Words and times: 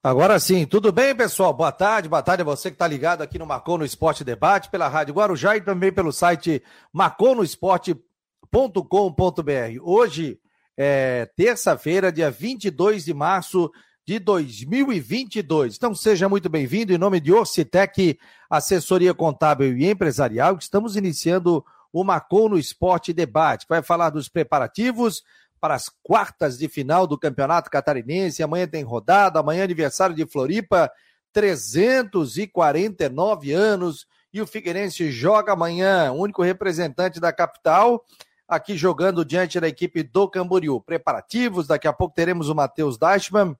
Agora 0.00 0.38
sim, 0.38 0.64
tudo 0.64 0.92
bem, 0.92 1.12
pessoal? 1.12 1.52
Boa 1.52 1.72
tarde, 1.72 2.08
boa 2.08 2.22
tarde 2.22 2.42
a 2.42 2.44
você 2.44 2.70
que 2.70 2.76
está 2.76 2.86
ligado 2.86 3.20
aqui 3.20 3.36
no 3.36 3.44
Marcou 3.44 3.76
no 3.76 3.84
Esporte 3.84 4.22
Debate, 4.22 4.70
pela 4.70 4.86
Rádio 4.86 5.12
Guarujá 5.12 5.56
e 5.56 5.60
também 5.60 5.92
pelo 5.92 6.12
site 6.12 6.62
marconosport.com.br. 6.92 9.82
Hoje 9.82 10.38
é 10.76 11.28
terça-feira, 11.34 12.12
dia 12.12 12.30
22 12.30 13.06
de 13.06 13.12
março 13.12 13.72
de 14.06 14.20
2022. 14.20 15.74
Então 15.74 15.92
seja 15.92 16.28
muito 16.28 16.48
bem-vindo 16.48 16.92
em 16.92 16.98
nome 16.98 17.18
de 17.18 17.32
Orcitec, 17.32 18.20
assessoria 18.48 19.12
contábil 19.12 19.76
e 19.76 19.90
empresarial. 19.90 20.58
Estamos 20.58 20.94
iniciando 20.94 21.64
o 21.92 22.04
Marcou 22.04 22.48
no 22.48 22.56
Esporte 22.56 23.12
Debate. 23.12 23.66
Vai 23.68 23.82
falar 23.82 24.10
dos 24.10 24.28
preparativos 24.28 25.24
para 25.60 25.74
as 25.74 25.90
quartas 26.02 26.58
de 26.58 26.68
final 26.68 27.06
do 27.06 27.18
Campeonato 27.18 27.70
Catarinense. 27.70 28.42
Amanhã 28.42 28.66
tem 28.66 28.82
rodada, 28.82 29.40
amanhã 29.40 29.60
é 29.60 29.64
aniversário 29.64 30.14
de 30.14 30.26
Floripa, 30.26 30.90
349 31.32 33.52
anos. 33.52 34.06
E 34.32 34.40
o 34.40 34.46
Figueirense 34.46 35.10
joga 35.10 35.52
amanhã, 35.52 36.12
único 36.12 36.42
representante 36.42 37.18
da 37.18 37.32
capital, 37.32 38.04
aqui 38.46 38.76
jogando 38.76 39.24
diante 39.24 39.58
da 39.58 39.68
equipe 39.68 40.02
do 40.02 40.28
Camboriú. 40.28 40.80
Preparativos, 40.80 41.66
daqui 41.66 41.88
a 41.88 41.92
pouco 41.92 42.14
teremos 42.14 42.48
o 42.48 42.54
Matheus 42.54 42.98
Deichmann 42.98 43.56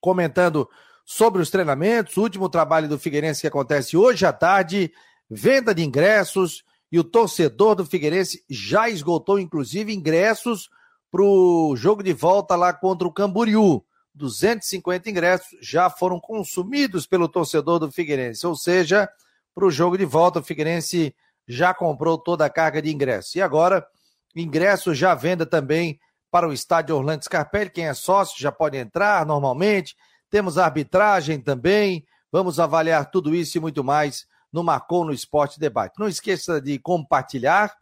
comentando 0.00 0.68
sobre 1.04 1.42
os 1.42 1.50
treinamentos, 1.50 2.16
o 2.16 2.22
último 2.22 2.48
trabalho 2.48 2.88
do 2.88 2.98
Figueirense 2.98 3.42
que 3.42 3.46
acontece 3.46 3.96
hoje 3.96 4.24
à 4.24 4.32
tarde, 4.32 4.90
venda 5.28 5.74
de 5.74 5.84
ingressos, 5.84 6.64
e 6.90 6.98
o 6.98 7.04
torcedor 7.04 7.74
do 7.74 7.84
Figueirense 7.84 8.42
já 8.48 8.88
esgotou, 8.88 9.38
inclusive, 9.38 9.92
ingressos 9.92 10.70
para 11.14 11.22
o 11.22 11.76
jogo 11.76 12.02
de 12.02 12.12
volta 12.12 12.56
lá 12.56 12.72
contra 12.72 13.06
o 13.06 13.12
Camboriú. 13.12 13.84
250 14.16 15.08
ingressos 15.08 15.56
já 15.62 15.88
foram 15.88 16.18
consumidos 16.18 17.06
pelo 17.06 17.28
torcedor 17.28 17.78
do 17.78 17.92
Figueirense, 17.92 18.44
ou 18.44 18.56
seja, 18.56 19.08
para 19.54 19.64
o 19.64 19.70
jogo 19.70 19.96
de 19.96 20.04
volta, 20.04 20.40
o 20.40 20.42
Figueirense 20.42 21.14
já 21.46 21.72
comprou 21.72 22.18
toda 22.18 22.44
a 22.44 22.50
carga 22.50 22.82
de 22.82 22.92
ingressos. 22.92 23.36
E 23.36 23.40
agora, 23.40 23.86
ingressos 24.34 24.98
já 24.98 25.14
venda 25.14 25.46
também 25.46 26.00
para 26.32 26.48
o 26.48 26.52
estádio 26.52 26.96
Orlando 26.96 27.22
Scarpelli. 27.22 27.70
Quem 27.70 27.86
é 27.86 27.94
sócio 27.94 28.36
já 28.36 28.50
pode 28.50 28.76
entrar 28.76 29.24
normalmente. 29.24 29.94
Temos 30.28 30.58
arbitragem 30.58 31.38
também. 31.40 32.04
Vamos 32.32 32.58
avaliar 32.58 33.08
tudo 33.08 33.32
isso 33.36 33.56
e 33.56 33.60
muito 33.60 33.84
mais 33.84 34.26
no 34.52 34.64
Marcou 34.64 35.04
no 35.04 35.12
Esporte 35.12 35.60
Debate. 35.60 35.94
Não 35.96 36.08
esqueça 36.08 36.60
de 36.60 36.76
compartilhar, 36.76 37.72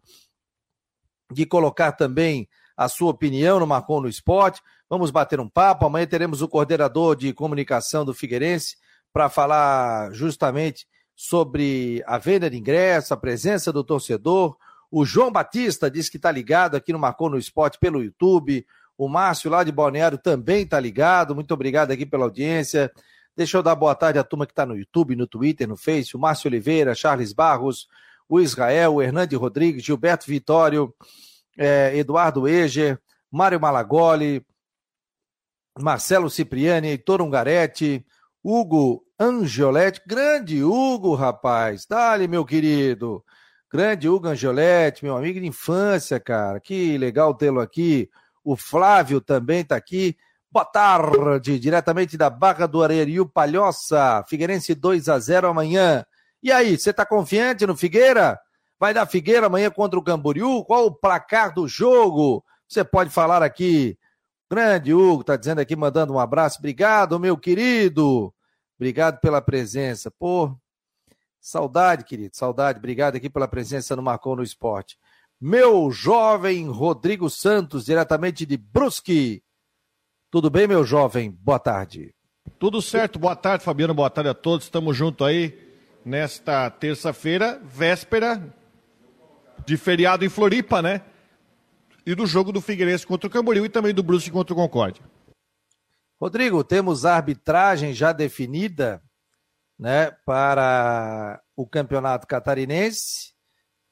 de 1.32 1.46
colocar 1.46 1.92
também 1.92 2.46
a 2.84 2.88
sua 2.88 3.10
opinião 3.10 3.60
no 3.60 3.66
Marcou 3.66 4.00
no 4.00 4.08
Esporte. 4.08 4.60
Vamos 4.88 5.10
bater 5.10 5.40
um 5.40 5.48
papo. 5.48 5.86
Amanhã 5.86 6.06
teremos 6.06 6.42
o 6.42 6.48
coordenador 6.48 7.16
de 7.16 7.32
comunicação 7.32 8.04
do 8.04 8.12
Figueirense 8.12 8.76
para 9.12 9.28
falar 9.28 10.12
justamente 10.12 10.86
sobre 11.14 12.02
a 12.06 12.18
venda 12.18 12.50
de 12.50 12.58
ingressos, 12.58 13.12
a 13.12 13.16
presença 13.16 13.72
do 13.72 13.84
torcedor. 13.84 14.56
O 14.90 15.04
João 15.04 15.30
Batista 15.30 15.90
diz 15.90 16.08
que 16.08 16.16
está 16.16 16.30
ligado 16.30 16.76
aqui 16.76 16.92
no 16.92 16.98
Marcou 16.98 17.30
no 17.30 17.38
Esporte 17.38 17.78
pelo 17.78 18.02
YouTube. 18.02 18.66
O 18.98 19.08
Márcio 19.08 19.50
lá 19.50 19.64
de 19.64 19.72
Balneário 19.72 20.18
também 20.18 20.62
está 20.62 20.78
ligado. 20.78 21.34
Muito 21.34 21.52
obrigado 21.54 21.90
aqui 21.90 22.04
pela 22.04 22.24
audiência. 22.24 22.90
Deixa 23.34 23.56
eu 23.56 23.62
dar 23.62 23.74
boa 23.74 23.94
tarde 23.94 24.18
à 24.18 24.24
turma 24.24 24.46
que 24.46 24.52
está 24.52 24.66
no 24.66 24.76
YouTube, 24.76 25.16
no 25.16 25.26
Twitter, 25.26 25.66
no 25.66 25.76
Face. 25.76 26.14
O 26.14 26.18
Márcio 26.18 26.48
Oliveira, 26.48 26.94
Charles 26.94 27.32
Barros, 27.32 27.88
o 28.28 28.40
Israel, 28.40 28.94
o 28.94 29.02
Hernande 29.02 29.36
Rodrigues, 29.36 29.82
Gilberto 29.82 30.26
Vitório, 30.26 30.94
é, 31.56 31.96
Eduardo 31.96 32.48
Eger, 32.48 32.98
Mário 33.30 33.60
Malagoli, 33.60 34.44
Marcelo 35.78 36.28
Cipriani, 36.28 36.88
Heitor 36.88 37.22
Ungaretti, 37.22 38.04
Hugo 38.42 39.04
Angioletti, 39.18 40.02
grande 40.06 40.62
Hugo, 40.62 41.14
rapaz, 41.14 41.86
dale, 41.86 42.26
meu 42.26 42.44
querido, 42.44 43.24
grande 43.72 44.08
Hugo 44.08 44.28
Angioletti, 44.28 45.04
meu 45.04 45.16
amigo 45.16 45.40
de 45.40 45.46
infância, 45.46 46.18
cara, 46.18 46.60
que 46.60 46.98
legal 46.98 47.34
tê-lo 47.34 47.60
aqui, 47.60 48.10
o 48.44 48.56
Flávio 48.56 49.20
também 49.20 49.60
está 49.60 49.76
aqui, 49.76 50.16
boa 50.50 50.64
tarde, 50.64 51.58
diretamente 51.58 52.16
da 52.16 52.28
Barra 52.28 52.66
do 52.66 52.82
Areirio 52.82 53.24
Palhoça, 53.26 54.24
Figueirense 54.28 54.74
2 54.74 55.08
a 55.08 55.18
0 55.18 55.48
amanhã, 55.48 56.04
e 56.42 56.50
aí, 56.50 56.76
você 56.76 56.90
está 56.90 57.06
confiante 57.06 57.64
no 57.64 57.76
Figueira? 57.76 58.36
Vai 58.82 58.92
dar 58.92 59.06
Figueira 59.06 59.46
amanhã 59.46 59.70
contra 59.70 59.96
o 59.96 60.02
Camboriú? 60.02 60.64
Qual 60.64 60.86
o 60.86 60.90
placar 60.90 61.54
do 61.54 61.68
jogo? 61.68 62.44
Você 62.66 62.82
pode 62.82 63.10
falar 63.10 63.40
aqui. 63.40 63.96
Grande 64.50 64.92
Hugo, 64.92 65.22
tá 65.22 65.36
dizendo 65.36 65.60
aqui, 65.60 65.76
mandando 65.76 66.12
um 66.12 66.18
abraço. 66.18 66.58
Obrigado, 66.58 67.16
meu 67.16 67.38
querido. 67.38 68.34
Obrigado 68.76 69.20
pela 69.20 69.40
presença. 69.40 70.10
Pô, 70.10 70.58
saudade, 71.40 72.02
querido, 72.02 72.34
saudade. 72.34 72.80
Obrigado 72.80 73.14
aqui 73.14 73.30
pela 73.30 73.46
presença 73.46 73.94
no 73.94 74.02
Marcou 74.02 74.34
no 74.34 74.42
Esporte. 74.42 74.98
Meu 75.40 75.88
jovem 75.92 76.68
Rodrigo 76.68 77.30
Santos, 77.30 77.84
diretamente 77.84 78.44
de 78.44 78.56
Brusque. 78.56 79.44
Tudo 80.28 80.50
bem, 80.50 80.66
meu 80.66 80.82
jovem? 80.82 81.30
Boa 81.30 81.60
tarde. 81.60 82.12
Tudo 82.58 82.82
certo, 82.82 83.16
boa 83.16 83.36
tarde, 83.36 83.62
Fabiano. 83.62 83.94
Boa 83.94 84.10
tarde 84.10 84.30
a 84.30 84.34
todos. 84.34 84.66
Estamos 84.66 84.96
juntos 84.96 85.24
aí 85.24 85.56
nesta 86.04 86.68
terça-feira, 86.68 87.62
véspera 87.62 88.60
de 89.64 89.76
feriado 89.76 90.24
em 90.24 90.28
Floripa, 90.28 90.82
né? 90.82 91.02
E 92.04 92.14
do 92.14 92.26
jogo 92.26 92.52
do 92.52 92.60
Figueirense 92.60 93.06
contra 93.06 93.28
o 93.28 93.30
Camboriú 93.30 93.64
e 93.64 93.68
também 93.68 93.94
do 93.94 94.02
Brusque 94.02 94.30
contra 94.30 94.52
o 94.52 94.56
Concórdia. 94.56 95.04
Rodrigo, 96.20 96.62
temos 96.62 97.04
a 97.04 97.16
arbitragem 97.16 97.92
já 97.92 98.12
definida, 98.12 99.02
né, 99.78 100.12
para 100.24 101.40
o 101.56 101.66
Campeonato 101.66 102.26
Catarinense 102.26 103.32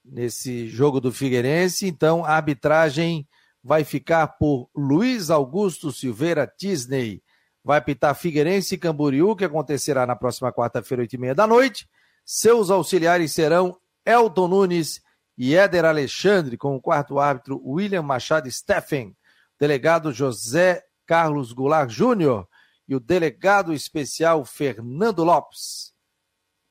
nesse 0.05 0.69
jogo 0.69 1.01
do 1.01 1.13
Figueirense. 1.13 1.87
Então, 1.87 2.25
a 2.25 2.31
arbitragem 2.31 3.27
vai 3.63 3.85
ficar 3.85 4.27
por 4.29 4.69
Luiz 4.75 5.31
Augusto 5.31 5.93
Silveira 5.93 6.47
Tisney. 6.47 7.23
Vai 7.63 7.81
pitar 7.81 8.15
Figueirense 8.15 8.77
e 8.77 8.79
Camboriú, 8.79 9.37
que 9.37 9.45
acontecerá 9.45 10.07
na 10.07 10.17
próxima 10.17 10.53
quarta-feira, 10.53 11.03
oito 11.03 11.15
e 11.15 11.19
meia 11.19 11.35
da 11.35 11.47
noite. 11.47 11.89
Seus 12.25 12.71
auxiliares 12.71 13.33
serão 13.33 13.77
Elton 14.07 14.49
Nunes 14.49 15.01
e 15.43 15.57
Éder 15.57 15.87
Alexandre, 15.87 16.59
com 16.59 16.77
o 16.77 16.81
quarto 16.83 17.19
árbitro 17.19 17.63
William 17.65 18.03
Machado 18.03 18.51
Steffen, 18.51 19.17
delegado 19.59 20.13
José 20.13 20.85
Carlos 21.07 21.55
Goulart 21.55 21.89
Júnior 21.89 22.47
e 22.87 22.95
o 22.95 23.01
delegado 23.01 23.73
especial 23.73 24.45
Fernando 24.45 25.25
Lopes. 25.25 25.95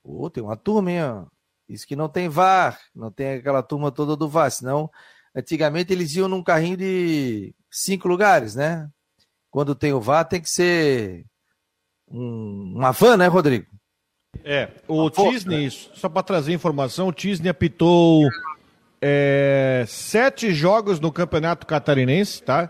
Oh, 0.04 0.30
tem 0.30 0.44
uma 0.44 0.56
turma, 0.56 0.92
hein? 0.92 1.02
Isso 1.68 1.88
que 1.88 1.96
não 1.96 2.08
tem 2.08 2.30
VAR, 2.30 2.80
não 2.94 3.12
tem 3.12 3.34
aquela 3.34 3.64
turma 3.64 3.92
toda 3.92 4.16
do 4.16 4.30
VAR, 4.30 4.52
senão 4.52 4.88
antigamente 5.36 5.92
eles 5.92 6.16
iam 6.16 6.28
num 6.28 6.44
carrinho 6.44 6.78
de 6.78 7.56
cinco 7.72 8.08
lugares, 8.08 8.54
né? 8.54 8.88
Quando 9.50 9.74
tem 9.74 9.94
o 9.94 10.00
VAR 10.00 10.26
tem 10.26 10.40
que 10.40 10.50
ser 10.50 11.26
um, 12.08 12.76
uma 12.76 12.92
van, 12.92 13.18
né, 13.18 13.26
Rodrigo? 13.26 13.66
É, 14.44 14.70
o 14.88 15.10
Tisney, 15.10 15.72
só 15.72 16.08
para 16.08 16.22
trazer 16.22 16.54
informação, 16.54 17.08
o 17.08 17.12
Tisney 17.12 17.50
apitou 17.50 18.30
é, 19.02 19.86
sete 19.88 20.54
jogos 20.54 21.00
no 21.00 21.12
Campeonato 21.12 21.66
Catarinense, 21.66 22.44
tá? 22.44 22.70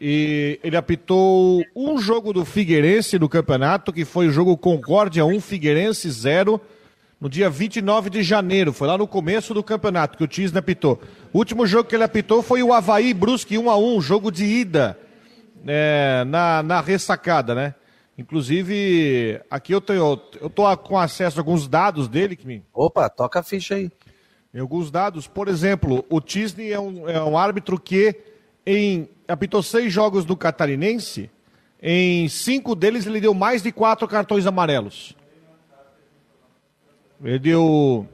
E 0.00 0.60
ele 0.62 0.76
apitou 0.76 1.64
um 1.74 1.98
jogo 1.98 2.32
do 2.32 2.44
Figueirense 2.44 3.18
no 3.18 3.28
campeonato, 3.28 3.92
que 3.92 4.04
foi 4.04 4.28
o 4.28 4.30
jogo 4.30 4.56
Concórdia 4.56 5.24
1, 5.24 5.40
Figueirense 5.40 6.08
0, 6.08 6.60
no 7.20 7.28
dia 7.28 7.50
29 7.50 8.08
de 8.08 8.22
janeiro. 8.22 8.72
Foi 8.72 8.86
lá 8.86 8.96
no 8.96 9.08
começo 9.08 9.52
do 9.52 9.62
campeonato 9.62 10.16
que 10.16 10.22
o 10.22 10.28
Tisne 10.28 10.58
apitou. 10.58 11.00
O 11.32 11.38
último 11.38 11.66
jogo 11.66 11.88
que 11.88 11.96
ele 11.96 12.04
apitou 12.04 12.42
foi 12.42 12.62
o 12.62 12.72
Havaí 12.72 13.12
Brusque 13.12 13.58
1 13.58 13.68
a 13.68 13.76
1 13.76 14.00
jogo 14.00 14.30
de 14.30 14.44
ida 14.44 14.96
é, 15.66 16.24
na, 16.28 16.62
na 16.62 16.80
ressacada, 16.80 17.54
né? 17.54 17.74
Inclusive, 18.16 19.40
aqui 19.50 19.72
eu, 19.72 19.80
tenho, 19.80 20.20
eu 20.40 20.50
tô 20.50 20.76
com 20.78 20.98
acesso 20.98 21.38
a 21.38 21.40
alguns 21.40 21.68
dados 21.68 22.08
dele 22.08 22.34
que 22.34 22.46
me. 22.46 22.64
Opa, 22.72 23.08
toca 23.08 23.40
a 23.40 23.42
ficha 23.44 23.76
aí. 23.76 23.90
Em 24.52 24.60
alguns 24.60 24.90
dados, 24.90 25.26
por 25.26 25.46
exemplo, 25.46 26.04
o 26.08 26.20
Tisney 26.20 26.72
é 26.72 26.80
um, 26.80 27.08
é 27.08 27.22
um 27.22 27.36
árbitro 27.36 27.78
que 27.78 28.16
em, 28.64 29.08
apitou 29.26 29.62
seis 29.62 29.92
jogos 29.92 30.24
do 30.24 30.36
Catarinense, 30.36 31.30
em 31.82 32.28
cinco 32.28 32.74
deles 32.74 33.06
ele 33.06 33.20
deu 33.20 33.34
mais 33.34 33.62
de 33.62 33.70
quatro 33.70 34.08
cartões 34.08 34.46
amarelos. 34.46 35.14
Ele 37.22 37.38
deu 37.38 38.08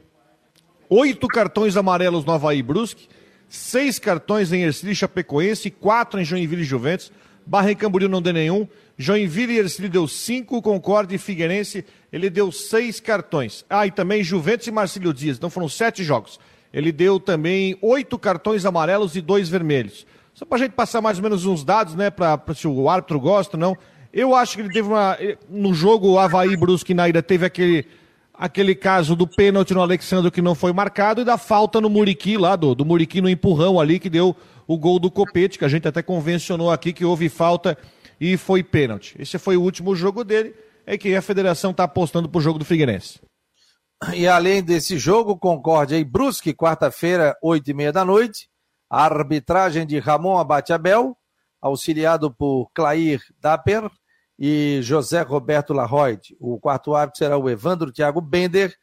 oito 0.89 1.29
cartões 1.29 1.77
amarelos 1.77 2.25
no 2.25 2.33
Havaí 2.33 2.63
Brusque, 2.63 3.09
seis 3.49 3.99
cartões 3.99 4.53
em 4.53 4.63
Ercílio 4.63 4.95
Chapecoense, 4.95 5.71
quatro 5.71 6.21
em 6.21 6.25
Joinville 6.25 6.63
e 6.63 6.67
Juventus, 6.67 7.13
Barra 7.47 7.71
e 7.71 7.75
Camboriú 7.75 8.09
não 8.09 8.23
deu 8.23 8.33
nenhum, 8.33 8.67
Joinville 8.97 9.55
e 9.55 9.59
Ercílio 9.59 9.91
deu 9.91 10.07
cinco, 10.07 10.63
Concorde 10.63 11.15
e 11.15 11.19
Figueirense 11.19 11.85
ele 12.13 12.31
deu 12.31 12.53
seis 12.53 13.01
cartões. 13.01 13.65
Ah, 13.69 13.87
e 13.87 13.91
também 13.91 14.23
Juventus 14.23 14.67
e 14.67 14.71
Marcílio 14.71 15.13
Dias, 15.13 15.37
então 15.37 15.51
foram 15.51 15.69
sete 15.69 16.05
jogos. 16.05 16.39
Ele 16.73 16.93
deu 16.93 17.19
também 17.19 17.77
oito 17.83 18.19
cartões 18.19 18.65
amarelos 18.65 19.17
e 19.17 19.21
dois 19.21 19.49
vermelhos. 19.49 20.07
Só 20.33 20.45
para 20.45 20.57
a 20.57 20.61
gente 20.61 20.73
passar 20.73 21.01
mais 21.01 21.19
ou 21.19 21.23
menos 21.23 21.47
uns 21.47 21.65
dados, 21.65 21.95
né, 21.95 22.11
para 22.11 22.41
se 22.55 22.67
o 22.67 22.89
árbitro 22.89 23.21
gosta 23.21 23.57
ou 23.57 23.61
não. 23.61 23.77
Eu 24.13 24.35
acho 24.35 24.57
que 24.57 24.63
ele 24.63 24.73
teve 24.73 24.89
uma. 24.89 25.17
No 25.49 25.75
jogo 25.75 26.19
Havaí 26.19 26.57
Brusque 26.57 26.95
na 26.95 27.09
ida 27.09 27.21
teve 27.21 27.47
aquele, 27.47 27.87
aquele 28.33 28.75
caso 28.75 29.17
do 29.17 29.27
pênalti 29.27 29.75
no 29.75 29.83
Alexandre 29.83 30.31
que 30.31 30.43
não 30.43 30.55
foi 30.55 30.73
marcado 30.73 31.21
e 31.21 31.25
da 31.25 31.37
falta 31.37 31.81
no 31.81 31.91
Muriqui 31.91 32.37
lá, 32.37 32.55
do, 32.55 32.75
do 32.75 32.85
Muriqui 32.85 33.21
no 33.21 33.29
empurrão 33.29 33.81
ali 33.81 33.99
que 33.99 34.09
deu 34.09 34.37
o 34.67 34.79
gol 34.79 35.01
do 35.01 35.11
Copete, 35.11 35.59
que 35.59 35.65
a 35.65 35.69
gente 35.69 35.87
até 35.87 36.01
convencionou 36.01 36.71
aqui 36.71 36.93
que 36.93 37.05
houve 37.05 37.29
falta 37.29 37.77
e 38.21 38.37
foi 38.37 38.63
pênalti. 38.63 39.17
Esse 39.19 39.39
foi 39.39 39.57
o 39.57 39.63
último 39.63 39.95
jogo 39.95 40.25
dele, 40.25 40.55
é 40.87 40.99
que 40.99 41.15
a 41.15 41.23
federação 41.23 41.71
está 41.71 41.85
apostando 41.85 42.29
para 42.29 42.39
o 42.39 42.43
jogo 42.43 42.59
do 42.59 42.65
Figueirense. 42.65 43.21
E 44.13 44.27
além 44.27 44.63
desse 44.63 44.99
jogo, 44.99 45.39
Concórdia 45.39 45.97
e 45.97 46.05
Brusque, 46.05 46.53
quarta-feira, 46.53 47.37
oito 47.43 47.71
e 47.71 47.75
meia 47.75 47.93
da 47.93 48.05
noite, 48.05 48.49
a 48.91 49.05
arbitragem 49.05 49.87
de 49.87 49.99
Ramon 49.99 50.39
Abate 50.39 50.73
Abel, 50.73 51.17
auxiliado 51.61 52.31
por 52.31 52.71
Clair 52.75 53.23
Dapper, 53.41 53.91
e 54.39 54.81
José 54.83 55.23
Roberto 55.23 55.73
Larroide. 55.73 56.37
O 56.41 56.59
quarto 56.59 56.95
árbitro 56.95 57.19
será 57.19 57.39
o 57.39 57.49
Evandro 57.49 57.93
Thiago 57.93 58.21
Bender, 58.21 58.77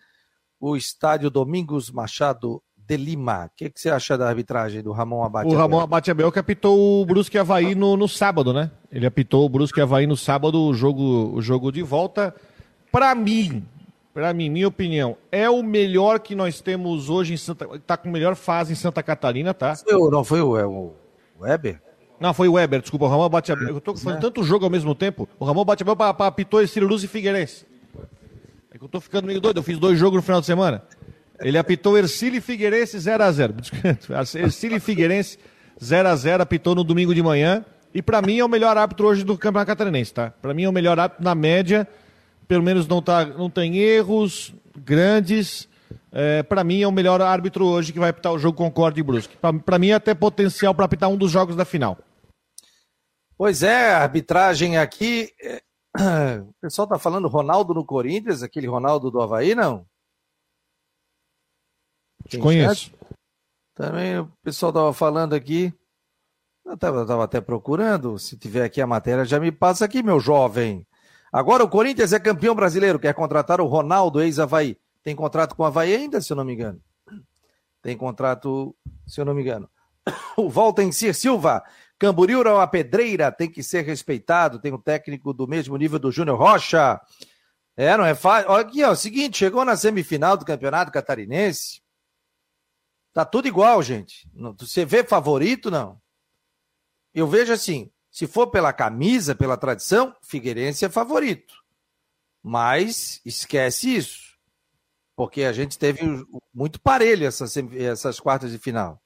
o 0.60 0.76
estádio 0.78 1.30
Domingos 1.30 1.90
Machado 1.92 2.62
de 2.92 2.98
Lima. 2.98 3.46
O 3.46 3.50
que, 3.56 3.70
que, 3.70 3.80
você 3.80 3.90
acha 3.90 4.18
da 4.18 4.28
arbitragem 4.28 4.82
do 4.82 4.92
Ramon 4.92 5.24
Abate 5.24 5.50
O 5.50 5.56
Ramon 5.56 5.80
Abate 5.80 6.12
Abel 6.12 6.32
que 6.32 6.40
apitou 6.40 7.02
o 7.02 7.06
Brusque 7.06 7.38
Havaí 7.38 7.74
no, 7.74 7.96
no 7.96 8.08
sábado, 8.08 8.54
né? 8.54 8.70
Ele 8.92 9.06
apitou 9.06 9.46
o 9.46 9.50
Brusque 9.50 9.80
Havaí 9.80 10.06
no 10.06 10.18
sábado, 10.18 10.62
o 10.62 10.74
jogo, 10.74 11.32
o 11.34 11.42
jogo 11.42 11.72
de 11.72 11.82
volta. 11.82 12.36
Para 12.92 13.16
mim, 13.16 13.66
para 14.14 14.34
mim, 14.34 14.50
minha 14.50 14.68
opinião, 14.68 15.16
é 15.32 15.50
o 15.50 15.64
melhor 15.64 16.20
que 16.20 16.36
nós 16.36 16.60
temos 16.60 17.10
hoje 17.10 17.34
em 17.34 17.38
Santa... 17.38 17.68
Tá 17.80 17.96
com 17.96 18.10
melhor 18.10 18.36
fase 18.36 18.74
em 18.74 18.76
Santa 18.76 19.02
Catarina, 19.02 19.54
tá? 19.54 19.74
Não 19.88 20.24
foi 20.24 20.42
o, 20.42 20.58
é 20.58 20.66
o 20.66 20.92
Weber? 21.40 21.82
Não, 22.20 22.34
foi 22.34 22.48
o 22.48 22.54
Weber, 22.54 22.82
desculpa, 22.82 23.06
o 23.06 23.08
Ramon 23.08 23.30
bate 23.30 23.52
abel. 23.52 23.70
Eu 23.70 23.82
tô 23.82 23.96
fazendo 23.96 24.18
é. 24.18 24.22
tanto 24.22 24.44
jogo 24.44 24.66
ao 24.66 24.70
mesmo 24.70 24.94
tempo. 24.94 25.28
O 25.40 25.46
Ramon 25.46 25.66
bate 25.66 25.82
abel 25.82 25.96
para 25.96 26.28
apitou 26.28 26.62
esse 26.62 26.80
Luz 26.80 27.04
e 27.04 27.08
Figueirense. 27.08 27.66
É 28.70 28.78
que 28.78 28.84
eu 28.84 28.90
tô 28.90 29.02
ficando 29.02 29.26
meio 29.26 29.42
doido, 29.42 29.58
eu 29.58 29.64
fiz 29.64 29.80
dois 29.80 29.98
jogos 29.98 30.18
no 30.18 30.22
final 30.22 30.40
de 30.40 30.46
semana. 30.46 30.84
Ele 31.42 31.58
apitou 31.58 31.98
Ercílio 31.98 32.42
Figueirense 32.42 32.98
0x0. 32.98 34.36
Ercílio 34.40 34.80
Figueirense 34.80 35.38
0x0, 35.82 36.42
apitou 36.42 36.76
no 36.76 36.84
domingo 36.84 37.14
de 37.14 37.22
manhã. 37.22 37.66
E 37.94 38.02
para 38.02 38.22
mim 38.22 38.40
é 38.40 38.46
o 38.46 38.50
melhor 38.50 38.78
árbitro 38.78 39.08
hoje 39.08 39.24
do 39.24 39.38
Campeonato 39.38 39.68
Catarinense, 39.68 40.14
tá? 40.14 40.34
Para 40.42 40.54
mim 40.54 40.64
é 40.64 40.70
o 40.70 40.72
melhor 40.72 40.98
árbitro 41.00 41.24
na 41.24 41.36
média. 41.36 41.88
Pelo 42.48 42.64
menos 42.64 42.88
não, 42.88 43.02
tá, 43.02 43.26
não 43.26 43.50
tem 43.50 43.78
erros 43.78 44.54
grandes. 44.78 45.68
É, 46.12 46.44
para 46.44 46.64
mim 46.64 46.82
é 46.82 46.88
o 46.88 46.92
melhor 46.92 47.22
árbitro 47.22 47.66
hoje 47.66 47.92
que 47.92 48.00
vai 48.00 48.10
apitar 48.10 48.32
o 48.32 48.40
jogo 48.40 48.58
Concorde 48.58 49.00
e 49.00 49.04
Brusque. 49.04 49.38
Para 49.66 49.80
mim 49.80 49.90
é 49.90 49.94
até 49.94 50.14
potencial 50.14 50.74
para 50.74 50.86
apitar 50.86 51.10
um 51.10 51.18
dos 51.18 51.32
jogos 51.32 51.56
da 51.56 51.66
final. 51.66 51.98
Pois 53.38 53.64
é, 53.64 53.92
a 53.92 54.04
arbitragem 54.04 54.78
aqui. 54.78 55.30
É, 55.42 55.62
o 56.40 56.54
pessoal 56.62 56.88
tá 56.88 57.00
falando 57.00 57.28
Ronaldo 57.28 57.74
no 57.74 57.86
Corinthians, 57.86 58.44
aquele 58.44 58.68
Ronaldo 58.68 59.10
do 59.10 59.22
Havaí, 59.22 59.56
não? 59.56 59.86
Te 62.32 62.38
conheço. 62.38 62.92
Também 63.76 64.20
o 64.20 64.32
pessoal 64.44 64.72
tava 64.72 64.94
falando 64.94 65.34
aqui. 65.34 65.74
Eu 66.66 66.78
tava, 66.78 67.06
tava 67.06 67.24
até 67.24 67.42
procurando. 67.42 68.18
Se 68.18 68.38
tiver 68.38 68.64
aqui 68.64 68.82
a 68.82 68.88
matéria, 68.88 69.26
já 69.26 69.40
me 69.40 69.52
passa 69.52 69.86
aqui, 69.86 70.02
meu 70.02 70.20
jovem. 70.20 70.88
Agora 71.32 71.64
o 71.64 71.70
Corinthians 71.70 72.14
é 72.14 72.20
campeão 72.20 72.56
brasileiro, 72.56 73.00
quer 73.00 73.14
contratar 73.14 73.62
o 73.62 73.68
Ronaldo, 73.68 74.22
ex-Havaí. 74.22 74.78
Tem 75.04 75.16
contrato 75.16 75.56
com 75.56 75.64
o 75.64 75.66
Havaí 75.66 75.96
ainda, 75.96 76.22
se 76.22 76.32
eu 76.32 76.38
não 76.38 76.46
me 76.46 76.54
engano? 76.54 76.82
Tem 77.82 77.98
contrato, 77.98 78.76
se 79.08 79.20
eu 79.20 79.26
não 79.26 79.34
me 79.34 79.42
engano. 79.42 79.70
O 80.38 80.50
Valtencir 80.50 81.14
Silva 81.14 81.62
Camboriú 82.02 82.42
é 82.42 82.52
uma 82.52 82.66
pedreira, 82.66 83.32
tem 83.32 83.48
que 83.48 83.62
ser 83.62 83.84
respeitado. 83.84 84.60
Tem 84.60 84.74
um 84.74 84.82
técnico 84.82 85.34
do 85.34 85.48
mesmo 85.48 85.78
nível 85.78 86.00
do 86.00 86.12
Júnior 86.12 86.38
Rocha. 86.38 87.00
É, 87.78 87.96
não 87.96 88.04
é 88.04 88.16
fácil. 88.16 88.50
Olha 88.50 88.62
aqui, 88.62 88.84
ó, 88.84 88.92
o 88.92 88.96
seguinte, 88.96 89.38
chegou 89.38 89.64
na 89.64 89.76
semifinal 89.76 90.36
do 90.36 90.44
Campeonato 90.44 90.92
Catarinense. 90.92 91.82
Tá 93.14 93.26
tudo 93.26 93.48
igual, 93.48 93.82
gente. 93.84 94.30
Você 94.60 94.86
vê 94.86 95.04
favorito, 95.04 95.70
não? 95.70 96.00
Eu 97.14 97.28
vejo 97.28 97.52
assim, 97.52 97.92
se 98.10 98.26
for 98.26 98.48
pela 98.48 98.72
camisa, 98.72 99.36
pela 99.36 99.58
tradição, 99.58 100.16
Figueirense 100.22 100.86
é 100.86 100.90
favorito. 100.90 101.54
Mas 102.42 103.22
esquece 103.26 103.96
isso. 103.96 104.32
Porque 105.16 105.44
a 105.44 105.54
gente 105.54 105.78
teve 105.78 106.02
muito 106.54 106.80
parelho 106.80 107.28
essas, 107.28 107.56
essas 107.58 108.20
quartas 108.20 108.52
de 108.52 108.58
final. 108.58 109.02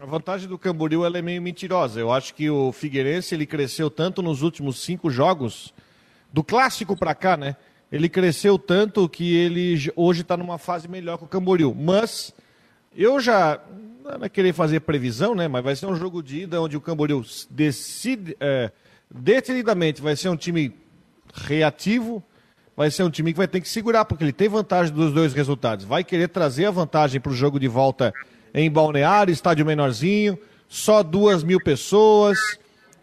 A 0.00 0.06
vantagem 0.06 0.48
do 0.48 0.58
Camboriú 0.58 1.04
é 1.04 1.22
meio 1.22 1.40
mentirosa. 1.40 2.00
Eu 2.00 2.12
acho 2.12 2.34
que 2.34 2.50
o 2.50 2.72
Figueirense 2.72 3.34
ele 3.34 3.46
cresceu 3.46 3.88
tanto 3.88 4.20
nos 4.20 4.42
últimos 4.42 4.82
cinco 4.82 5.08
jogos, 5.08 5.72
do 6.32 6.42
clássico 6.42 6.96
para 6.96 7.14
cá, 7.14 7.36
né? 7.36 7.56
Ele 7.92 8.08
cresceu 8.08 8.58
tanto 8.58 9.08
que 9.08 9.36
ele 9.36 9.92
hoje 9.94 10.22
está 10.22 10.36
numa 10.36 10.58
fase 10.58 10.88
melhor 10.88 11.16
que 11.16 11.24
o 11.24 11.28
Camboriú. 11.28 11.72
Mas 11.72 12.34
eu 12.96 13.20
já 13.20 13.60
não 14.04 14.26
é 14.26 14.28
querer 14.28 14.52
fazer 14.52 14.80
previsão, 14.80 15.34
né? 15.34 15.48
Mas 15.48 15.64
vai 15.64 15.74
ser 15.74 15.86
um 15.86 15.96
jogo 15.96 16.22
de 16.22 16.42
ida 16.42 16.60
onde 16.60 16.76
o 16.76 16.80
Camboriú 16.80 17.24
decide, 17.50 18.36
é, 18.38 18.70
decididamente 19.10 20.02
vai 20.02 20.14
ser 20.14 20.28
um 20.28 20.36
time 20.36 20.74
reativo, 21.32 22.22
vai 22.76 22.90
ser 22.90 23.02
um 23.02 23.10
time 23.10 23.32
que 23.32 23.38
vai 23.38 23.48
ter 23.48 23.60
que 23.60 23.68
segurar 23.68 24.04
porque 24.04 24.22
ele 24.22 24.32
tem 24.32 24.48
vantagem 24.48 24.92
dos 24.92 25.12
dois 25.12 25.32
resultados. 25.32 25.84
Vai 25.84 26.04
querer 26.04 26.28
trazer 26.28 26.66
a 26.66 26.70
vantagem 26.70 27.20
para 27.20 27.32
o 27.32 27.34
jogo 27.34 27.58
de 27.58 27.66
volta 27.66 28.12
em 28.52 28.70
Balneário, 28.70 29.32
estádio 29.32 29.64
menorzinho, 29.64 30.38
só 30.68 31.02
duas 31.02 31.42
mil 31.42 31.60
pessoas, 31.60 32.38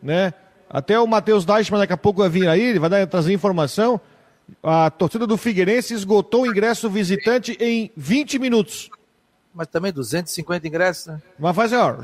né? 0.02 0.34
Até 0.70 0.98
o 1.00 1.08
Matheus 1.08 1.44
Deichmann 1.44 1.80
daqui 1.80 1.94
a 1.94 1.98
pouco 1.98 2.22
vai 2.22 2.30
vir 2.30 2.48
aí, 2.48 2.62
ele 2.62 2.80
vai 2.80 2.90
dar, 2.90 3.06
trazer 3.08 3.34
informação. 3.34 4.00
A 4.64 4.90
torcida 4.90 5.28
do 5.28 5.36
Figueirense 5.36 5.94
esgotou 5.94 6.44
o 6.44 6.48
ingresso 6.48 6.90
visitante 6.90 7.58
em 7.60 7.92
20 7.98 8.40
minutos. 8.40 8.90
Mas 9.54 9.68
também 9.68 9.92
250 9.92 10.68
ingressos, 10.68 11.08
né? 11.08 11.22
Mas 11.38 11.56
fazer, 11.56 11.76
ó, 11.76 11.98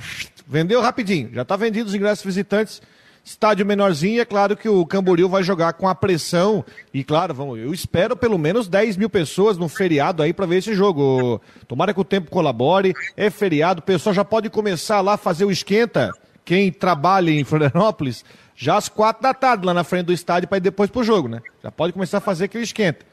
vendeu 0.46 0.82
rapidinho. 0.82 1.34
Já 1.34 1.44
está 1.44 1.56
vendido 1.56 1.88
os 1.88 1.96
ingressos 1.96 2.26
visitantes 2.26 2.82
Estádio 3.28 3.66
menorzinho, 3.66 4.22
é 4.22 4.26
claro 4.26 4.56
que 4.56 4.70
o 4.70 4.86
Camboriú 4.86 5.28
vai 5.28 5.44
jogar 5.44 5.74
com 5.74 5.86
a 5.86 5.94
pressão. 5.94 6.64
E 6.94 7.04
claro, 7.04 7.34
vamos, 7.34 7.60
eu 7.60 7.74
espero 7.74 8.16
pelo 8.16 8.38
menos 8.38 8.70
10 8.70 8.96
mil 8.96 9.10
pessoas 9.10 9.58
no 9.58 9.68
feriado 9.68 10.24
aí 10.24 10.32
para 10.32 10.46
ver 10.46 10.60
esse 10.60 10.74
jogo. 10.74 11.42
Tomara 11.68 11.94
que 11.94 12.00
o 12.00 12.06
tempo 12.06 12.32
colabore. 12.32 12.94
É 13.18 13.30
feriado, 13.30 13.82
o 13.82 13.84
pessoal 13.84 14.14
já 14.16 14.24
pode 14.24 14.50
começar 14.50 15.02
lá 15.02 15.16
a 15.16 15.18
fazer 15.18 15.44
o 15.44 15.52
esquenta. 15.52 16.14
Quem 16.46 16.72
trabalha 16.72 17.30
em 17.30 17.44
Florianópolis, 17.44 18.24
já 18.56 18.78
às 18.78 18.88
quatro 18.88 19.22
da 19.22 19.34
tarde 19.34 19.66
lá 19.66 19.74
na 19.74 19.84
frente 19.84 20.06
do 20.06 20.14
estádio 20.14 20.48
para 20.48 20.60
ir 20.60 20.62
depois 20.62 20.90
pro 20.90 21.04
jogo, 21.04 21.28
né? 21.28 21.42
Já 21.62 21.70
pode 21.70 21.92
começar 21.92 22.20
a 22.20 22.22
fazer 22.22 22.46
aquele 22.46 22.64
esquenta. 22.64 23.06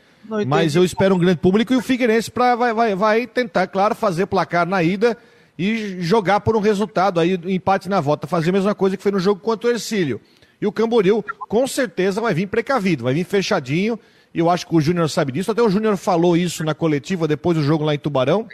Mas 0.46 0.74
eu 0.74 0.84
espero 0.84 1.14
um 1.14 1.18
grande 1.18 1.38
público 1.38 1.72
e 1.72 1.76
o 1.76 1.82
Figueirense 1.82 2.30
pra, 2.30 2.56
vai, 2.56 2.72
vai, 2.72 2.94
vai 2.94 3.26
tentar, 3.26 3.66
claro, 3.66 3.94
fazer 3.94 4.26
placar 4.26 4.66
na 4.66 4.82
ida 4.82 5.16
e 5.58 6.00
jogar 6.00 6.40
por 6.40 6.56
um 6.56 6.60
resultado 6.60 7.20
aí, 7.20 7.38
empate 7.44 7.88
na 7.88 8.00
volta, 8.00 8.26
fazer 8.26 8.50
a 8.50 8.52
mesma 8.52 8.74
coisa 8.74 8.96
que 8.96 9.02
foi 9.02 9.12
no 9.12 9.20
jogo 9.20 9.40
contra 9.40 9.68
o 9.68 9.72
Ercílio. 9.72 10.20
E 10.60 10.66
o 10.66 10.72
Camboriú, 10.72 11.22
com 11.22 11.66
certeza, 11.66 12.20
vai 12.20 12.32
vir 12.32 12.46
precavido, 12.46 13.04
vai 13.04 13.14
vir 13.14 13.24
fechadinho. 13.24 13.98
E 14.32 14.38
eu 14.38 14.50
acho 14.50 14.66
que 14.66 14.74
o 14.74 14.80
Júnior 14.80 15.08
sabe 15.10 15.30
disso. 15.30 15.50
Até 15.50 15.62
o 15.62 15.68
Júnior 15.68 15.96
falou 15.96 16.36
isso 16.36 16.64
na 16.64 16.74
coletiva 16.74 17.28
depois 17.28 17.56
do 17.56 17.62
jogo 17.62 17.84
lá 17.84 17.94
em 17.94 17.98
Tubarão, 17.98 18.48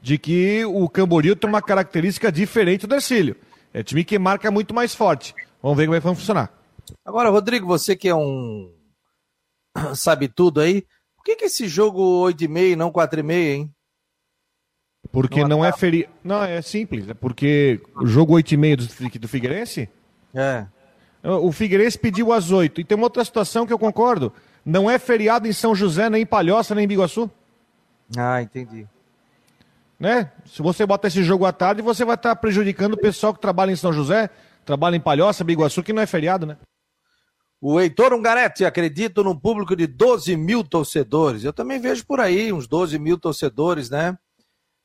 de 0.00 0.16
que 0.16 0.64
o 0.64 0.88
Camboriú 0.88 1.36
tem 1.36 1.50
uma 1.50 1.60
característica 1.60 2.30
diferente 2.30 2.86
do 2.86 2.94
Ercílio. 2.94 3.36
É 3.72 3.82
time 3.82 4.04
que 4.04 4.18
marca 4.18 4.50
muito 4.50 4.72
mais 4.72 4.94
forte. 4.94 5.34
Vamos 5.62 5.76
ver 5.76 5.86
como 5.86 5.96
é 5.96 6.00
que 6.00 6.06
vai 6.06 6.14
funcionar. 6.14 6.52
Agora, 7.04 7.28
Rodrigo, 7.28 7.66
você 7.66 7.96
que 7.96 8.08
é 8.08 8.14
um 8.14 8.70
sabe 9.94 10.28
tudo 10.28 10.60
aí, 10.60 10.82
por 11.16 11.24
que, 11.24 11.36
que 11.36 11.44
esse 11.46 11.66
jogo 11.68 12.00
8 12.20 12.44
e 12.44 12.48
meio 12.48 12.76
não 12.76 12.90
4 12.90 13.20
e 13.20 13.22
meio, 13.22 13.54
hein? 13.54 13.74
Porque 15.10 15.40
não, 15.42 15.48
não 15.48 15.64
é 15.64 15.72
feriado. 15.72 16.12
Não, 16.22 16.42
é 16.42 16.60
simples. 16.62 17.08
É 17.08 17.14
porque 17.14 17.80
o 17.96 18.06
jogo 18.06 18.34
8 18.34 18.52
e 18.52 18.56
meio 18.56 18.76
do, 18.76 18.86
do 19.20 19.28
Figueirense. 19.28 19.88
É. 20.34 20.66
O 21.22 21.52
Figueirense 21.52 21.98
pediu 21.98 22.32
às 22.32 22.50
8. 22.50 22.80
E 22.80 22.84
tem 22.84 22.96
uma 22.96 23.06
outra 23.06 23.24
situação 23.24 23.66
que 23.66 23.72
eu 23.72 23.78
concordo. 23.78 24.32
Não 24.64 24.90
é 24.90 24.98
feriado 24.98 25.46
em 25.46 25.52
São 25.52 25.74
José, 25.74 26.10
nem 26.10 26.22
em 26.22 26.26
Palhoça, 26.26 26.74
nem 26.74 26.84
em 26.84 26.88
Biguaçu. 26.88 27.30
Ah, 28.16 28.42
entendi. 28.42 28.86
Né? 29.98 30.30
Se 30.46 30.60
você 30.60 30.84
bota 30.84 31.08
esse 31.08 31.22
jogo 31.22 31.44
à 31.44 31.52
tarde, 31.52 31.80
você 31.80 32.04
vai 32.04 32.16
estar 32.16 32.34
prejudicando 32.36 32.94
o 32.94 33.00
pessoal 33.00 33.32
que 33.32 33.40
trabalha 33.40 33.70
em 33.70 33.76
São 33.76 33.92
José, 33.92 34.28
trabalha 34.64 34.96
em 34.96 35.00
Palhoça, 35.00 35.44
Biguaçu, 35.44 35.82
que 35.82 35.92
não 35.92 36.02
é 36.02 36.06
feriado, 36.06 36.44
né? 36.44 36.56
O 37.66 37.80
Heitor 37.80 38.12
Ungarete, 38.12 38.62
acredito 38.66 39.24
num 39.24 39.34
público 39.34 39.74
de 39.74 39.86
12 39.86 40.36
mil 40.36 40.62
torcedores. 40.62 41.44
Eu 41.44 41.52
também 41.52 41.80
vejo 41.80 42.04
por 42.04 42.20
aí 42.20 42.52
uns 42.52 42.66
12 42.66 42.98
mil 42.98 43.18
torcedores, 43.18 43.88
né? 43.88 44.18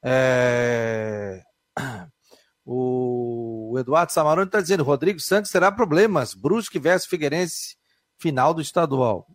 É... 0.02 1.44
O 2.72 3.76
Eduardo 3.80 4.14
Samarone 4.14 4.48
está 4.48 4.62
dizendo: 4.62 4.84
Rodrigo 4.84 5.20
Santos 5.20 5.52
terá 5.52 5.72
problemas. 5.72 6.34
Brusque 6.36 6.78
versus 6.78 7.10
Figueirense, 7.10 7.76
final 8.18 8.54
do 8.54 8.62
estadual. 8.62 9.28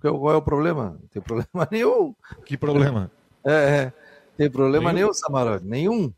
Qual 0.00 0.32
é 0.32 0.36
o 0.36 0.42
problema? 0.42 0.98
Não 1.00 1.08
tem 1.08 1.22
problema 1.22 1.68
nenhum. 1.70 2.14
Que 2.44 2.58
problema? 2.58 3.10
É, 3.46 3.52
é. 3.52 3.92
tem 4.36 4.50
problema 4.50 4.92
nenhum, 4.92 5.06
nenhum 5.06 5.14
Samarone? 5.14 5.64
Nenhum. 5.64 6.12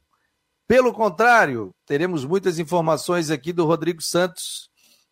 Pelo 0.67 0.93
contrário, 0.95 1.75
teremos 1.85 2.25
muitas 2.25 2.59
informações 2.59 3.31
aqui 3.31 3.53
do 3.53 3.67
Rodrigo 3.67 4.01
Santos, 4.01 4.70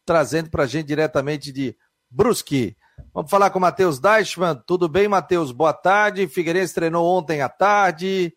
trazendo 0.08 0.48
para 0.48 0.62
a 0.62 0.66
gente 0.66 0.86
diretamente 0.86 1.52
de 1.52 1.76
Brusque. 2.10 2.74
Vamos 3.12 3.30
falar 3.30 3.50
com 3.50 3.58
o 3.58 3.62
Matheus 3.62 3.98
Deichmann. 3.98 4.58
Tudo 4.66 4.88
bem, 4.88 5.06
Matheus? 5.06 5.52
Boa 5.52 5.74
tarde. 5.74 6.26
Figueirense 6.26 6.74
treinou 6.74 7.04
ontem 7.04 7.42
à 7.42 7.48
tarde. 7.50 8.32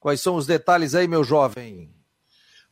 Quais 0.00 0.22
são 0.22 0.36
os 0.36 0.46
detalhes 0.46 0.94
aí, 0.94 1.06
meu 1.06 1.22
jovem? 1.22 1.94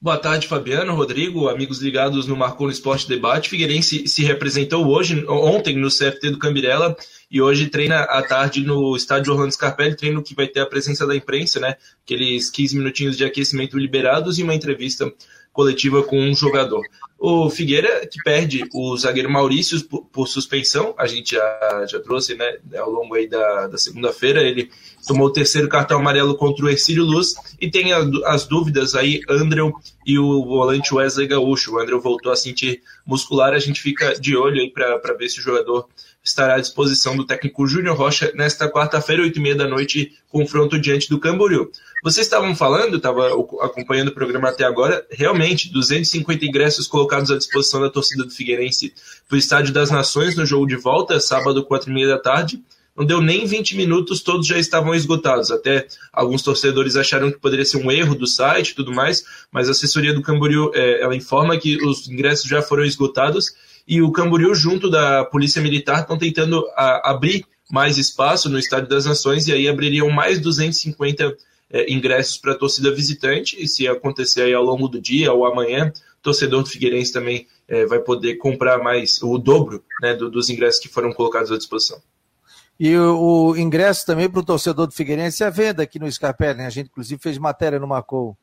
Boa 0.00 0.16
tarde, 0.16 0.48
Fabiano, 0.48 0.94
Rodrigo, 0.94 1.48
amigos 1.48 1.82
ligados 1.82 2.26
no 2.26 2.34
Marcou 2.34 2.66
no 2.66 2.72
Esporte 2.72 3.06
Debate. 3.06 3.50
Figueirense 3.50 4.08
se 4.08 4.24
representou 4.24 4.86
hoje, 4.86 5.22
ontem 5.28 5.76
no 5.76 5.88
CFT 5.88 6.30
do 6.30 6.38
Cambirela 6.38 6.96
e 7.30 7.42
hoje 7.42 7.68
treina 7.68 8.00
à 8.04 8.22
tarde 8.22 8.64
no 8.64 8.96
estádio 8.96 9.34
Orlando 9.34 9.52
Scarpelli, 9.52 9.96
treino 9.96 10.22
que 10.22 10.34
vai 10.34 10.46
ter 10.46 10.60
a 10.60 10.66
presença 10.66 11.06
da 11.06 11.14
imprensa, 11.14 11.60
né? 11.60 11.76
Aqueles 12.02 12.50
15 12.50 12.78
minutinhos 12.78 13.16
de 13.18 13.24
aquecimento 13.24 13.78
liberados 13.78 14.38
e 14.38 14.42
uma 14.42 14.54
entrevista 14.54 15.12
coletiva 15.54 16.02
com 16.02 16.20
um 16.20 16.34
jogador. 16.34 16.82
O 17.18 17.48
Figueira, 17.48 18.06
que 18.06 18.22
perde 18.22 18.64
o 18.74 18.94
zagueiro 18.98 19.30
Maurício 19.30 19.82
por, 19.84 20.04
por 20.06 20.26
suspensão, 20.26 20.94
a 20.98 21.06
gente 21.06 21.36
já, 21.36 21.86
já 21.88 21.98
trouxe 22.00 22.34
né, 22.34 22.58
ao 22.76 22.90
longo 22.90 23.14
aí 23.14 23.26
da, 23.26 23.68
da 23.68 23.78
segunda-feira, 23.78 24.42
ele 24.42 24.68
tomou 25.06 25.28
o 25.28 25.32
terceiro 25.32 25.68
cartão 25.68 26.00
amarelo 26.00 26.36
contra 26.36 26.66
o 26.66 26.68
Ercílio 26.68 27.04
Luz, 27.04 27.34
e 27.58 27.70
tem 27.70 27.92
a, 27.92 28.04
as 28.26 28.46
dúvidas 28.46 28.94
aí, 28.94 29.22
Andrew 29.30 29.72
e 30.04 30.18
o 30.18 30.44
volante 30.44 30.92
Wesley 30.92 31.28
Gaúcho. 31.28 31.74
O 31.74 31.78
Andrew 31.78 32.00
voltou 32.00 32.30
a 32.30 32.36
sentir 32.36 32.82
muscular, 33.06 33.54
a 33.54 33.58
gente 33.58 33.80
fica 33.80 34.12
de 34.20 34.36
olho 34.36 34.60
aí 34.60 34.70
para 34.70 35.14
ver 35.16 35.28
se 35.28 35.38
o 35.38 35.42
jogador 35.42 35.88
estará 36.24 36.54
à 36.54 36.60
disposição 36.60 37.14
do 37.16 37.26
técnico 37.26 37.66
Júnior 37.66 37.96
Rocha 37.96 38.32
nesta 38.34 38.68
quarta-feira, 38.70 39.22
oito 39.22 39.38
e 39.38 39.42
meia 39.42 39.54
da 39.54 39.68
noite, 39.68 40.12
confronto 40.30 40.78
diante 40.78 41.08
do 41.10 41.20
Camboriú. 41.20 41.70
Vocês 42.02 42.26
estavam 42.26 42.56
falando, 42.56 42.96
estava 42.96 43.28
acompanhando 43.62 44.08
o 44.08 44.14
programa 44.14 44.48
até 44.48 44.64
agora, 44.64 45.06
realmente, 45.10 45.70
250 45.70 46.44
ingressos 46.46 46.86
colocados 46.86 47.30
à 47.30 47.36
disposição 47.36 47.80
da 47.80 47.90
torcida 47.90 48.24
do 48.24 48.30
Figueirense 48.30 48.94
para 49.28 49.36
o 49.36 49.38
Estádio 49.38 49.72
das 49.72 49.90
Nações 49.90 50.34
no 50.34 50.46
jogo 50.46 50.66
de 50.66 50.76
volta, 50.76 51.20
sábado, 51.20 51.64
quatro 51.64 51.90
e 51.90 51.94
meia 51.94 52.08
da 52.08 52.18
tarde. 52.18 52.62
Não 52.96 53.04
deu 53.04 53.20
nem 53.20 53.44
20 53.44 53.76
minutos, 53.76 54.22
todos 54.22 54.46
já 54.46 54.56
estavam 54.56 54.94
esgotados. 54.94 55.50
Até 55.50 55.86
alguns 56.12 56.42
torcedores 56.42 56.94
acharam 56.94 57.30
que 57.30 57.38
poderia 57.38 57.64
ser 57.64 57.78
um 57.78 57.90
erro 57.90 58.14
do 58.14 58.26
site 58.26 58.68
e 58.68 58.74
tudo 58.74 58.92
mais, 58.92 59.24
mas 59.50 59.68
a 59.68 59.72
assessoria 59.72 60.14
do 60.14 60.22
Camboriú 60.22 60.70
é, 60.72 61.02
ela 61.02 61.16
informa 61.16 61.58
que 61.58 61.76
os 61.84 62.08
ingressos 62.08 62.48
já 62.48 62.62
foram 62.62 62.84
esgotados 62.84 63.52
e 63.86 64.00
o 64.00 64.10
Camboriú, 64.10 64.54
junto 64.54 64.90
da 64.90 65.24
Polícia 65.24 65.60
Militar, 65.60 66.00
estão 66.00 66.16
tentando 66.16 66.64
a, 66.76 67.10
abrir 67.10 67.44
mais 67.70 67.98
espaço 67.98 68.48
no 68.48 68.58
Estádio 68.58 68.88
das 68.88 69.04
Nações 69.04 69.46
e 69.46 69.52
aí 69.52 69.68
abririam 69.68 70.08
mais 70.10 70.40
250 70.40 71.36
é, 71.70 71.92
ingressos 71.92 72.36
para 72.36 72.52
a 72.52 72.58
torcida 72.58 72.94
visitante, 72.94 73.56
e 73.62 73.66
se 73.66 73.88
acontecer 73.88 74.42
aí 74.42 74.54
ao 74.54 74.62
longo 74.62 74.86
do 74.86 75.00
dia 75.00 75.32
ou 75.32 75.46
amanhã, 75.46 75.92
o 76.18 76.22
torcedor 76.22 76.62
do 76.62 76.68
Figueirense 76.68 77.12
também 77.12 77.46
é, 77.66 77.86
vai 77.86 77.98
poder 77.98 78.36
comprar 78.36 78.78
mais 78.78 79.20
o 79.22 79.38
dobro 79.38 79.82
né, 80.00 80.14
do, 80.14 80.30
dos 80.30 80.50
ingressos 80.50 80.80
que 80.80 80.88
foram 80.88 81.12
colocados 81.12 81.50
à 81.50 81.56
disposição. 81.56 82.00
E 82.78 82.96
o, 82.96 83.50
o 83.50 83.56
ingresso 83.56 84.04
também 84.04 84.28
para 84.28 84.40
o 84.40 84.44
torcedor 84.44 84.86
do 84.86 84.92
Figueirense 84.92 85.42
é 85.42 85.46
a 85.46 85.50
venda 85.50 85.82
aqui 85.82 85.98
no 85.98 86.10
Scarpelli, 86.10 86.58
né? 86.58 86.66
A 86.66 86.70
gente 86.70 86.88
inclusive 86.88 87.20
fez 87.22 87.38
matéria 87.38 87.78
no 87.78 87.86
Marcou. 87.86 88.36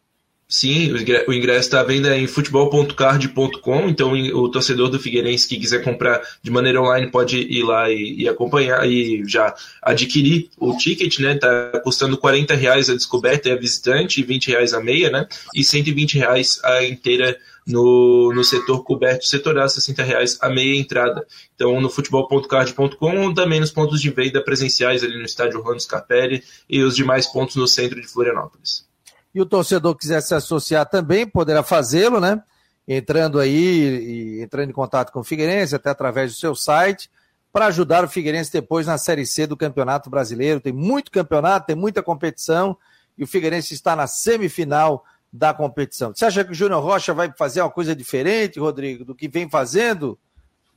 Sim, 0.51 0.91
o 0.91 1.33
ingresso 1.33 1.61
está 1.61 1.79
à 1.79 1.83
venda 1.83 2.17
em 2.17 2.27
futebol.card.com, 2.27 3.87
então 3.87 4.11
o 4.11 4.51
torcedor 4.51 4.89
do 4.89 4.99
Figueirense 4.99 5.47
que 5.47 5.57
quiser 5.57 5.81
comprar 5.81 6.21
de 6.43 6.51
maneira 6.51 6.81
online 6.81 7.09
pode 7.09 7.37
ir 7.37 7.63
lá 7.63 7.89
e, 7.89 8.15
e 8.17 8.27
acompanhar 8.27 8.85
e 8.85 9.23
já 9.25 9.55
adquirir 9.81 10.49
o 10.57 10.75
ticket, 10.75 11.19
né? 11.19 11.37
Tá 11.37 11.79
custando 11.81 12.17
40 12.17 12.53
reais 12.53 12.89
a 12.89 12.93
descoberta 12.93 13.47
e 13.47 13.53
a 13.53 13.55
visitante, 13.55 14.21
20 14.21 14.49
reais 14.49 14.73
a 14.73 14.81
meia, 14.81 15.09
né? 15.09 15.25
E 15.55 15.63
120 15.63 16.17
reais 16.17 16.59
a 16.65 16.83
inteira 16.83 17.39
no, 17.65 18.33
no 18.35 18.43
setor 18.43 18.83
coberto 18.83 19.25
setorial, 19.25 19.69
60 19.69 20.03
reais 20.03 20.37
a 20.41 20.49
meia 20.49 20.77
entrada. 20.77 21.25
Então, 21.55 21.79
no 21.79 21.89
futebol.card.com 21.89 23.21
ou 23.21 23.33
também 23.33 23.61
nos 23.61 23.71
pontos 23.71 24.01
de 24.01 24.09
venda 24.09 24.43
presenciais 24.43 25.01
ali 25.01 25.17
no 25.17 25.23
estádio 25.23 25.59
Orlando 25.59 25.79
Scarpelli 25.79 26.43
e 26.69 26.83
os 26.83 26.93
demais 26.93 27.25
pontos 27.25 27.55
no 27.55 27.69
centro 27.69 28.01
de 28.01 28.07
Florianópolis. 28.09 28.90
E 29.33 29.41
o 29.41 29.45
torcedor 29.45 29.95
quiser 29.95 30.21
se 30.21 30.33
associar 30.33 30.85
também, 30.85 31.25
poderá 31.25 31.63
fazê-lo, 31.63 32.19
né? 32.19 32.41
Entrando 32.87 33.39
aí 33.39 34.37
e 34.37 34.41
entrando 34.41 34.69
em 34.69 34.73
contato 34.73 35.11
com 35.11 35.21
o 35.21 35.23
Figueirense, 35.23 35.75
até 35.75 35.89
através 35.89 36.33
do 36.33 36.37
seu 36.37 36.55
site, 36.55 37.09
para 37.51 37.67
ajudar 37.67 38.03
o 38.03 38.09
Figueirense 38.09 38.51
depois 38.51 38.87
na 38.87 38.97
Série 38.97 39.25
C 39.25 39.45
do 39.45 39.55
Campeonato 39.55 40.09
Brasileiro. 40.09 40.59
Tem 40.59 40.73
muito 40.73 41.11
campeonato, 41.11 41.67
tem 41.67 41.75
muita 41.75 42.01
competição 42.03 42.77
e 43.17 43.23
o 43.23 43.27
Figueirense 43.27 43.73
está 43.73 43.95
na 43.95 44.07
semifinal 44.07 45.05
da 45.31 45.53
competição. 45.53 46.13
Você 46.13 46.25
acha 46.25 46.43
que 46.43 46.51
o 46.51 46.55
Júnior 46.55 46.83
Rocha 46.83 47.13
vai 47.13 47.31
fazer 47.37 47.61
uma 47.61 47.69
coisa 47.69 47.95
diferente, 47.95 48.59
Rodrigo, 48.59 49.05
do 49.05 49.15
que 49.15 49.27
vem 49.27 49.49
fazendo? 49.49 50.19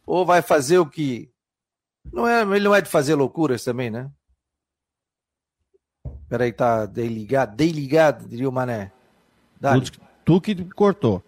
Ou 0.07 0.25
vai 0.25 0.43
fazer 0.43 0.79
o 0.79 0.87
que. 0.87 1.31
Não 2.13 2.29
é, 2.29 2.43
ele 2.43 2.65
não 2.65 2.75
é 2.75 2.81
de 2.81 2.91
fazer 2.91 3.15
loucuras 3.15 3.65
também, 3.65 3.91
né? 3.91 4.09
Peraí, 6.29 6.53
tá 6.53 6.87
desligado, 6.87 7.57
desligado, 7.57 8.29
diria 8.29 8.49
o 8.49 8.53
Mané. 8.53 8.91
Tu, 9.61 9.93
tu, 10.25 10.41
que 10.41 10.55
cortou. 10.75 11.23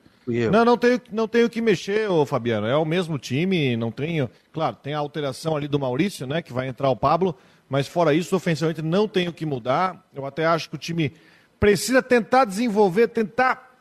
Não, 0.51 0.65
não 0.65 0.77
tenho, 0.77 1.01
não 1.13 1.29
tenho 1.29 1.49
que 1.49 1.61
mexer, 1.61 2.11
ô 2.11 2.27
Fabiano. 2.27 2.67
É 2.67 2.77
o 2.77 2.85
mesmo 2.85 3.19
time, 3.19 3.77
não 3.77 3.93
tenho. 3.93 4.29
Claro, 4.53 4.77
tem 4.77 4.93
a 4.93 4.99
alteração 4.99 5.57
ali 5.57 5.69
do 5.69 5.79
Maurício, 5.79 6.27
né? 6.27 6.43
Que 6.43 6.53
vai 6.53 6.67
entrar 6.67 6.91
o 6.91 6.97
Pablo. 6.97 7.37
Mas 7.69 7.87
fora 7.87 8.13
isso, 8.13 8.35
ofensivamente, 8.35 8.83
não 8.83 9.07
tenho 9.07 9.33
que 9.33 9.47
mudar. 9.47 10.05
Eu 10.15 10.27
até 10.27 10.45
acho 10.45 10.69
que 10.69 10.75
o 10.75 10.79
time 10.79 11.13
precisa 11.61 12.03
tentar 12.03 12.45
desenvolver, 12.45 13.09
tentar 13.09 13.77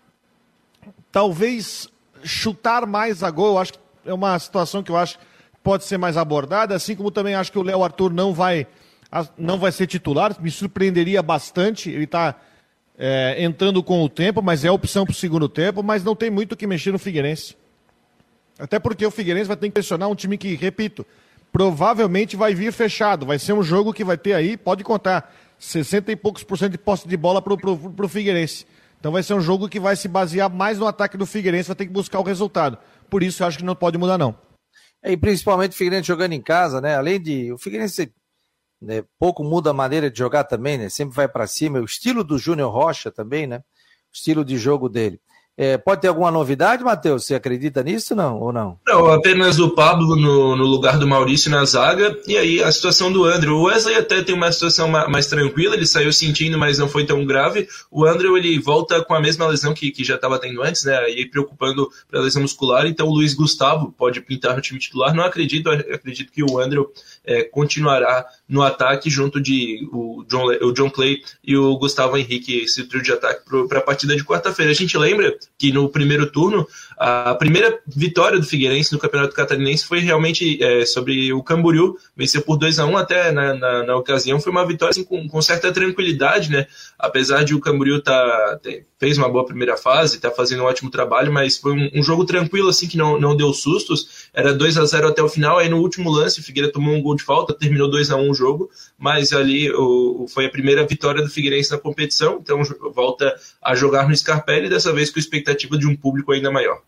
talvez 1.12 1.90
chutar 2.24 2.86
mais 2.86 3.24
a 3.24 3.32
gol. 3.32 3.54
Eu 3.54 3.58
acho 3.58 3.74
que 3.74 3.80
é 4.06 4.14
uma 4.14 4.38
situação 4.38 4.84
que 4.84 4.92
eu 4.92 4.98
acho 4.98 5.18
que 5.18 5.26
pode 5.64 5.84
ser 5.84 5.98
mais 5.98 6.16
abordada, 6.16 6.76
assim 6.76 6.96
como 6.96 7.10
também 7.10 7.34
acho 7.34 7.52
que 7.52 7.58
o 7.58 7.64
Léo 7.64 7.84
Arthur 7.84 8.14
não 8.14 8.34
vai 8.34 8.68
não 9.38 9.58
vai 9.58 9.72
ser 9.72 9.88
titular, 9.88 10.36
me 10.42 10.52
surpreenderia 10.52 11.22
bastante. 11.22 11.90
Ele 11.90 12.04
está 12.06 12.36
é, 12.98 13.44
entrando 13.44 13.82
com 13.84 14.04
o 14.04 14.10
tempo, 14.10 14.42
mas 14.42 14.66
é 14.66 14.72
opção 14.72 15.06
para 15.06 15.14
o 15.14 15.16
segundo 15.16 15.48
tempo, 15.48 15.84
mas 15.84 16.04
não 16.04 16.16
tem 16.16 16.30
muito 16.30 16.54
o 16.54 16.58
que 16.58 16.68
mexer 16.68 16.92
no 16.92 17.00
Figueirense. 17.00 17.56
Até 18.58 18.80
porque 18.80 19.06
o 19.06 19.12
Figueirense 19.12 19.48
vai 19.48 19.58
ter 19.58 19.68
que 19.68 19.74
pressionar 19.74 20.10
um 20.10 20.16
time 20.16 20.38
que, 20.38 20.56
repito, 20.56 21.06
provavelmente 21.52 22.36
vai 22.36 22.54
vir 22.54 22.72
fechado. 22.72 23.26
Vai 23.26 23.40
ser 23.40 23.54
um 23.54 23.64
jogo 23.64 23.94
que 23.94 24.04
vai 24.04 24.18
ter 24.18 24.34
aí, 24.34 24.58
pode 24.58 24.84
contar, 24.84 25.34
60 25.58 26.12
e 26.12 26.16
poucos 26.16 26.44
por 26.44 26.58
cento 26.58 26.74
de 26.74 26.78
posse 26.78 27.08
de 27.08 27.18
bola 27.18 27.42
para 27.42 27.54
o 27.54 28.08
Figueirense. 28.08 28.66
Então 29.00 29.12
vai 29.12 29.24
ser 29.24 29.34
um 29.34 29.42
jogo 29.42 29.70
que 29.70 29.80
vai 29.80 29.96
se 29.96 30.08
basear 30.08 30.50
mais 30.50 30.80
no 30.80 30.88
ataque 30.88 31.18
do 31.18 31.26
Figueirense, 31.26 31.68
vai 31.68 31.76
ter 31.76 31.86
que 31.86 31.92
buscar 31.92 32.20
o 32.20 32.24
resultado. 32.24 32.78
Por 33.10 33.22
isso 33.22 33.44
eu 33.44 33.48
acho 33.48 33.58
que 33.58 33.64
não 33.64 33.76
pode 33.76 33.98
mudar, 33.98 34.18
não. 34.18 34.36
É, 35.04 35.12
e 35.12 35.18
principalmente 35.18 35.74
o 35.74 35.76
Figueirense 35.76 36.08
jogando 36.08 36.34
em 36.34 36.42
casa, 36.42 36.82
né? 36.82 36.96
Além 36.96 37.22
de. 37.22 37.52
O 37.54 37.58
Figueirense 37.58 38.12
né, 38.82 39.03
pouco 39.20 39.44
muda 39.44 39.70
a 39.70 39.74
maneira 39.74 40.10
de 40.10 40.17
jogar 40.17 40.44
também, 40.44 40.77
né? 40.77 40.89
Sempre 40.89 41.15
vai 41.15 41.27
para 41.27 41.48
cima. 41.48 41.79
O 41.79 41.86
estilo 41.86 42.24
do 42.24 42.38
Júnior 42.38 42.72
Rocha 42.72 43.12
também, 43.12 43.48
né? 43.48 43.58
O 43.58 43.62
estilo 44.13 44.46
de 44.46 44.58
jogo 44.58 44.89
dele. 44.89 45.20
É, 45.58 45.77
pode 45.77 46.01
ter 46.01 46.10
alguma 46.10 46.29
novidade, 46.29 46.84
Matheus? 46.84 47.25
Você 47.25 47.34
acredita 47.34 47.82
nisso 47.82 48.13
não, 48.13 48.38
ou 48.41 48.51
não? 48.51 48.77
Não, 48.86 49.08
apenas 49.08 49.58
o 49.58 49.70
Pablo 49.70 50.13
no, 50.17 50.53
no, 50.53 50.65
lugar 50.65 51.00
do 51.00 51.08
Maurício 51.08 51.50
na 51.50 51.63
zaga. 51.63 52.17
E 52.27 52.38
aí 52.38 52.62
a 52.62 52.70
situação 52.70 53.10
do 53.10 53.24
Andrew. 53.24 53.55
O 53.55 53.63
Wesley 53.63 53.96
até 53.96 54.22
tem 54.22 54.36
uma 54.36 54.51
situação 54.51 54.89
mais, 54.89 55.10
mais 55.10 55.27
tranquila, 55.27 55.75
ele 55.75 55.86
saiu 55.86 56.12
sentindo, 56.12 56.58
mas 56.58 56.77
não 56.77 56.89
foi 56.89 57.05
tão 57.05 57.25
grave. 57.25 57.70
O 57.89 58.05
Andrew 58.05 58.38
ele 58.38 58.60
volta 58.60 59.01
com 59.01 59.13
a 59.13 59.22
mesma 59.22 59.48
lesão 59.48 59.74
que, 59.74 59.91
que 59.91 60.03
já 60.03 60.15
estava 60.15 60.38
tendo 60.38 60.62
antes, 60.62 60.84
né? 60.84 61.10
E 61.10 61.25
preocupando 61.25 61.89
para 62.10 62.20
lesão 62.20 62.41
muscular. 62.41 62.86
Então 62.86 63.08
o 63.08 63.13
Luiz 63.13 63.34
Gustavo 63.34 63.94
pode 63.98 64.20
pintar 64.20 64.58
no 64.58 64.62
time 64.62 64.77
titular. 64.77 65.13
Não 65.15 65.24
acredito, 65.24 65.70
acredito 65.70 66.34
que 66.34 66.44
o 66.44 66.60
Andrew 66.60 66.91
é, 67.25 67.44
continuará 67.44 68.25
no 68.48 68.62
ataque 68.62 69.10
junto 69.10 69.41
de 69.41 69.88
o 69.91 70.24
John, 70.27 70.46
o 70.62 70.72
John 70.72 70.89
Clay 70.89 71.22
e 71.44 71.58
o 71.58 71.77
Gustavo 71.77 72.17
Henrique, 72.17 72.63
esse 72.63 72.84
trio 72.84 73.01
de 73.01 73.12
ataque 73.12 73.41
para 73.67 73.79
a 73.79 73.82
partida 73.82 74.15
de 74.15 74.24
quarta-feira. 74.24 74.72
A 74.72 74.75
gente 74.75 74.98
lembra 74.98 75.36
que 75.58 75.72
no 75.72 75.89
primeiro 75.89 76.29
turno, 76.32 76.67
a 76.98 77.36
primeira 77.36 77.79
vitória 77.88 78.39
do 78.39 78.46
Figueirense 78.46 78.94
no 78.94 79.00
Campeonato 79.00 79.36
Catarinense 79.36 79.86
foi 79.86 80.00
realmente 80.00 80.63
é, 80.63 80.86
sobre 80.86 81.34
o 81.34 81.44
Camboriú, 81.44 81.98
venceu 82.15 82.41
por 82.41 82.58
2 82.58 82.79
a 82.79 82.86
1 82.86 82.98
até 82.98 83.32
na, 83.32 83.53
na, 83.53 83.84
na, 83.84 83.96
ocasião, 83.96 84.39
foi 84.39 84.51
uma 84.51 84.65
vitória 84.65 84.91
assim, 84.91 85.03
com, 85.03 85.27
com, 85.27 85.41
certa 85.41 85.72
tranquilidade, 85.72 86.51
né? 86.51 86.67
Apesar 86.98 87.44
de 87.44 87.53
o 87.53 87.60
Camboriú 87.60 88.01
tá, 88.01 88.60
fez 89.00 89.17
uma 89.17 89.29
boa 89.29 89.46
primeira 89.46 89.75
fase, 89.75 90.15
está 90.15 90.32
fazendo 90.32 90.63
um 90.63 90.65
ótimo 90.65 90.89
trabalho, 90.89 91.32
mas 91.32 91.58
foi 91.58 91.74
um, 91.74 91.89
um, 91.96 92.03
jogo 92.03 92.25
tranquilo, 92.25 92.70
assim, 92.70 92.88
que 92.88 92.98
não, 92.98 93.20
não 93.20 93.36
deu 93.36 93.53
sustos, 93.53 94.29
era 94.34 94.53
2 94.53 94.77
a 94.77 94.86
0 94.86 95.08
até 95.10 95.22
o 95.22 95.29
final, 95.29 95.58
aí 95.58 95.70
no 95.70 95.79
último 95.79 96.10
lance 96.10 96.39
o 96.39 96.44
Figueira 96.44 96.72
tomou 96.72 96.94
um 96.94 97.01
gol 97.01 97.15
de 97.16 97.24
falta, 97.24 97.54
terminou 97.54 97.90
2 97.90 98.12
a 98.12 98.16
1 98.16 98.30
o 98.30 98.34
jogo, 98.34 98.70
mas 98.98 99.34
ali 99.34 99.72
o, 99.72 100.26
foi 100.28 100.46
a 100.46 100.50
primeira 100.50 100.86
vitória 100.86 101.22
do 101.22 101.30
Figueirense 101.30 101.72
na 101.72 101.78
competição, 101.78 102.40
então 102.42 102.62
volta 102.94 103.36
a 103.62 103.76
jogar 103.76 104.08
no 104.08 104.16
Scarpelli, 104.16 104.70
dessa 104.70 104.94
vez 104.94 105.10
com 105.10 105.20
expectativa 105.20 105.78
de 105.78 105.88
um 105.88 105.96
público 105.96 106.32
ainda 106.32 106.52
maior. 106.52 106.82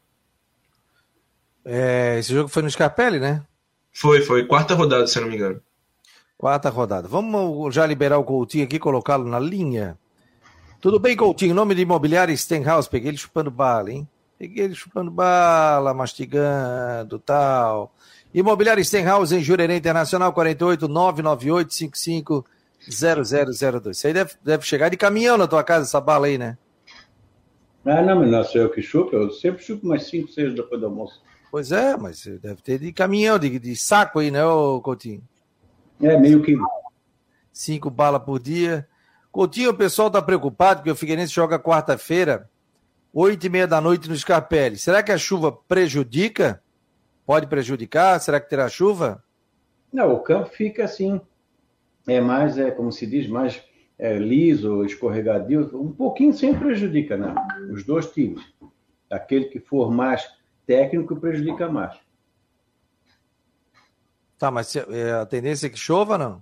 É, 1.66 2.18
esse 2.20 2.34
jogo 2.34 2.48
foi 2.48 2.64
no 2.64 2.72
Scarpelli, 2.72 3.20
né? 3.20 3.44
Foi, 3.92 4.22
foi. 4.22 4.46
Quarta 4.46 4.76
rodada, 4.76 5.08
se 5.08 5.18
eu 5.18 5.24
não 5.24 5.30
me 5.30 5.36
engano. 5.36 5.62
Quarta 6.38 6.70
rodada. 6.70 7.08
Vamos 7.08 7.74
já 7.74 7.86
liberar 7.86 8.20
o 8.20 8.24
Coutinho 8.24 8.64
aqui, 8.64 8.78
colocá-lo 8.78 9.28
na 9.28 9.40
linha. 9.40 9.98
Tudo 10.80 11.00
bem, 11.00 11.18
Coutinho? 11.18 11.56
Nome 11.56 11.74
de 11.74 11.82
imobiliário 11.82 12.38
Stenhouse. 12.38 12.88
Peguei 12.88 13.10
ele 13.10 13.18
chupando 13.18 13.50
bala, 13.50 13.92
hein? 13.92 14.08
Peguei 14.38 14.66
ele 14.66 14.76
chupando 14.76 15.10
bala, 15.10 15.96
mastigando 15.96 17.18
tal. 17.18 17.92
Imobiliário 18.34 18.84
Stenhouse 18.84 19.36
em 19.36 19.42
Jurerê 19.42 19.78
Internacional, 19.78 20.34
48 20.34 20.88
998 20.88 21.74
55 21.74 22.46
0002. 22.90 23.98
Isso 23.98 24.08
aí 24.08 24.14
deve, 24.14 24.32
deve 24.44 24.66
chegar 24.66 24.90
de 24.90 24.98
caminhão 24.98 25.38
na 25.38 25.48
tua 25.48 25.64
casa, 25.64 25.86
essa 25.86 26.00
bala 26.00 26.28
aí, 26.28 26.38
né? 26.38 26.58
Ah, 27.86 28.02
não, 28.02 28.20
mas 28.20 28.30
não 28.30 28.44
sou 28.44 28.62
eu 28.62 28.70
que 28.70 28.82
chupo, 28.82 29.16
eu 29.16 29.32
sempre 29.32 29.64
chupo 29.64 29.88
mais 29.88 30.04
5, 30.10 30.28
6 30.30 30.56
depois 30.56 30.80
do 30.80 30.88
almoço. 30.88 31.22
Pois 31.50 31.72
é, 31.72 31.96
mas 31.96 32.26
deve 32.26 32.62
ter 32.62 32.80
de 32.80 32.92
caminhão, 32.92 33.40
de, 33.40 33.58
de 33.58 33.76
saco 33.76 34.20
aí, 34.20 34.30
né, 34.30 34.46
ô 34.46 34.82
Coutinho? 34.82 35.24
É, 36.02 36.18
meio 36.18 36.42
que. 36.42 36.56
Cinco 37.52 37.90
balas 37.90 38.22
por 38.22 38.40
dia. 38.40 38.88
Coutinho, 39.32 39.72
o 39.72 39.74
pessoal 39.74 40.12
tá 40.12 40.22
preocupado 40.22 40.82
porque 40.82 40.92
o 40.92 40.96
Figueirense 40.96 41.34
joga 41.34 41.58
quarta-feira, 41.58 42.50
oito 43.14 43.46
e 43.46 43.50
meia 43.50 43.66
da 43.66 43.80
noite 43.80 44.10
no 44.10 44.16
Scarpelli. 44.16 44.78
Será 44.78 45.02
que 45.02 45.12
a 45.12 45.18
chuva 45.18 45.52
prejudica? 45.52 46.62
Pode 47.28 47.46
prejudicar? 47.48 48.18
Será 48.22 48.40
que 48.40 48.50
terá 48.50 48.70
chuva? 48.70 49.22
Não, 49.92 50.14
o 50.14 50.22
campo 50.22 50.50
fica 50.50 50.86
assim. 50.86 51.20
É 52.08 52.22
mais, 52.22 52.58
é, 52.58 52.72
como 52.72 52.90
se 52.90 53.06
diz, 53.06 53.28
mais 53.28 53.62
é, 54.00 54.18
liso, 54.18 54.86
escorregadio. 54.86 55.70
Um 55.78 55.92
pouquinho 55.92 56.32
sempre 56.32 56.68
prejudica, 56.68 57.18
né? 57.18 57.36
Os 57.70 57.84
dois 57.84 58.10
times. 58.14 58.42
Aquele 59.12 59.46
que 59.46 59.60
for 59.60 59.92
mais 59.92 60.26
técnico 60.66 61.18
prejudica 61.18 61.68
mais. 61.68 62.00
Tá, 64.40 64.50
mas 64.50 64.74
é, 64.74 65.12
a 65.12 65.26
tendência 65.26 65.68
é 65.68 65.70
que 65.70 65.78
chova, 65.78 66.18
não? 66.18 66.42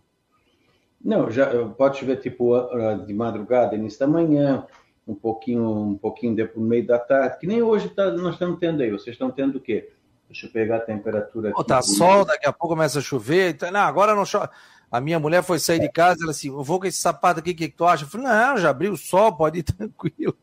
Não, 1.04 1.32
já 1.32 1.68
pode 1.70 1.98
chover 1.98 2.18
tipo 2.18 2.62
de 3.08 3.14
madrugada, 3.14 3.74
início 3.76 4.00
da 4.00 4.08
manhã, 4.08 4.68
um 5.08 5.16
pouquinho, 5.16 5.68
um 5.68 5.98
pouquinho 5.98 6.36
depois 6.36 6.62
no 6.62 6.70
meio 6.70 6.86
da 6.86 7.00
tarde, 7.00 7.40
que 7.40 7.48
nem 7.48 7.64
hoje 7.64 7.90
tá, 7.90 8.12
nós 8.12 8.36
estamos 8.36 8.60
tendo 8.60 8.84
aí. 8.84 8.92
Vocês 8.92 9.16
estão 9.16 9.32
tendo 9.32 9.58
o 9.58 9.62
quê? 9.62 9.92
Deixa 10.28 10.48
eu 10.48 10.52
pegar 10.52 10.78
a 10.78 10.82
temperatura 10.82 11.50
aqui. 11.50 11.58
Pô, 11.58 11.64
tá 11.64 11.82
sol, 11.82 12.26
daqui 12.26 12.48
a 12.48 12.54
pouco 12.54 12.76
começa 12.76 13.00
a 13.00 13.02
chover. 13.02 13.56
Então, 13.56 13.72
não, 13.72 13.82
agora 13.82 14.16
não 14.16 14.26
chove. 14.26 14.50
A 14.92 15.02
minha 15.02 15.20
mulher 15.20 15.44
foi 15.44 15.60
sair 15.60 15.80
de 15.80 15.90
casa, 15.90 16.20
ela 16.24 16.32
assim, 16.32 16.48
eu 16.48 16.64
vou 16.64 16.80
com 16.80 16.86
esse 16.86 16.98
sapato 16.98 17.40
aqui, 17.40 17.52
o 17.52 17.56
que, 17.56 17.70
que 17.70 17.76
tu 17.76 17.86
acha? 17.86 18.06
Eu 18.06 18.08
falei, 18.08 18.28
não, 18.28 18.58
já 18.58 18.70
abriu 18.70 18.94
o 18.94 18.98
sol, 18.98 19.36
pode 19.36 19.60
ir 19.60 19.64
tranquilo. 19.64 20.36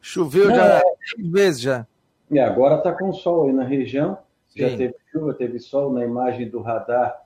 Choveu 0.00 0.48
não, 0.48 0.54
já 0.54 0.78
é... 0.78 0.82
vezes 1.30 1.60
já. 1.60 1.86
E 2.30 2.38
agora 2.38 2.76
está 2.76 2.92
com 2.92 3.12
sol 3.12 3.46
aí 3.46 3.52
na 3.52 3.64
região. 3.64 4.18
Sim. 4.48 4.60
Já 4.60 4.76
teve 4.76 4.94
chuva, 5.12 5.34
teve 5.34 5.58
sol. 5.58 5.92
Na 5.92 6.04
imagem 6.04 6.48
do 6.48 6.60
radar, 6.60 7.20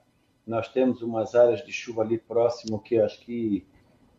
nós 0.47 0.69
temos 0.69 1.02
umas 1.02 1.35
áreas 1.35 1.64
de 1.64 1.73
chuva 1.73 2.02
ali 2.02 2.19
próximo, 2.19 2.81
que 2.81 2.99
acho 2.99 3.21
que 3.21 3.66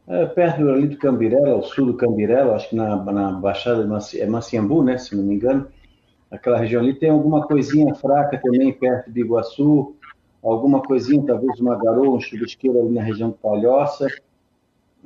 é 0.07 0.25
perto 0.25 0.69
ali 0.69 0.87
do 0.87 0.97
Cambirela, 0.97 1.51
ao 1.51 1.63
sul 1.63 1.85
do 1.85 1.97
Cambirela, 1.97 2.55
acho 2.55 2.69
que 2.69 2.75
na, 2.75 2.95
na 2.95 3.31
Baixada 3.31 3.85
de 3.85 4.21
é 4.21 4.25
Maciambu, 4.25 4.83
né, 4.83 4.97
se 4.97 5.15
não 5.15 5.23
me 5.23 5.35
engano. 5.35 5.67
Aquela 6.33 6.57
região 6.57 6.81
ali 6.81 6.95
tem 6.95 7.11
alguma 7.11 7.45
coisinha 7.45 7.93
fraca 7.93 8.41
também 8.41 8.73
perto 8.73 9.11
de 9.11 9.21
Iguaçu, 9.21 9.95
alguma 10.43 10.81
coisinha, 10.81 11.23
talvez 11.23 11.59
uma 11.59 11.77
garoa, 11.77 12.17
um 12.17 12.19
chubisqueiro 12.19 12.79
ali 12.79 12.89
na 12.89 13.03
região 13.03 13.29
de 13.29 13.37
Palhoça. 13.37 14.07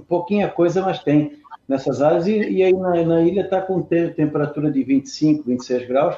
Pouquinha 0.07 0.47
coisa, 0.47 0.81
mas 0.81 1.03
tem 1.03 1.37
nessas 1.67 2.01
áreas, 2.01 2.27
e, 2.27 2.37
e 2.37 2.63
aí 2.63 2.71
na, 2.71 3.03
na 3.03 3.21
ilha 3.21 3.41
está 3.41 3.61
com 3.61 3.81
te, 3.81 4.07
temperatura 4.11 4.71
de 4.71 4.81
25, 4.81 5.43
26 5.43 5.85
graus, 5.85 6.17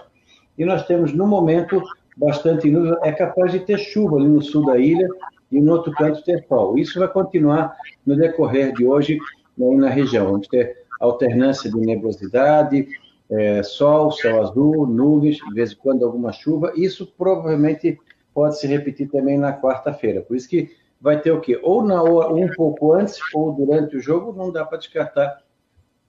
e 0.56 0.64
nós 0.64 0.86
temos 0.86 1.12
no 1.12 1.26
momento 1.26 1.82
bastante 2.16 2.70
nuvem, 2.70 2.96
é 3.02 3.12
capaz 3.12 3.52
de 3.52 3.62
ter 3.62 3.80
chuva 3.80 4.18
ali 4.18 4.28
no 4.28 4.44
sul 4.44 4.64
da 4.64 4.78
ilha 4.78 5.08
e 5.52 5.60
no 5.60 5.72
outro 5.72 5.92
canto 5.94 6.24
ter 6.24 6.46
sol. 6.48 6.78
Isso 6.78 7.00
vai 7.00 7.08
continuar 7.08 7.76
no 8.06 8.16
decorrer 8.16 8.74
de 8.74 8.86
hoje 8.86 9.18
aí 9.60 9.76
na 9.76 9.90
região. 9.90 10.28
Vamos 10.28 10.48
ter 10.48 10.84
alternância 11.00 11.72
de 11.72 11.78
nebulosidade, 11.80 12.88
é, 13.30 13.62
sol, 13.62 14.12
céu 14.12 14.42
azul, 14.42 14.88
nuvens, 14.88 15.38
de 15.38 15.54
vez 15.54 15.72
em 15.72 15.76
quando 15.76 16.04
alguma 16.04 16.32
chuva. 16.32 16.74
Isso 16.76 17.06
provavelmente 17.18 18.00
pode 18.34 18.60
se 18.60 18.68
repetir 18.68 19.10
também 19.10 19.38
na 19.38 19.54
quarta-feira. 19.54 20.22
Por 20.22 20.36
isso 20.36 20.50
que 20.50 20.76
vai 21.00 21.22
ter 21.22 21.32
o 21.32 21.40
quê? 21.40 21.60
Ou 21.62 21.84
na 21.84 22.02
hora, 22.02 22.34
um 22.34 22.50
pouco 22.50 22.94
antes 22.94 23.18
ou 23.34 23.52
durante 23.54 23.96
o 23.96 24.02
jogo, 24.02 24.34
não 24.34 24.52
dá 24.52 24.66
para 24.66 24.78
descartar 24.78 25.42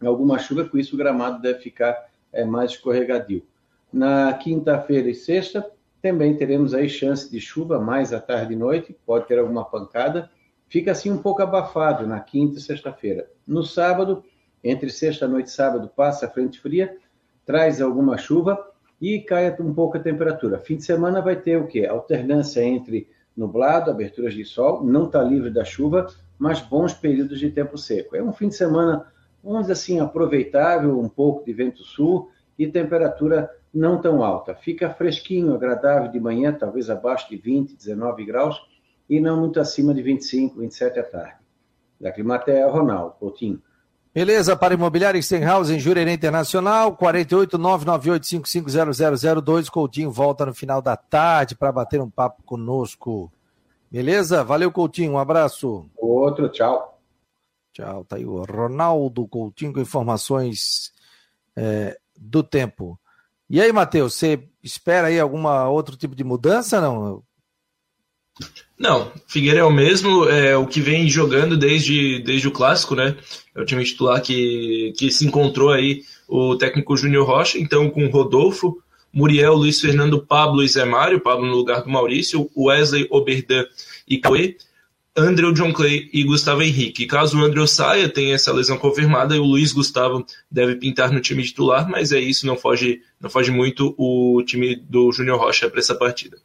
alguma 0.02 0.38
chuva, 0.38 0.64
com 0.64 0.78
isso 0.78 0.94
o 0.94 0.98
gramado 0.98 1.42
deve 1.42 1.60
ficar 1.60 2.08
é, 2.32 2.44
mais 2.44 2.72
escorregadio. 2.72 3.44
Na 3.92 4.32
quinta-feira 4.32 5.10
e 5.10 5.14
sexta, 5.14 5.70
também 6.00 6.36
teremos 6.36 6.72
aí 6.72 6.88
chance 6.88 7.30
de 7.30 7.40
chuva 7.40 7.78
mais 7.78 8.12
à 8.12 8.20
tarde 8.20 8.54
e 8.54 8.56
noite, 8.56 8.96
pode 9.04 9.26
ter 9.26 9.38
alguma 9.38 9.64
pancada. 9.64 10.30
Fica 10.68 10.92
assim 10.92 11.10
um 11.10 11.18
pouco 11.18 11.42
abafado 11.42 12.06
na 12.06 12.20
quinta 12.20 12.58
e 12.58 12.60
sexta-feira. 12.60 13.28
No 13.46 13.62
sábado, 13.64 14.24
entre 14.62 14.88
sexta-noite 14.88 15.48
e 15.48 15.52
sábado, 15.52 15.90
passa 15.94 16.26
a 16.26 16.30
frente 16.30 16.60
fria, 16.60 16.96
traz 17.50 17.80
alguma 17.80 18.16
chuva 18.16 18.64
e 19.02 19.18
cai 19.18 19.52
um 19.58 19.74
pouco 19.74 19.96
a 19.96 20.00
temperatura. 20.00 20.60
Fim 20.60 20.76
de 20.76 20.84
semana 20.84 21.20
vai 21.20 21.34
ter 21.34 21.56
o 21.56 21.66
quê? 21.66 21.84
Alternância 21.84 22.62
entre 22.62 23.08
nublado, 23.36 23.90
aberturas 23.90 24.34
de 24.34 24.44
sol, 24.44 24.84
não 24.84 25.06
está 25.06 25.20
livre 25.20 25.50
da 25.50 25.64
chuva, 25.64 26.06
mas 26.38 26.60
bons 26.60 26.94
períodos 26.94 27.40
de 27.40 27.50
tempo 27.50 27.76
seco. 27.76 28.14
É 28.14 28.22
um 28.22 28.32
fim 28.32 28.46
de 28.46 28.54
semana, 28.54 29.04
vamos 29.42 29.62
dizer 29.62 29.72
assim, 29.72 29.98
aproveitável, 29.98 30.96
um 31.00 31.08
pouco 31.08 31.44
de 31.44 31.52
vento 31.52 31.82
sul 31.82 32.30
e 32.56 32.68
temperatura 32.68 33.50
não 33.74 34.00
tão 34.00 34.22
alta. 34.22 34.54
Fica 34.54 34.88
fresquinho, 34.88 35.52
agradável 35.52 36.08
de 36.08 36.20
manhã, 36.20 36.52
talvez 36.52 36.88
abaixo 36.88 37.28
de 37.28 37.36
20, 37.36 37.74
19 37.74 38.24
graus, 38.24 38.64
e 39.08 39.18
não 39.18 39.40
muito 39.40 39.58
acima 39.58 39.92
de 39.92 40.02
25, 40.02 40.60
27 40.60 41.00
à 41.00 41.02
tarde. 41.02 41.40
Da 42.00 42.12
Climatea, 42.12 42.68
Ronaldo 42.68 43.16
Coutinho. 43.18 43.60
Beleza, 44.12 44.56
para 44.56 44.74
Imobiliário 44.74 45.22
Stenhouse 45.22 45.72
em 45.72 45.78
Jurerê 45.78 46.12
Internacional, 46.12 46.96
48998550002. 46.96 49.70
Coutinho 49.70 50.10
volta 50.10 50.44
no 50.44 50.52
final 50.52 50.82
da 50.82 50.96
tarde 50.96 51.54
para 51.54 51.70
bater 51.70 52.00
um 52.00 52.10
papo 52.10 52.42
conosco. 52.42 53.32
Beleza? 53.88 54.42
Valeu, 54.42 54.72
Coutinho. 54.72 55.12
Um 55.12 55.18
abraço. 55.18 55.88
Outro, 55.96 56.48
tchau. 56.48 57.00
Tchau. 57.72 58.04
Tá 58.04 58.16
aí 58.16 58.26
o 58.26 58.42
Ronaldo 58.42 59.28
Coutinho 59.28 59.72
com 59.72 59.80
informações 59.80 60.92
é, 61.54 61.96
do 62.16 62.42
tempo. 62.42 62.98
E 63.48 63.60
aí, 63.60 63.72
Matheus, 63.72 64.14
você 64.14 64.44
espera 64.60 65.06
aí 65.06 65.20
alguma 65.20 65.68
outro 65.68 65.96
tipo 65.96 66.16
de 66.16 66.24
mudança, 66.24 66.80
não? 66.80 67.22
Não, 68.80 69.12
Figueira 69.26 69.58
é 69.58 69.62
o 69.62 69.70
mesmo, 69.70 70.26
é 70.26 70.56
o 70.56 70.66
que 70.66 70.80
vem 70.80 71.06
jogando 71.06 71.54
desde, 71.54 72.18
desde 72.20 72.48
o 72.48 72.50
clássico, 72.50 72.94
né? 72.94 73.14
É 73.54 73.60
o 73.60 73.64
time 73.66 73.84
titular 73.84 74.22
que, 74.22 74.94
que 74.96 75.10
se 75.10 75.26
encontrou 75.26 75.70
aí 75.70 76.00
o 76.26 76.56
técnico 76.56 76.96
Júnior 76.96 77.26
Rocha, 77.26 77.58
então 77.58 77.90
com 77.90 78.06
Rodolfo, 78.06 78.82
Muriel, 79.12 79.52
Luiz 79.52 79.82
Fernando, 79.82 80.24
Pablo 80.24 80.62
e 80.62 80.68
Zé 80.68 80.86
Mário, 80.86 81.20
Pablo 81.20 81.44
no 81.44 81.54
lugar 81.54 81.82
do 81.82 81.90
Maurício, 81.90 82.50
Wesley, 82.56 83.06
Oberdan 83.10 83.66
e 84.08 84.16
Cauê, 84.16 84.56
André, 85.14 85.52
John 85.52 85.74
Clay 85.74 86.08
e 86.10 86.24
Gustavo 86.24 86.62
Henrique. 86.62 87.04
Caso 87.04 87.38
o 87.38 87.44
André 87.44 87.66
saia, 87.66 88.08
tem 88.08 88.32
essa 88.32 88.50
lesão 88.50 88.78
confirmada, 88.78 89.36
e 89.36 89.38
o 89.38 89.44
Luiz 89.44 89.72
Gustavo 89.72 90.24
deve 90.50 90.76
pintar 90.76 91.12
no 91.12 91.20
time 91.20 91.42
titular, 91.42 91.86
mas 91.86 92.12
é 92.12 92.18
isso, 92.18 92.46
não 92.46 92.56
foge, 92.56 93.02
não 93.20 93.28
foge 93.28 93.50
muito 93.50 93.94
o 93.98 94.42
time 94.42 94.74
do 94.74 95.12
Júnior 95.12 95.38
Rocha 95.38 95.68
para 95.68 95.80
essa 95.80 95.94
partida. 95.94 96.38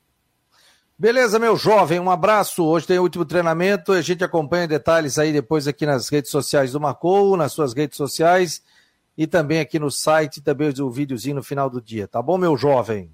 Beleza, 0.98 1.38
meu 1.38 1.58
jovem, 1.58 2.00
um 2.00 2.10
abraço. 2.10 2.64
Hoje 2.64 2.88
tem 2.88 2.98
o 2.98 3.02
último 3.02 3.26
treinamento. 3.26 3.92
A 3.92 4.02
gente 4.02 4.24
acompanha 4.24 4.68
detalhes 4.68 5.20
aí 5.20 5.34
depois 5.34 5.68
aqui 5.68 5.86
nas 5.86 6.08
redes 6.08 6.32
sociais 6.32 6.72
do 6.72 6.80
Marcou, 6.80 7.36
nas 7.36 7.52
suas 7.52 7.74
redes 7.74 7.98
sociais 7.98 8.64
e 9.18 9.26
também 9.28 9.60
aqui 9.60 9.80
no 9.80 9.90
site, 9.90 10.42
também 10.42 10.72
o 10.80 10.90
videozinho 10.90 11.36
no 11.36 11.44
final 11.44 11.70
do 11.70 11.82
dia. 11.82 12.08
Tá 12.08 12.22
bom, 12.22 12.38
meu 12.38 12.58
jovem? 12.58 13.12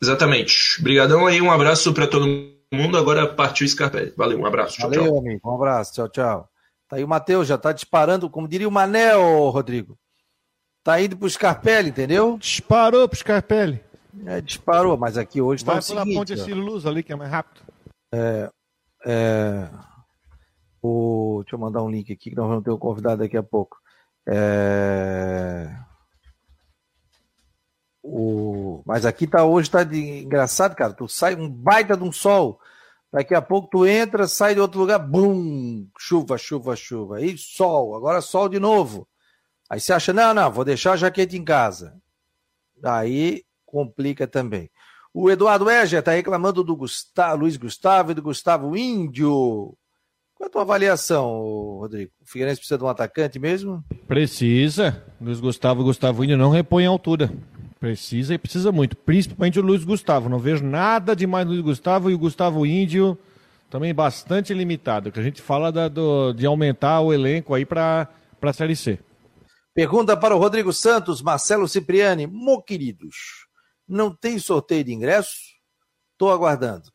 Exatamente. 0.00 0.80
Obrigadão 0.80 1.26
aí, 1.26 1.40
um 1.40 1.50
abraço 1.50 1.92
para 1.92 2.06
todo 2.06 2.26
mundo. 2.72 2.96
Agora 2.98 3.26
partiu 3.26 3.64
o 3.66 3.68
Scarpelli. 3.68 4.12
Valeu, 4.16 4.38
um 4.38 4.46
abraço. 4.46 4.76
Tchau, 4.76 4.88
Valeu, 4.88 5.04
tchau. 5.04 5.18
amigo. 5.18 5.40
Um 5.48 5.54
abraço. 5.54 5.94
Tchau, 5.94 6.08
tchau. 6.08 6.48
Tá 6.88 6.96
aí 6.96 7.04
o 7.04 7.08
Matheus, 7.08 7.46
já 7.46 7.58
tá 7.58 7.70
disparando, 7.72 8.30
como 8.30 8.48
diria 8.48 8.68
o 8.68 8.72
Manel, 8.72 9.50
Rodrigo. 9.50 9.98
Tá 10.82 11.00
indo 11.00 11.16
pro 11.16 11.28
Scarpelli, 11.28 11.90
entendeu? 11.90 12.38
Disparou 12.38 13.08
pro 13.08 13.18
Scarpelli. 13.18 13.80
É, 14.26 14.40
disparou, 14.40 14.96
mas 14.96 15.16
aqui 15.16 15.40
hoje 15.40 15.62
está 15.62 15.78
o 15.78 15.82
seguinte... 15.82 16.04
Vai 16.04 16.14
ponte 16.14 16.32
esse 16.32 16.52
luz 16.52 16.86
ali, 16.86 17.02
que 17.02 17.12
é 17.12 17.16
mais 17.16 17.30
rápido. 17.30 17.62
É, 18.12 18.50
é, 19.06 19.68
o, 20.82 21.42
deixa 21.42 21.56
eu 21.56 21.60
mandar 21.60 21.82
um 21.82 21.90
link 21.90 22.12
aqui, 22.12 22.30
que 22.30 22.36
nós 22.36 22.48
vamos 22.48 22.64
ter 22.64 22.70
um 22.70 22.78
convidado 22.78 23.22
daqui 23.22 23.36
a 23.36 23.42
pouco. 23.42 23.76
É, 24.26 25.74
o, 28.02 28.82
mas 28.86 29.04
aqui 29.04 29.26
tá 29.26 29.44
hoje 29.44 29.70
tá 29.70 29.84
de, 29.84 30.22
engraçado, 30.22 30.74
cara. 30.74 30.92
Tu 30.92 31.08
sai 31.08 31.34
um 31.34 31.48
baita 31.48 31.96
de 31.96 32.04
um 32.04 32.12
sol. 32.12 32.60
Daqui 33.12 33.34
a 33.34 33.40
pouco 33.40 33.68
tu 33.70 33.86
entra, 33.86 34.26
sai 34.26 34.54
de 34.54 34.60
outro 34.60 34.80
lugar, 34.80 34.98
bum, 34.98 35.88
chuva, 35.98 36.36
chuva, 36.36 36.76
chuva. 36.76 37.16
Aí 37.16 37.36
sol, 37.38 37.96
agora 37.96 38.20
sol 38.20 38.48
de 38.48 38.58
novo. 38.58 39.08
Aí 39.70 39.80
você 39.80 39.92
acha, 39.92 40.12
não, 40.12 40.34
não, 40.34 40.50
vou 40.50 40.64
deixar 40.64 40.92
a 40.92 40.96
jaqueta 40.96 41.36
em 41.36 41.44
casa. 41.44 41.96
Aí 42.84 43.42
complica 43.70 44.26
também. 44.26 44.70
O 45.12 45.30
Eduardo 45.30 45.70
Eger 45.70 46.00
está 46.00 46.12
reclamando 46.12 46.62
do 46.62 46.76
Gustavo, 46.76 47.40
Luiz 47.40 47.56
Gustavo 47.56 48.10
e 48.10 48.14
do 48.14 48.22
Gustavo 48.22 48.76
Índio. 48.76 49.74
Qual 50.34 50.46
é 50.46 50.46
a 50.46 50.50
tua 50.50 50.62
avaliação, 50.62 51.78
Rodrigo? 51.80 52.12
O 52.22 52.30
Figueirense 52.30 52.60
precisa 52.60 52.78
de 52.78 52.84
um 52.84 52.88
atacante 52.88 53.38
mesmo? 53.38 53.82
Precisa. 54.06 55.04
Luiz 55.20 55.40
Gustavo 55.40 55.80
e 55.80 55.84
Gustavo 55.84 56.22
Índio 56.22 56.36
não 56.36 56.50
repõem 56.50 56.86
a 56.86 56.90
altura. 56.90 57.32
Precisa 57.80 58.34
e 58.34 58.38
precisa 58.38 58.72
muito, 58.72 58.96
principalmente 58.96 59.58
o 59.58 59.62
Luiz 59.62 59.84
Gustavo. 59.84 60.28
Não 60.28 60.38
vejo 60.38 60.64
nada 60.64 61.14
demais 61.14 61.46
no 61.46 61.52
Luiz 61.52 61.64
Gustavo 61.64 62.10
e 62.10 62.14
o 62.14 62.18
Gustavo 62.18 62.64
Índio 62.66 63.18
também 63.70 63.94
bastante 63.94 64.54
limitado. 64.54 65.12
Que 65.12 65.20
a 65.20 65.22
gente 65.22 65.42
fala 65.42 65.70
da, 65.70 65.88
do, 65.88 66.32
de 66.32 66.46
aumentar 66.46 67.00
o 67.00 67.12
elenco 67.12 67.54
aí 67.54 67.64
para 67.64 68.08
a 68.40 68.52
Série 68.52 68.76
C. 68.76 68.98
Pergunta 69.74 70.16
para 70.16 70.34
o 70.34 70.38
Rodrigo 70.38 70.72
Santos, 70.72 71.22
Marcelo 71.22 71.68
Cipriani. 71.68 72.26
Mo 72.26 72.62
queridos, 72.62 73.47
não 73.88 74.14
tem 74.14 74.38
sorteio 74.38 74.84
de 74.84 74.92
ingressos? 74.92 75.56
Estou 76.12 76.30
aguardando. 76.30 76.92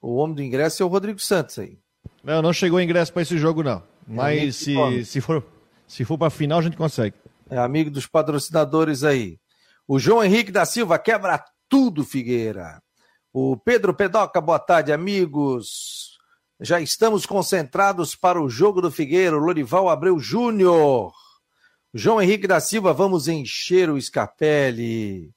O 0.00 0.16
homem 0.16 0.34
do 0.34 0.42
ingresso 0.42 0.82
é 0.82 0.86
o 0.86 0.88
Rodrigo 0.88 1.18
Santos 1.18 1.58
aí. 1.58 1.78
Não, 2.22 2.42
não 2.42 2.52
chegou 2.52 2.80
ingresso 2.80 3.12
para 3.12 3.22
esse 3.22 3.38
jogo, 3.38 3.62
não. 3.62 3.82
Mas 4.06 4.56
se, 4.56 5.04
se 5.04 5.20
for, 5.20 5.44
se 5.86 6.04
for 6.04 6.18
para 6.18 6.26
a 6.26 6.30
final, 6.30 6.58
a 6.58 6.62
gente 6.62 6.76
consegue. 6.76 7.16
É 7.48 7.58
amigo 7.58 7.90
dos 7.90 8.06
patrocinadores 8.06 9.04
aí. 9.04 9.38
O 9.86 9.98
João 9.98 10.24
Henrique 10.24 10.50
da 10.50 10.64
Silva 10.64 10.98
quebra 10.98 11.42
tudo, 11.68 12.04
Figueira. 12.04 12.82
O 13.32 13.56
Pedro 13.56 13.94
Pedoca, 13.94 14.40
boa 14.40 14.58
tarde, 14.58 14.92
amigos. 14.92 16.18
Já 16.60 16.80
estamos 16.80 17.26
concentrados 17.26 18.14
para 18.14 18.40
o 18.40 18.48
jogo 18.48 18.80
do 18.80 18.90
Figueiro. 18.90 19.38
Lorival 19.38 19.88
Abreu 19.88 20.18
Júnior. 20.18 21.12
João 21.92 22.20
Henrique 22.20 22.46
da 22.46 22.60
Silva, 22.60 22.92
vamos 22.92 23.28
encher 23.28 23.90
o 23.90 24.00
Scarpelli. 24.00 25.30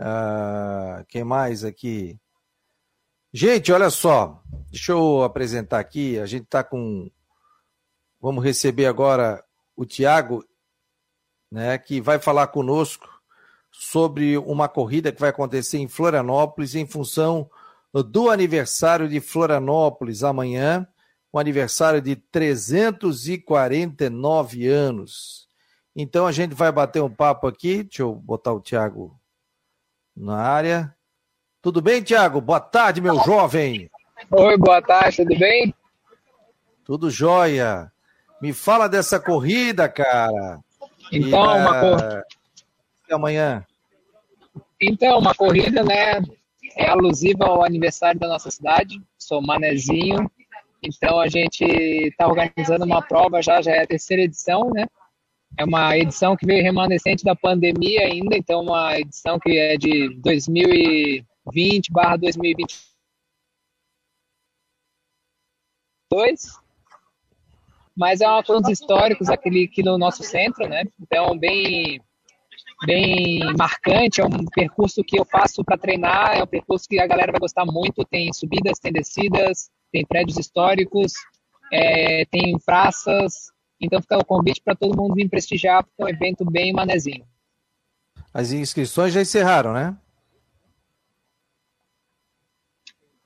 Ah, 0.00 1.04
quem 1.08 1.24
mais 1.24 1.64
aqui? 1.64 2.18
Gente, 3.32 3.72
olha 3.72 3.90
só. 3.90 4.42
Deixa 4.70 4.92
eu 4.92 5.22
apresentar 5.22 5.78
aqui. 5.78 6.18
A 6.18 6.26
gente 6.26 6.44
está 6.44 6.62
com. 6.62 7.10
Vamos 8.20 8.44
receber 8.44 8.86
agora 8.86 9.42
o 9.76 9.84
Tiago, 9.84 10.44
né, 11.50 11.78
que 11.78 12.00
vai 12.00 12.18
falar 12.18 12.48
conosco 12.48 13.08
sobre 13.70 14.36
uma 14.38 14.68
corrida 14.68 15.12
que 15.12 15.20
vai 15.20 15.30
acontecer 15.30 15.78
em 15.78 15.88
Florianópolis 15.88 16.74
em 16.74 16.86
função 16.86 17.48
do 17.92 18.28
aniversário 18.28 19.08
de 19.08 19.20
Florianópolis 19.20 20.24
amanhã 20.24 20.86
um 21.32 21.38
aniversário 21.38 22.00
de 22.00 22.16
349 22.16 24.66
anos. 24.66 25.46
Então 25.94 26.26
a 26.26 26.32
gente 26.32 26.54
vai 26.54 26.72
bater 26.72 27.00
um 27.02 27.10
papo 27.10 27.46
aqui. 27.46 27.84
Deixa 27.84 28.02
eu 28.02 28.14
botar 28.14 28.52
o 28.52 28.60
Tiago 28.60 29.18
na 30.18 30.36
área. 30.36 30.94
Tudo 31.62 31.80
bem, 31.80 32.02
Tiago? 32.02 32.40
Boa 32.40 32.60
tarde, 32.60 33.00
meu 33.00 33.18
jovem. 33.24 33.88
Oi, 34.30 34.56
boa 34.58 34.82
tarde, 34.82 35.18
tudo 35.18 35.38
bem? 35.38 35.74
Tudo 36.84 37.10
jóia. 37.10 37.92
Me 38.40 38.52
fala 38.52 38.88
dessa 38.88 39.20
corrida, 39.20 39.88
cara. 39.88 40.60
Então, 41.12 41.40
uma 41.40 41.80
corrida. 41.80 42.24
amanhã. 43.10 43.66
Então, 44.80 45.18
uma 45.18 45.34
corrida, 45.34 45.82
né? 45.82 46.20
É 46.76 46.88
alusiva 46.88 47.44
ao 47.46 47.64
aniversário 47.64 48.20
da 48.20 48.28
nossa 48.28 48.50
cidade. 48.50 49.00
Sou 49.16 49.42
manezinho, 49.42 50.30
então 50.82 51.18
a 51.18 51.28
gente 51.28 51.64
está 51.64 52.26
organizando 52.28 52.84
uma 52.84 53.02
prova 53.02 53.42
já, 53.42 53.60
já 53.60 53.72
é 53.72 53.82
a 53.82 53.86
terceira 53.86 54.22
edição, 54.22 54.70
né? 54.70 54.86
É 55.58 55.64
uma 55.64 55.98
edição 55.98 56.36
que 56.36 56.46
veio 56.46 56.62
remanescente 56.62 57.24
da 57.24 57.34
pandemia 57.34 58.02
ainda, 58.02 58.36
então 58.36 58.62
uma 58.62 58.96
edição 58.96 59.40
que 59.40 59.58
é 59.58 59.76
de 59.76 60.14
2020 60.20 61.90
barra 61.90 62.16
2022. 62.16 62.78
Mas 67.96 68.20
é 68.20 68.28
uma 68.28 68.44
coisa 68.44 68.70
históricos 68.70 69.28
aquele 69.28 69.64
aqui 69.64 69.82
no 69.82 69.98
nosso 69.98 70.22
centro, 70.22 70.68
né? 70.68 70.84
Então 71.00 71.36
bem 71.36 72.00
bem 72.86 73.40
marcante, 73.58 74.20
é 74.20 74.24
um 74.24 74.44
percurso 74.54 75.02
que 75.02 75.18
eu 75.18 75.24
faço 75.24 75.64
para 75.64 75.76
treinar, 75.76 76.38
é 76.38 76.44
um 76.44 76.46
percurso 76.46 76.86
que 76.88 77.00
a 77.00 77.06
galera 77.08 77.32
vai 77.32 77.40
gostar 77.40 77.66
muito, 77.66 78.04
tem 78.04 78.32
subidas, 78.32 78.78
tem 78.78 78.92
descidas, 78.92 79.68
tem 79.90 80.06
prédios 80.06 80.38
históricos, 80.38 81.12
é, 81.72 82.24
tem 82.26 82.56
praças. 82.64 83.50
Então 83.80 84.00
fica 84.00 84.18
o 84.18 84.24
convite 84.24 84.60
para 84.62 84.74
todo 84.74 84.96
mundo 84.96 85.14
vir 85.14 85.28
prestigiar, 85.28 85.84
porque 85.84 86.02
é 86.02 86.04
um 86.04 86.08
evento 86.08 86.44
bem 86.44 86.72
manezinho. 86.72 87.24
As 88.32 88.52
inscrições 88.52 89.12
já 89.12 89.20
encerraram, 89.20 89.72
né? 89.72 89.96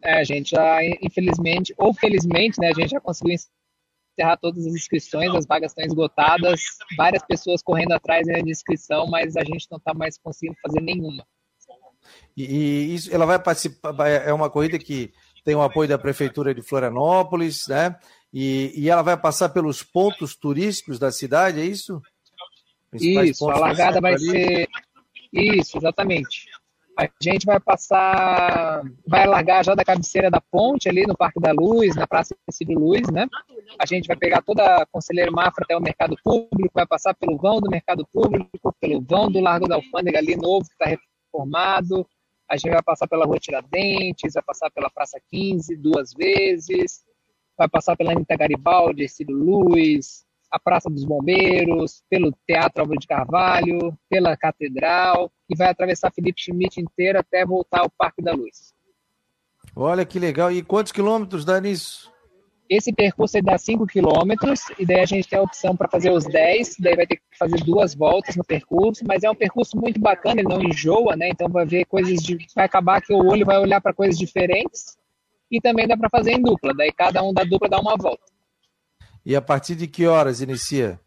É, 0.04 0.14
a 0.18 0.24
gente 0.24 0.50
já, 0.50 0.84
infelizmente, 1.00 1.72
ou 1.78 1.94
felizmente, 1.94 2.60
né, 2.60 2.70
a 2.70 2.74
gente 2.74 2.90
já 2.90 3.00
conseguiu 3.00 3.36
encerrar 4.18 4.36
todas 4.36 4.66
as 4.66 4.74
inscrições, 4.74 5.32
as 5.34 5.46
vagas 5.46 5.70
estão 5.70 5.84
esgotadas, 5.84 6.60
várias 6.96 7.24
pessoas 7.24 7.62
correndo 7.62 7.92
atrás 7.92 8.26
né, 8.26 8.42
de 8.42 8.50
inscrição, 8.50 9.06
mas 9.06 9.36
a 9.36 9.44
gente 9.44 9.68
não 9.70 9.78
está 9.78 9.94
mais 9.94 10.18
conseguindo 10.18 10.56
fazer 10.60 10.80
nenhuma. 10.80 11.24
E, 12.36 12.44
e, 12.44 12.94
isso, 12.94 13.14
ela 13.14 13.24
vai 13.24 13.38
participar, 13.38 13.94
é 14.08 14.32
uma 14.32 14.50
corrida 14.50 14.76
que 14.76 15.12
tem 15.44 15.54
o 15.54 15.62
apoio 15.62 15.88
da 15.88 15.98
Prefeitura 15.98 16.52
de 16.52 16.62
Florianópolis, 16.62 17.66
né? 17.68 17.96
E, 18.32 18.72
e 18.74 18.88
ela 18.88 19.02
vai 19.02 19.16
passar 19.16 19.50
pelos 19.50 19.82
pontos 19.82 20.34
turísticos 20.34 20.98
da 20.98 21.12
cidade, 21.12 21.60
é 21.60 21.64
isso? 21.64 22.00
Isso, 22.94 23.48
a 23.50 23.58
largada 23.58 24.00
vai 24.00 24.14
ali. 24.14 24.30
ser. 24.30 24.68
Isso, 25.32 25.78
exatamente. 25.78 26.46
A 26.98 27.08
gente 27.22 27.46
vai 27.46 27.58
passar, 27.58 28.82
vai 29.06 29.26
largar 29.26 29.64
já 29.64 29.74
da 29.74 29.84
cabeceira 29.84 30.30
da 30.30 30.42
ponte 30.42 30.90
ali 30.90 31.06
no 31.06 31.16
Parque 31.16 31.40
da 31.40 31.50
Luz, 31.50 31.96
na 31.96 32.06
Praça 32.06 32.36
Cecílio 32.50 32.78
Luz, 32.78 33.08
né? 33.10 33.26
A 33.78 33.86
gente 33.86 34.06
vai 34.06 34.16
pegar 34.16 34.42
toda 34.42 34.62
a 34.76 34.86
Conselheiro 34.86 35.32
Mafra 35.32 35.64
até 35.64 35.74
o 35.74 35.80
Mercado 35.80 36.14
Público, 36.22 36.70
vai 36.74 36.86
passar 36.86 37.14
pelo 37.14 37.38
vão 37.38 37.60
do 37.60 37.70
Mercado 37.70 38.06
Público, 38.12 38.74
pelo 38.78 39.00
vão 39.00 39.30
do 39.30 39.40
Largo 39.40 39.66
da 39.66 39.76
Alfândega 39.76 40.18
ali 40.18 40.36
novo, 40.36 40.66
que 40.66 40.74
está 40.74 40.84
reformado, 40.84 42.06
a 42.46 42.58
gente 42.58 42.72
vai 42.72 42.82
passar 42.82 43.08
pela 43.08 43.24
Rua 43.24 43.38
Tiradentes, 43.38 44.34
vai 44.34 44.42
passar 44.42 44.70
pela 44.70 44.90
Praça 44.90 45.18
15 45.30 45.74
duas 45.76 46.12
vezes, 46.12 47.02
vai 47.56 47.68
passar 47.68 47.96
pela 47.96 48.12
Anitta 48.12 48.36
Garibaldi, 48.36 49.08
Cílio 49.08 49.36
Luz, 49.36 50.24
a 50.50 50.58
Praça 50.58 50.90
dos 50.90 51.04
Bombeiros, 51.04 52.02
pelo 52.10 52.32
Teatro 52.46 52.82
Álvaro 52.82 53.00
de 53.00 53.06
Carvalho, 53.06 53.96
pela 54.08 54.36
Catedral, 54.36 55.32
e 55.48 55.56
vai 55.56 55.68
atravessar 55.68 56.12
Felipe 56.12 56.42
Schmidt 56.42 56.80
inteiro 56.80 57.18
até 57.18 57.44
voltar 57.44 57.80
ao 57.80 57.90
Parque 57.90 58.22
da 58.22 58.32
Luz. 58.32 58.74
Olha 59.74 60.04
que 60.04 60.18
legal. 60.18 60.52
E 60.52 60.62
quantos 60.62 60.92
quilômetros 60.92 61.44
dá 61.44 61.58
nisso? 61.60 62.12
Esse 62.68 62.92
percurso 62.92 63.40
dá 63.42 63.58
5 63.58 63.86
quilômetros, 63.86 64.62
e 64.78 64.86
daí 64.86 65.00
a 65.00 65.06
gente 65.06 65.28
tem 65.28 65.38
a 65.38 65.42
opção 65.42 65.76
para 65.76 65.88
fazer 65.88 66.10
os 66.10 66.24
10, 66.24 66.76
daí 66.78 66.96
vai 66.96 67.06
ter 67.06 67.16
que 67.16 67.22
fazer 67.38 67.62
duas 67.64 67.94
voltas 67.94 68.34
no 68.34 68.44
percurso, 68.44 69.04
mas 69.06 69.22
é 69.22 69.30
um 69.30 69.34
percurso 69.34 69.76
muito 69.76 70.00
bacana, 70.00 70.40
ele 70.40 70.48
não 70.48 70.62
enjoa, 70.62 71.14
né? 71.14 71.28
Então 71.28 71.48
vai 71.48 71.66
ver 71.66 71.84
coisas 71.84 72.22
de. 72.22 72.38
Vai 72.54 72.64
acabar 72.64 73.02
que 73.02 73.12
o 73.12 73.26
olho 73.26 73.44
vai 73.44 73.58
olhar 73.58 73.80
para 73.80 73.92
coisas 73.92 74.16
diferentes, 74.16 74.96
e 75.52 75.60
também 75.60 75.86
dá 75.86 75.96
para 75.96 76.08
fazer 76.08 76.32
em 76.32 76.42
dupla, 76.42 76.72
daí 76.74 76.90
cada 76.90 77.22
um 77.22 77.32
da 77.32 77.44
dupla 77.44 77.68
dá 77.68 77.78
uma 77.78 77.96
volta. 77.96 78.24
E 79.24 79.36
a 79.36 79.42
partir 79.42 79.76
de 79.76 79.86
que 79.86 80.06
horas 80.06 80.40
inicia? 80.40 80.98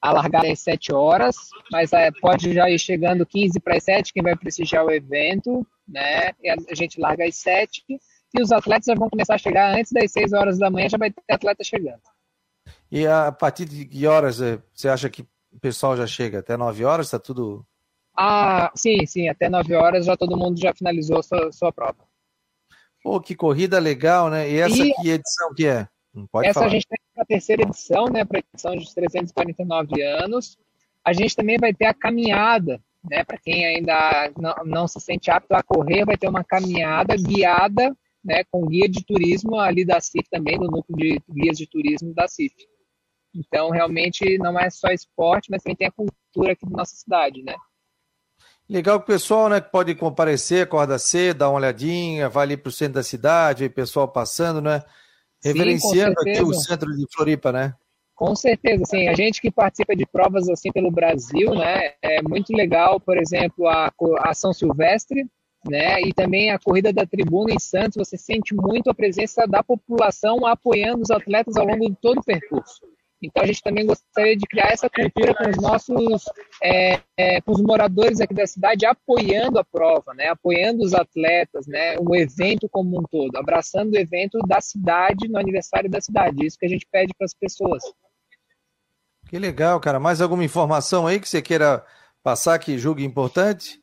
A 0.00 0.10
largada 0.10 0.48
é 0.48 0.50
às 0.50 0.60
7 0.60 0.92
horas, 0.92 1.36
mas 1.70 1.92
é, 1.92 2.10
pode 2.10 2.52
já 2.52 2.68
ir 2.68 2.78
chegando 2.78 3.24
15 3.24 3.60
para 3.60 3.76
as 3.76 3.84
7, 3.84 4.12
quem 4.12 4.22
vai 4.22 4.34
prestigiar 4.34 4.84
o 4.84 4.90
evento, 4.90 5.64
né? 5.86 6.32
E 6.42 6.50
a 6.50 6.74
gente 6.74 7.00
larga 7.00 7.24
às 7.24 7.36
7 7.36 7.84
e 7.88 8.42
os 8.42 8.50
atletas 8.50 8.86
já 8.86 8.94
vão 8.94 9.08
começar 9.08 9.34
a 9.34 9.38
chegar 9.38 9.78
antes 9.78 9.92
das 9.92 10.10
6 10.10 10.32
horas 10.32 10.58
da 10.58 10.70
manhã, 10.70 10.88
já 10.88 10.98
vai 10.98 11.10
ter 11.12 11.22
atleta 11.32 11.62
chegando. 11.62 12.00
E 12.90 13.06
a 13.06 13.30
partir 13.30 13.64
de 13.64 13.84
que 13.84 14.06
horas 14.06 14.40
eh, 14.40 14.58
você 14.74 14.88
acha 14.88 15.08
que 15.08 15.22
o 15.22 15.60
pessoal 15.60 15.96
já 15.96 16.06
chega? 16.06 16.40
Até 16.40 16.56
9 16.56 16.84
horas? 16.84 17.06
Está 17.06 17.18
tudo. 17.20 17.64
Ah, 18.16 18.72
sim, 18.74 19.06
sim, 19.06 19.28
até 19.28 19.48
9 19.48 19.74
horas 19.74 20.04
já 20.04 20.16
todo 20.16 20.36
mundo 20.36 20.58
já 20.58 20.74
finalizou 20.74 21.22
sua, 21.22 21.52
sua 21.52 21.72
prova. 21.72 22.11
Pô, 23.02 23.20
que 23.20 23.34
corrida 23.34 23.78
legal, 23.78 24.30
né? 24.30 24.50
E 24.50 24.58
essa 24.58 24.84
e... 24.84 24.92
que 24.94 25.10
edição 25.10 25.54
que 25.54 25.66
é? 25.66 25.88
pode 26.30 26.48
essa 26.48 26.60
falar. 26.60 26.66
a 26.66 26.70
gente 26.70 26.86
tem 26.86 26.98
para 27.14 27.22
a 27.22 27.26
terceira 27.26 27.62
edição, 27.62 28.04
né? 28.06 28.24
Para 28.24 28.38
a 28.38 28.42
edição 28.52 28.76
de 28.76 28.94
349 28.94 30.02
anos. 30.02 30.58
A 31.04 31.12
gente 31.12 31.34
também 31.34 31.58
vai 31.58 31.74
ter 31.74 31.86
a 31.86 31.94
caminhada, 31.94 32.80
né? 33.08 33.24
Para 33.24 33.38
quem 33.38 33.66
ainda 33.66 34.32
não, 34.38 34.54
não 34.64 34.88
se 34.88 35.00
sente 35.00 35.30
apto 35.30 35.52
a 35.52 35.62
correr, 35.62 36.04
vai 36.04 36.16
ter 36.16 36.28
uma 36.28 36.44
caminhada 36.44 37.16
guiada 37.16 37.96
né, 38.24 38.44
com 38.44 38.66
guia 38.66 38.88
de 38.88 39.04
turismo 39.04 39.58
ali 39.58 39.84
da 39.84 40.00
CIF 40.00 40.28
também, 40.30 40.56
no 40.58 40.70
núcleo 40.70 40.96
de 40.96 41.22
guias 41.28 41.58
de 41.58 41.66
turismo 41.66 42.14
da 42.14 42.28
CIF. 42.28 42.54
Então, 43.34 43.70
realmente, 43.70 44.38
não 44.38 44.58
é 44.58 44.70
só 44.70 44.88
esporte, 44.88 45.50
mas 45.50 45.62
também 45.62 45.76
tem 45.76 45.88
a 45.88 45.92
cultura 45.92 46.52
aqui 46.52 46.66
da 46.66 46.76
nossa 46.76 46.94
cidade, 46.94 47.42
né? 47.42 47.54
Legal 48.72 48.98
que 48.98 49.04
o 49.04 49.06
pessoal 49.06 49.50
né, 49.50 49.60
pode 49.60 49.94
comparecer, 49.94 50.62
acorda 50.62 50.98
cedo, 50.98 51.40
dá 51.40 51.50
uma 51.50 51.58
olhadinha, 51.58 52.30
vai 52.30 52.44
ali 52.44 52.56
para 52.56 52.70
o 52.70 52.72
centro 52.72 52.94
da 52.94 53.02
cidade, 53.02 53.66
o 53.66 53.70
pessoal 53.70 54.08
passando, 54.08 54.62
né? 54.62 54.82
Reverenciando 55.44 56.14
Sim, 56.22 56.30
aqui 56.30 56.42
o 56.42 56.54
centro 56.54 56.90
de 56.96 57.04
Floripa, 57.14 57.52
né? 57.52 57.74
Com 58.14 58.34
certeza, 58.34 58.82
sim. 58.86 59.08
A 59.08 59.14
gente 59.14 59.42
que 59.42 59.50
participa 59.50 59.94
de 59.94 60.06
provas 60.06 60.48
assim 60.48 60.72
pelo 60.72 60.90
Brasil, 60.90 61.54
né? 61.54 61.92
É 62.00 62.22
muito 62.22 62.56
legal, 62.56 62.98
por 62.98 63.18
exemplo, 63.18 63.68
a, 63.68 63.92
a 64.20 64.32
São 64.32 64.54
Silvestre, 64.54 65.26
né? 65.68 66.00
E 66.00 66.14
também 66.14 66.50
a 66.50 66.58
corrida 66.58 66.94
da 66.94 67.04
tribuna 67.04 67.52
em 67.52 67.58
Santos, 67.58 67.98
você 67.98 68.16
sente 68.16 68.54
muito 68.54 68.88
a 68.88 68.94
presença 68.94 69.46
da 69.46 69.62
população 69.62 70.46
apoiando 70.46 71.02
os 71.02 71.10
atletas 71.10 71.58
ao 71.58 71.66
longo 71.66 71.90
de 71.90 71.96
todo 72.00 72.20
o 72.20 72.24
percurso. 72.24 72.80
Então 73.22 73.42
a 73.42 73.46
gente 73.46 73.62
também 73.62 73.86
gostaria 73.86 74.36
de 74.36 74.46
criar 74.46 74.72
essa 74.72 74.90
cultura 74.90 75.34
com 75.34 75.48
os 75.48 75.56
nossos, 75.56 76.24
é, 76.62 77.00
é, 77.16 77.40
com 77.40 77.52
os 77.52 77.62
moradores 77.62 78.20
aqui 78.20 78.34
da 78.34 78.46
cidade, 78.46 78.84
apoiando 78.84 79.58
a 79.58 79.64
prova, 79.64 80.12
né? 80.14 80.28
apoiando 80.28 80.82
os 80.82 80.92
atletas, 80.92 81.66
né? 81.66 81.96
o 81.98 82.14
evento 82.16 82.68
como 82.68 82.98
um 82.98 83.02
todo, 83.04 83.36
abraçando 83.36 83.92
o 83.92 83.98
evento 83.98 84.38
da 84.46 84.60
cidade 84.60 85.28
no 85.28 85.38
aniversário 85.38 85.88
da 85.88 86.00
cidade. 86.00 86.44
Isso 86.44 86.58
que 86.58 86.66
a 86.66 86.68
gente 86.68 86.86
pede 86.90 87.14
para 87.16 87.24
as 87.24 87.34
pessoas. 87.34 87.82
Que 89.28 89.38
legal, 89.38 89.80
cara. 89.80 90.00
Mais 90.00 90.20
alguma 90.20 90.44
informação 90.44 91.06
aí 91.06 91.20
que 91.20 91.28
você 91.28 91.40
queira 91.40 91.84
passar 92.22 92.58
que 92.58 92.76
julgue 92.76 93.04
importante? 93.04 93.80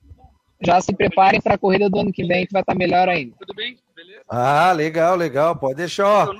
Já 0.61 0.81
se 0.81 0.93
preparem 0.93 1.41
para 1.41 1.55
a 1.55 1.57
corrida 1.57 1.89
do 1.89 1.99
ano 1.99 2.11
que 2.11 2.25
vem, 2.25 2.45
que 2.45 2.51
vai 2.51 2.61
estar 2.61 2.75
melhor 2.75 3.07
ainda. 3.07 3.33
Tudo 3.39 3.55
bem? 3.55 3.77
Beleza? 3.95 4.21
Ah, 4.27 4.71
legal, 4.73 5.15
legal. 5.15 5.55
Pode 5.55 5.75
deixar. 5.75 6.29
Ó. 6.29 6.33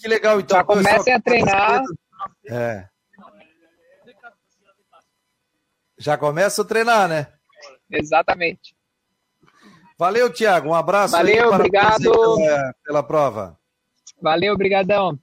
Que 0.00 0.06
legal, 0.06 0.38
então. 0.38 0.58
Já 0.58 0.64
comecem 0.64 1.14
a 1.14 1.20
treinar. 1.20 1.82
É. 2.48 2.88
Já 5.98 6.16
começa 6.18 6.62
a 6.62 6.64
treinar, 6.64 7.08
né? 7.08 7.28
Exatamente. 7.90 8.76
Valeu, 9.98 10.32
Tiago. 10.32 10.70
Um 10.70 10.74
abraço. 10.74 11.12
Valeu, 11.12 11.52
obrigado. 11.52 12.02
Pela, 12.02 12.74
pela, 12.84 13.02
prova. 13.02 13.58
Valeu, 14.20 14.54
obrigadão. 14.54 15.18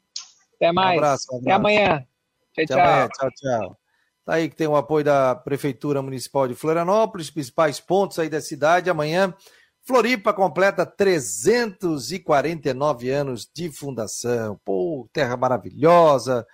Até 0.56 0.72
mais. 0.72 0.96
Um 0.96 1.00
abraço, 1.00 1.28
um 1.32 1.38
abraço. 1.38 1.44
Até 1.44 1.52
amanhã. 1.52 2.06
Tchau, 2.54 2.66
tchau. 2.66 2.80
Amanhã. 2.80 3.08
Tchau, 3.10 3.30
tchau. 3.36 3.78
Tá 4.26 4.34
aí 4.36 4.50
que 4.50 4.56
tem 4.56 4.68
o 4.68 4.76
apoio 4.76 5.04
da 5.04 5.36
Prefeitura 5.36 6.02
Municipal 6.02 6.48
de 6.48 6.56
Florianópolis, 6.56 7.30
principais 7.30 7.80
pontos 7.80 8.18
aí 8.18 8.30
da 8.30 8.40
cidade. 8.40 8.90
Amanhã, 8.90 9.36
Floripa 9.84 10.34
completa 10.34 10.86
349 10.86 13.10
anos 13.10 13.46
de 13.54 13.70
fundação. 13.72 14.58
Pô, 14.64 15.10
terra 15.12 15.36
maravilhosa 15.36 16.48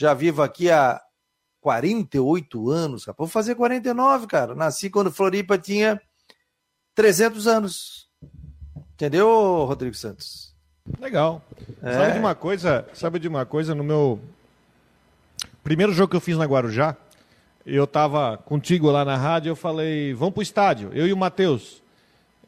já 0.00 0.14
vivo 0.14 0.42
aqui 0.42 0.70
há 0.70 0.98
48 1.60 2.70
anos, 2.70 3.04
cara. 3.04 3.14
Vou 3.18 3.26
fazer 3.26 3.54
49, 3.54 4.26
cara. 4.26 4.54
Nasci 4.54 4.88
quando 4.88 5.12
Floripa 5.12 5.58
tinha 5.58 6.00
300 6.94 7.46
anos. 7.46 8.08
Entendeu, 8.94 9.28
Rodrigo 9.66 9.94
Santos? 9.94 10.54
Legal. 10.98 11.42
É. 11.82 11.92
Sabe 11.92 12.12
de 12.14 12.18
uma 12.18 12.34
coisa? 12.34 12.88
Sabe 12.94 13.18
de 13.18 13.28
uma 13.28 13.44
coisa? 13.44 13.74
No 13.74 13.84
meu 13.84 14.18
primeiro 15.62 15.92
jogo 15.92 16.10
que 16.12 16.16
eu 16.16 16.20
fiz 16.20 16.38
na 16.38 16.46
Guarujá, 16.46 16.96
eu 17.66 17.86
tava 17.86 18.38
contigo 18.38 18.90
lá 18.90 19.04
na 19.04 19.18
rádio, 19.18 19.50
eu 19.50 19.56
falei, 19.56 20.14
vamos 20.14 20.32
pro 20.32 20.42
estádio, 20.42 20.90
eu 20.94 21.06
e 21.06 21.12
o 21.12 21.16
Matheus. 21.16 21.82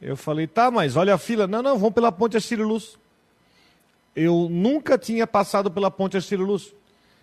Eu 0.01 0.17
falei, 0.17 0.47
tá, 0.47 0.71
mas 0.71 0.97
olha 0.97 1.15
a 1.15 1.19
fila. 1.19 1.47
Não, 1.47 1.63
não, 1.63 1.77
vamos 1.77 1.93
pela 1.93 2.11
Ponte 2.11 2.35
Arcílio 2.35 2.67
Luz. 2.67 2.99
Eu 4.17 4.49
nunca 4.51 4.97
tinha 4.97 5.27
passado 5.27 5.71
pela 5.71 5.91
Ponte 5.91 6.17
Arcílio 6.17 6.47
Luz. 6.47 6.75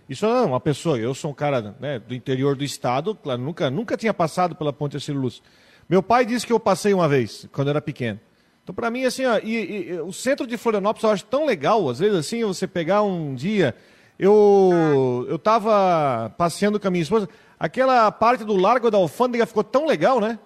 Isso 0.09 0.25
é 0.25 0.41
uma 0.41 0.59
pessoa, 0.59 0.97
eu 0.97 1.13
sou 1.13 1.29
um 1.29 1.35
cara 1.35 1.75
né, 1.79 1.99
do 1.99 2.15
interior 2.15 2.55
do 2.55 2.63
estado, 2.63 3.13
claro, 3.13 3.39
nunca, 3.39 3.69
nunca 3.69 3.95
tinha 3.95 4.11
passado 4.11 4.55
pela 4.55 4.73
Ponte 4.73 4.97
Arcílio 4.97 5.21
Luz. 5.21 5.39
Meu 5.87 6.01
pai 6.01 6.25
disse 6.25 6.47
que 6.47 6.51
eu 6.51 6.59
passei 6.59 6.95
uma 6.95 7.07
vez, 7.07 7.47
quando 7.51 7.67
eu 7.67 7.73
era 7.73 7.81
pequeno. 7.81 8.19
Então, 8.63 8.73
para 8.73 8.89
mim, 8.89 9.05
assim, 9.05 9.23
ó, 9.25 9.37
e, 9.37 9.89
e, 9.89 10.01
o 10.01 10.11
centro 10.11 10.47
de 10.47 10.57
Florianópolis 10.57 11.03
eu 11.03 11.11
acho 11.11 11.25
tão 11.25 11.45
legal, 11.45 11.87
às 11.87 11.99
vezes, 11.99 12.17
assim, 12.17 12.43
você 12.43 12.65
pegar 12.65 13.03
um 13.03 13.35
dia. 13.35 13.75
Eu 14.17 15.25
eu 15.29 15.35
estava 15.35 16.33
passeando 16.37 16.79
com 16.79 16.87
a 16.87 16.91
minha 16.91 17.03
esposa, 17.03 17.29
aquela 17.59 18.11
parte 18.11 18.43
do 18.43 18.55
Largo 18.55 18.89
da 18.89 18.97
Alfândega 18.97 19.45
ficou 19.45 19.63
tão 19.63 19.85
legal, 19.85 20.19
né? 20.19 20.39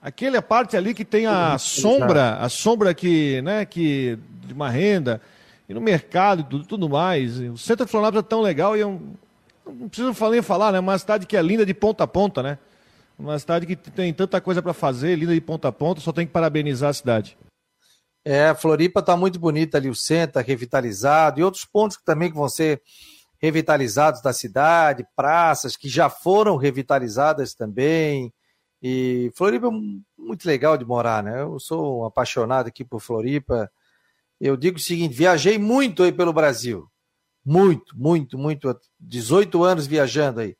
Aquela 0.00 0.40
parte 0.40 0.76
ali 0.76 0.94
que 0.94 1.04
tem 1.04 1.26
a 1.26 1.58
sombra, 1.58 2.36
a 2.36 2.48
sombra 2.48 2.94
que, 2.94 3.42
né, 3.42 3.64
que 3.64 4.18
de 4.46 4.54
uma 4.54 4.70
renda 4.70 5.20
e 5.68 5.74
no 5.74 5.80
mercado 5.80 6.40
e 6.40 6.44
tudo, 6.44 6.66
tudo 6.66 6.88
mais. 6.88 7.38
O 7.38 7.58
centro 7.58 7.84
de 7.84 7.90
Florianópolis 7.90 8.24
é 8.24 8.28
tão 8.28 8.40
legal 8.40 8.76
e 8.76 8.80
é 8.80 8.86
um, 8.86 9.14
não 9.66 9.88
preciso 9.88 10.30
nem 10.30 10.42
falar, 10.42 10.72
né? 10.72 10.80
Uma 10.80 10.98
cidade 10.98 11.26
que 11.26 11.36
é 11.36 11.42
linda 11.42 11.66
de 11.66 11.74
ponta 11.74 12.04
a 12.04 12.06
ponta, 12.06 12.42
né? 12.42 12.58
Uma 13.18 13.38
cidade 13.38 13.66
que 13.66 13.76
tem 13.76 14.14
tanta 14.14 14.40
coisa 14.40 14.62
para 14.62 14.72
fazer, 14.72 15.16
linda 15.16 15.34
de 15.34 15.40
ponta 15.40 15.68
a 15.68 15.72
ponta, 15.72 16.00
só 16.00 16.12
tem 16.12 16.26
que 16.26 16.32
parabenizar 16.32 16.90
a 16.90 16.94
cidade. 16.94 17.36
É, 18.24 18.54
Floripa 18.54 19.00
está 19.00 19.16
muito 19.16 19.38
bonita 19.38 19.78
ali, 19.78 19.88
o 19.88 19.94
centro 19.94 20.34
tá 20.34 20.40
revitalizado, 20.40 21.40
e 21.40 21.42
outros 21.42 21.64
pontos 21.64 21.96
que 21.96 22.04
também 22.04 22.30
que 22.30 22.36
vão 22.36 22.48
ser 22.48 22.80
revitalizados 23.40 24.20
da 24.20 24.32
cidade, 24.32 25.06
praças 25.16 25.76
que 25.76 25.88
já 25.88 26.08
foram 26.08 26.56
revitalizadas 26.56 27.54
também. 27.54 28.32
E 28.82 29.32
Floripa 29.34 29.66
é 29.66 29.70
muito 30.16 30.46
legal 30.46 30.76
de 30.76 30.84
morar, 30.84 31.22
né? 31.22 31.42
Eu 31.42 31.58
sou 31.58 32.02
um 32.02 32.04
apaixonado 32.04 32.68
aqui 32.68 32.84
por 32.84 33.00
Floripa 33.00 33.70
eu 34.40 34.56
digo 34.56 34.76
o 34.76 34.80
seguinte: 34.80 35.14
viajei 35.14 35.58
muito 35.58 36.02
aí 36.02 36.12
pelo 36.12 36.32
Brasil. 36.32 36.88
Muito, 37.44 37.96
muito, 37.98 38.38
muito. 38.38 38.78
18 39.00 39.64
anos 39.64 39.86
viajando 39.86 40.40
aí. 40.40 40.56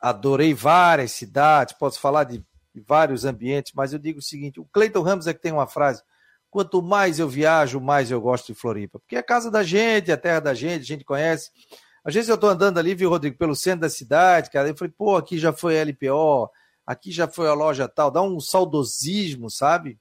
Adorei 0.00 0.52
várias 0.52 1.12
cidades, 1.12 1.74
posso 1.78 2.00
falar 2.00 2.24
de 2.24 2.44
vários 2.86 3.24
ambientes, 3.24 3.72
mas 3.74 3.92
eu 3.92 3.98
digo 3.98 4.18
o 4.18 4.22
seguinte: 4.22 4.60
o 4.60 4.64
Cleiton 4.64 5.02
Ramos 5.02 5.26
é 5.26 5.34
que 5.34 5.40
tem 5.40 5.52
uma 5.52 5.66
frase. 5.66 6.02
Quanto 6.50 6.82
mais 6.82 7.18
eu 7.18 7.28
viajo, 7.28 7.80
mais 7.80 8.10
eu 8.10 8.20
gosto 8.20 8.46
de 8.46 8.58
Floripa. 8.58 8.98
Porque 8.98 9.16
é 9.16 9.18
a 9.18 9.22
casa 9.22 9.50
da 9.50 9.62
gente, 9.62 10.10
é 10.10 10.14
a 10.14 10.18
terra 10.18 10.40
da 10.40 10.54
gente, 10.54 10.82
a 10.82 10.86
gente 10.86 11.04
conhece. 11.04 11.50
Às 12.04 12.14
vezes 12.14 12.28
eu 12.28 12.36
estou 12.36 12.48
andando 12.48 12.78
ali, 12.78 12.94
viu, 12.94 13.10
Rodrigo, 13.10 13.36
pelo 13.36 13.56
centro 13.56 13.80
da 13.80 13.90
cidade, 13.90 14.50
cara. 14.50 14.68
Eu 14.68 14.76
falei, 14.76 14.94
pô, 14.96 15.16
aqui 15.16 15.38
já 15.38 15.52
foi 15.52 15.74
LPO, 15.74 16.48
aqui 16.86 17.10
já 17.10 17.26
foi 17.26 17.48
a 17.48 17.52
loja 17.52 17.88
tal. 17.88 18.10
Dá 18.10 18.22
um 18.22 18.38
saudosismo, 18.38 19.50
sabe? 19.50 19.98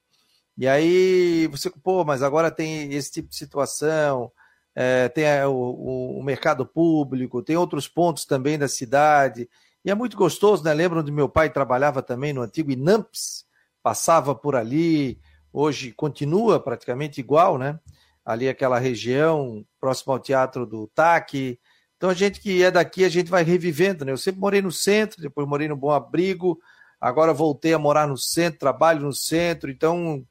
E 0.58 0.68
aí 0.68 1.48
você, 1.48 1.70
pô, 1.70 2.06
mas 2.06 2.24
agora 2.24 2.50
tem 2.50 2.94
esse 2.94 3.12
tipo 3.12 3.30
de 3.30 3.36
situação, 3.36 4.32
é, 4.74 5.10
tem 5.10 5.26
é, 5.26 5.46
o, 5.46 6.18
o, 6.20 6.24
mercado 6.24 6.66
público, 6.66 7.42
tem 7.42 7.58
outros 7.58 7.88
pontos 7.88 8.26
também 8.26 8.58
da 8.58 8.68
cidade. 8.68 9.50
E 9.84 9.92
é 9.92 9.96
muito 9.96 10.16
gostoso, 10.18 10.64
né? 10.64 10.74
Lembram 10.74 11.04
de 11.04 11.12
meu 11.12 11.30
pai 11.30 11.50
trabalhava 11.50 12.02
também 12.02 12.34
no 12.34 12.42
antigo 12.42 12.72
Inamps, 12.72 13.46
passava 13.84 14.34
por 14.34 14.56
ali, 14.56 15.20
hoje 15.52 15.92
continua 15.92 16.60
praticamente 16.60 17.20
igual, 17.20 17.58
né? 17.58 17.80
Ali 18.26 18.50
aquela 18.50 18.80
região, 18.80 19.66
próximo 19.80 20.14
ao 20.14 20.20
Teatro 20.20 20.66
do 20.66 20.88
TAC. 20.88 21.60
Então 21.98 22.10
a 22.10 22.14
gente 22.14 22.40
que 22.40 22.64
é 22.64 22.72
daqui, 22.72 23.06
a 23.06 23.10
gente 23.10 23.30
vai 23.30 23.44
revivendo, 23.44 24.06
né? 24.06 24.12
Eu 24.12 24.18
sempre 24.18 24.42
morei 24.42 24.62
no 24.62 24.72
centro, 24.72 25.22
depois 25.22 25.48
morei 25.48 25.68
no 25.68 25.78
Bom 25.78 25.92
Abrigo, 25.92 26.58
agora 27.00 27.34
voltei 27.34 27.74
a 27.74 27.80
morar 27.80 28.08
no 28.08 28.18
centro, 28.18 28.60
trabalho 28.60 29.02
no 29.02 29.14
centro, 29.14 29.70
então 29.70 30.26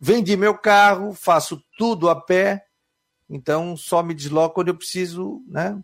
Vendi 0.00 0.36
meu 0.36 0.56
carro, 0.56 1.12
faço 1.12 1.62
tudo 1.76 2.08
a 2.08 2.14
pé, 2.14 2.64
então 3.28 3.76
só 3.76 4.02
me 4.02 4.14
desloco 4.14 4.54
quando 4.54 4.68
eu 4.68 4.76
preciso, 4.76 5.42
né? 5.48 5.76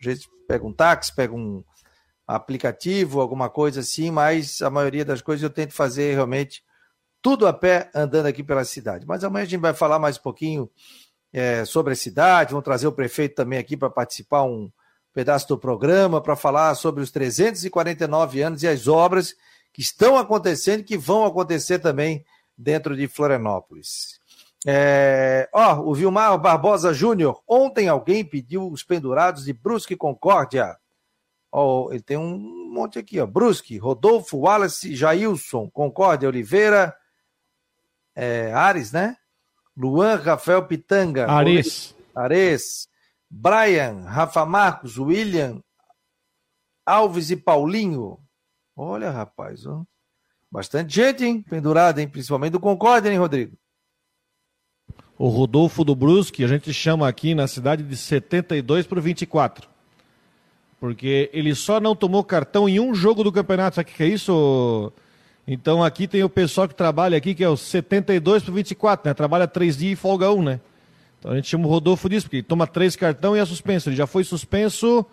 A 0.00 0.10
gente 0.10 0.28
pega 0.48 0.66
um 0.66 0.72
táxi, 0.72 1.14
pega 1.14 1.34
um 1.34 1.62
aplicativo, 2.26 3.20
alguma 3.20 3.48
coisa 3.48 3.80
assim, 3.80 4.10
mas 4.10 4.62
a 4.62 4.70
maioria 4.70 5.04
das 5.04 5.20
coisas 5.20 5.42
eu 5.42 5.50
tento 5.50 5.74
fazer 5.74 6.14
realmente 6.14 6.64
tudo 7.20 7.46
a 7.46 7.52
pé, 7.52 7.90
andando 7.94 8.26
aqui 8.26 8.42
pela 8.42 8.64
cidade. 8.64 9.06
Mas 9.06 9.22
amanhã 9.22 9.44
a 9.44 9.48
gente 9.48 9.60
vai 9.60 9.74
falar 9.74 9.98
mais 9.98 10.16
um 10.16 10.22
pouquinho 10.22 10.70
é, 11.32 11.64
sobre 11.64 11.92
a 11.92 11.96
cidade, 11.96 12.50
vamos 12.52 12.64
trazer 12.64 12.86
o 12.86 12.92
prefeito 12.92 13.34
também 13.34 13.58
aqui 13.58 13.76
para 13.76 13.90
participar 13.90 14.44
um 14.44 14.70
pedaço 15.12 15.48
do 15.48 15.58
programa, 15.58 16.20
para 16.20 16.36
falar 16.36 16.74
sobre 16.74 17.02
os 17.02 17.10
349 17.10 18.42
anos 18.42 18.62
e 18.62 18.68
as 18.68 18.86
obras 18.86 19.34
que 19.72 19.82
estão 19.82 20.16
acontecendo 20.16 20.84
que 20.84 20.96
vão 20.96 21.24
acontecer 21.24 21.78
também 21.78 22.24
dentro 22.56 22.96
de 22.96 23.06
Florianópolis. 23.06 24.20
É, 24.66 25.48
ó, 25.52 25.80
o 25.80 25.94
Vilmar 25.94 26.36
Barbosa 26.38 26.92
Júnior, 26.92 27.40
ontem 27.46 27.88
alguém 27.88 28.24
pediu 28.24 28.68
os 28.68 28.82
pendurados 28.82 29.44
de 29.44 29.52
Brusque 29.52 29.96
Concórdia. 29.96 30.76
Ó, 31.52 31.92
ele 31.92 32.02
tem 32.02 32.16
um 32.16 32.72
monte 32.72 32.98
aqui, 32.98 33.20
ó. 33.20 33.26
Brusque, 33.26 33.78
Rodolfo, 33.78 34.38
Wallace, 34.38 34.94
Jailson, 34.94 35.70
Concórdia, 35.70 36.28
Oliveira, 36.28 36.96
é, 38.14 38.52
Ares, 38.52 38.92
né? 38.92 39.16
Luan, 39.76 40.16
Rafael 40.16 40.66
Pitanga. 40.66 41.30
Ares. 41.30 41.94
Ares. 42.14 42.88
Brian, 43.28 44.04
Rafa 44.04 44.46
Marcos, 44.46 44.98
William, 44.98 45.62
Alves 46.84 47.30
e 47.30 47.36
Paulinho. 47.36 48.18
Olha, 48.74 49.10
rapaz, 49.10 49.66
ó. 49.66 49.84
Bastante 50.50 50.94
gente, 50.94 51.24
hein? 51.24 51.42
Pendurada, 51.42 52.00
hein? 52.00 52.08
Principalmente 52.08 52.52
do 52.52 52.60
Concórdia, 52.60 53.10
hein, 53.10 53.18
Rodrigo? 53.18 53.56
O 55.18 55.28
Rodolfo 55.28 55.82
do 55.82 55.94
Brusque, 55.94 56.44
a 56.44 56.48
gente 56.48 56.72
chama 56.72 57.08
aqui 57.08 57.34
na 57.34 57.46
cidade 57.46 57.82
de 57.82 57.96
72 57.96 58.86
para 58.86 59.00
24. 59.00 59.68
Porque 60.78 61.30
ele 61.32 61.54
só 61.54 61.80
não 61.80 61.96
tomou 61.96 62.22
cartão 62.22 62.68
em 62.68 62.78
um 62.78 62.94
jogo 62.94 63.24
do 63.24 63.32
campeonato. 63.32 63.76
Sabe 63.76 63.90
o 63.90 63.94
que 63.94 64.02
é 64.02 64.06
isso? 64.06 64.92
Então 65.46 65.82
aqui 65.82 66.06
tem 66.06 66.22
o 66.22 66.28
pessoal 66.28 66.68
que 66.68 66.74
trabalha 66.74 67.16
aqui, 67.16 67.34
que 67.34 67.42
é 67.42 67.48
o 67.48 67.56
72 67.56 68.42
para 68.42 68.52
24, 68.52 69.08
né? 69.08 69.14
Trabalha 69.14 69.46
três 69.46 69.76
dias 69.76 69.92
e 69.92 69.96
folga 69.96 70.30
um, 70.30 70.42
né? 70.42 70.60
Então 71.18 71.32
a 71.32 71.36
gente 71.36 71.48
chama 71.48 71.66
o 71.66 71.70
Rodolfo 71.70 72.08
disso, 72.08 72.26
porque 72.26 72.36
ele 72.36 72.42
toma 72.42 72.66
três 72.66 72.94
cartão 72.94 73.36
e 73.36 73.40
é 73.40 73.44
suspenso. 73.44 73.88
Ele 73.88 73.96
já 73.96 74.06
foi 74.06 74.22
suspenso 74.22 75.06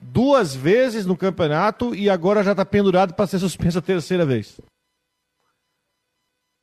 duas 0.00 0.54
vezes 0.54 1.06
no 1.06 1.16
campeonato 1.16 1.94
e 1.94 2.08
agora 2.08 2.42
já 2.42 2.52
está 2.52 2.64
pendurado 2.64 3.14
para 3.14 3.26
ser 3.26 3.38
suspenso 3.38 3.78
a 3.78 3.82
terceira 3.82 4.24
vez. 4.24 4.58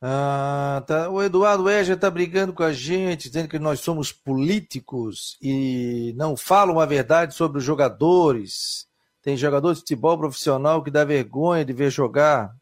Ah, 0.00 0.84
tá. 0.86 1.08
O 1.08 1.22
Eduardo 1.22 1.70
Eja 1.70 1.94
está 1.94 2.10
brigando 2.10 2.52
com 2.52 2.62
a 2.62 2.72
gente, 2.72 3.28
dizendo 3.28 3.48
que 3.48 3.58
nós 3.58 3.80
somos 3.80 4.12
políticos 4.12 5.36
e 5.40 6.14
não 6.16 6.36
falam 6.36 6.78
a 6.78 6.86
verdade 6.86 7.34
sobre 7.34 7.58
os 7.58 7.64
jogadores. 7.64 8.86
Tem 9.22 9.36
jogador 9.36 9.72
de 9.72 9.80
futebol 9.80 10.18
profissional 10.18 10.82
que 10.82 10.90
dá 10.90 11.04
vergonha 11.04 11.64
de 11.64 11.72
ver 11.72 11.90
jogar. 11.90 12.54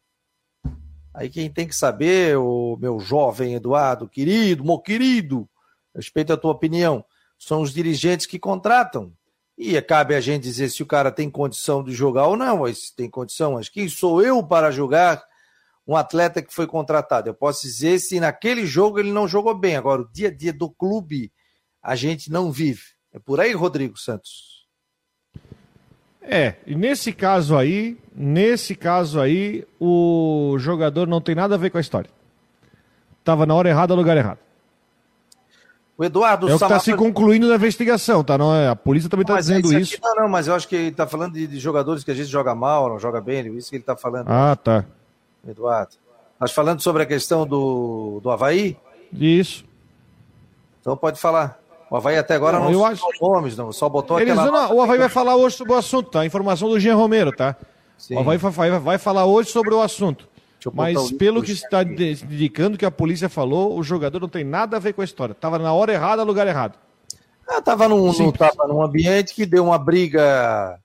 Aí 1.13 1.29
quem 1.29 1.49
tem 1.49 1.67
que 1.67 1.75
saber, 1.75 2.37
o 2.37 2.77
meu 2.77 2.99
jovem 2.99 3.53
Eduardo, 3.53 4.09
querido, 4.09 4.65
meu 4.65 4.79
querido, 4.79 5.47
respeito 5.95 6.33
a 6.33 6.37
tua 6.37 6.51
opinião, 6.51 7.05
são 7.37 7.61
os 7.61 7.73
dirigentes 7.73 8.25
que 8.25 8.39
contratam. 8.39 9.13
E 9.57 9.81
cabe 9.81 10.15
a 10.15 10.19
gente 10.19 10.43
dizer 10.43 10.69
se 10.69 10.83
o 10.83 10.85
cara 10.85 11.11
tem 11.11 11.29
condição 11.29 11.83
de 11.83 11.93
jogar 11.93 12.27
ou 12.27 12.35
não, 12.35 12.59
mas 12.59 12.91
tem 12.91 13.09
condição. 13.09 13.53
Mas 13.53 13.69
quem 13.69 13.87
sou 13.87 14.21
eu 14.21 14.43
para 14.45 14.69
julgar 14.69 15.23
um 15.87 15.95
atleta 15.95 16.41
que 16.41 16.53
foi 16.53 16.67
contratado? 16.67 17.29
Eu 17.29 17.33
posso 17.33 17.61
dizer 17.61 17.99
se 17.99 18.19
naquele 18.19 18.65
jogo 18.65 18.99
ele 18.99 19.11
não 19.11 19.27
jogou 19.27 19.55
bem. 19.55 19.77
Agora, 19.77 20.01
o 20.01 20.11
dia 20.11 20.27
a 20.27 20.31
dia 20.31 20.51
do 20.51 20.69
clube 20.69 21.31
a 21.81 21.95
gente 21.95 22.29
não 22.29 22.51
vive. 22.51 22.81
É 23.13 23.19
por 23.19 23.39
aí, 23.39 23.53
Rodrigo 23.53 23.97
Santos. 23.97 24.65
É, 26.21 26.55
e 26.65 26.75
nesse 26.75 27.13
caso 27.13 27.55
aí, 27.55 27.97
nesse 28.13 28.75
caso 28.75 29.21
aí, 29.21 29.63
o 29.79 30.57
jogador 30.57 31.07
não 31.07 31.21
tem 31.21 31.35
nada 31.35 31.55
a 31.55 31.57
ver 31.57 31.69
com 31.69 31.77
a 31.77 31.81
história. 31.81 32.09
Tava 33.23 33.45
na 33.45 33.53
hora 33.53 33.69
errada, 33.69 33.93
lugar 33.93 34.17
errado. 34.17 34.39
O 35.97 36.03
Eduardo 36.03 36.49
É 36.49 36.55
o 36.55 36.57
que 36.57 36.63
está 36.63 36.79
se 36.79 36.93
concluindo 36.93 37.47
na 37.47 37.55
investigação, 37.55 38.23
tá? 38.23 38.37
Não 38.37 38.53
é, 38.53 38.67
a 38.67 38.75
polícia 38.75 39.09
também 39.09 39.23
está 39.23 39.37
dizendo 39.37 39.67
isso. 39.67 39.93
isso. 39.93 39.97
Não, 40.03 40.23
não, 40.23 40.29
mas 40.29 40.47
eu 40.47 40.53
acho 40.53 40.67
que 40.67 40.75
ele 40.75 40.87
está 40.89 41.07
falando 41.07 41.33
de, 41.33 41.47
de, 41.47 41.57
jogadores 41.57 42.03
que 42.03 42.11
a 42.11 42.13
gente 42.13 42.27
joga 42.27 42.53
mal, 42.53 42.89
não 42.89 42.99
joga 42.99 43.21
bem, 43.21 43.47
isso 43.55 43.69
que 43.69 43.77
ele 43.77 43.83
está 43.83 43.95
falando. 43.95 44.27
Ah, 44.29 44.57
tá. 44.61 44.83
Eduardo. 45.47 45.95
Nós 46.39 46.51
falando 46.51 46.81
sobre 46.81 47.03
a 47.03 47.05
questão 47.05 47.47
do, 47.47 48.19
do 48.21 48.29
Havaí? 48.29 48.77
Isso. 49.13 49.63
Então 50.81 50.97
pode 50.97 51.19
falar. 51.19 51.59
O 51.89 51.95
Havaí 51.95 52.17
até 52.17 52.35
agora 52.35 52.59
não, 52.59 52.65
não 52.65 52.71
eu 52.71 52.85
acho... 52.85 53.01
nomes, 53.21 53.55
não, 53.55 53.71
só 53.71 53.87
botou 53.87 54.19
Eles, 54.19 54.37
aquela... 54.37 54.51
Não, 54.51 54.75
o 54.75 54.81
Havaí 54.81 54.97
vai 54.97 55.07
falar 55.07 55.37
hoje 55.37 55.55
sobre 55.55 55.71
o 55.71 55.77
assunto, 55.77 56.09
tá? 56.09 56.25
Informação 56.25 56.67
do 56.67 56.79
Jean 56.79 56.95
Romero, 56.95 57.31
tá? 57.31 57.55
Sim. 57.97 58.15
O 58.15 58.19
Havaí 58.19 58.37
vai, 58.37 58.79
vai 58.79 58.97
falar 58.97 59.25
hoje 59.25 59.49
sobre 59.49 59.73
o 59.73 59.81
assunto. 59.81 60.27
Mas 60.73 61.11
pelo 61.11 61.43
que 61.43 61.51
está 61.51 61.83
indicando 61.83 62.77
que 62.77 62.85
a 62.85 62.91
polícia 62.91 63.29
falou, 63.29 63.77
o 63.77 63.83
jogador 63.83 64.19
não 64.19 64.29
tem 64.29 64.43
nada 64.43 64.77
a 64.77 64.79
ver 64.79 64.93
com 64.93 65.01
a 65.01 65.05
história. 65.05 65.35
Tava 65.35 65.59
na 65.59 65.73
hora 65.73 65.93
errada, 65.93 66.23
lugar 66.23 66.47
errado. 66.47 66.77
Ah, 67.47 67.61
tava 67.61 67.87
num, 67.87 68.11
num, 68.11 68.31
tava 68.31 68.67
num 68.67 68.81
ambiente 68.81 69.33
que 69.33 69.45
deu 69.45 69.65
uma 69.65 69.77
briga 69.77 70.79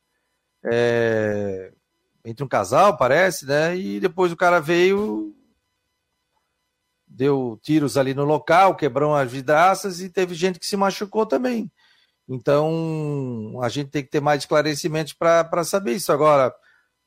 é, 0.64 1.72
entre 2.24 2.44
um 2.44 2.48
casal, 2.48 2.96
parece, 2.96 3.46
né? 3.46 3.76
E 3.76 3.98
depois 3.98 4.30
o 4.30 4.36
cara 4.36 4.60
veio, 4.60 5.34
deu 7.06 7.58
tiros 7.62 7.96
ali 7.96 8.12
no 8.12 8.24
local, 8.24 8.76
quebrou 8.76 9.14
as 9.14 9.30
vidraças 9.30 10.00
e 10.00 10.10
teve 10.10 10.34
gente 10.34 10.58
que 10.58 10.66
se 10.66 10.76
machucou 10.76 11.24
também. 11.24 11.70
Então 12.28 13.58
a 13.62 13.68
gente 13.68 13.90
tem 13.90 14.02
que 14.02 14.10
ter 14.10 14.20
mais 14.20 14.42
esclarecimentos 14.42 15.12
para 15.12 15.64
saber 15.64 15.94
isso. 15.94 16.12
Agora, 16.12 16.54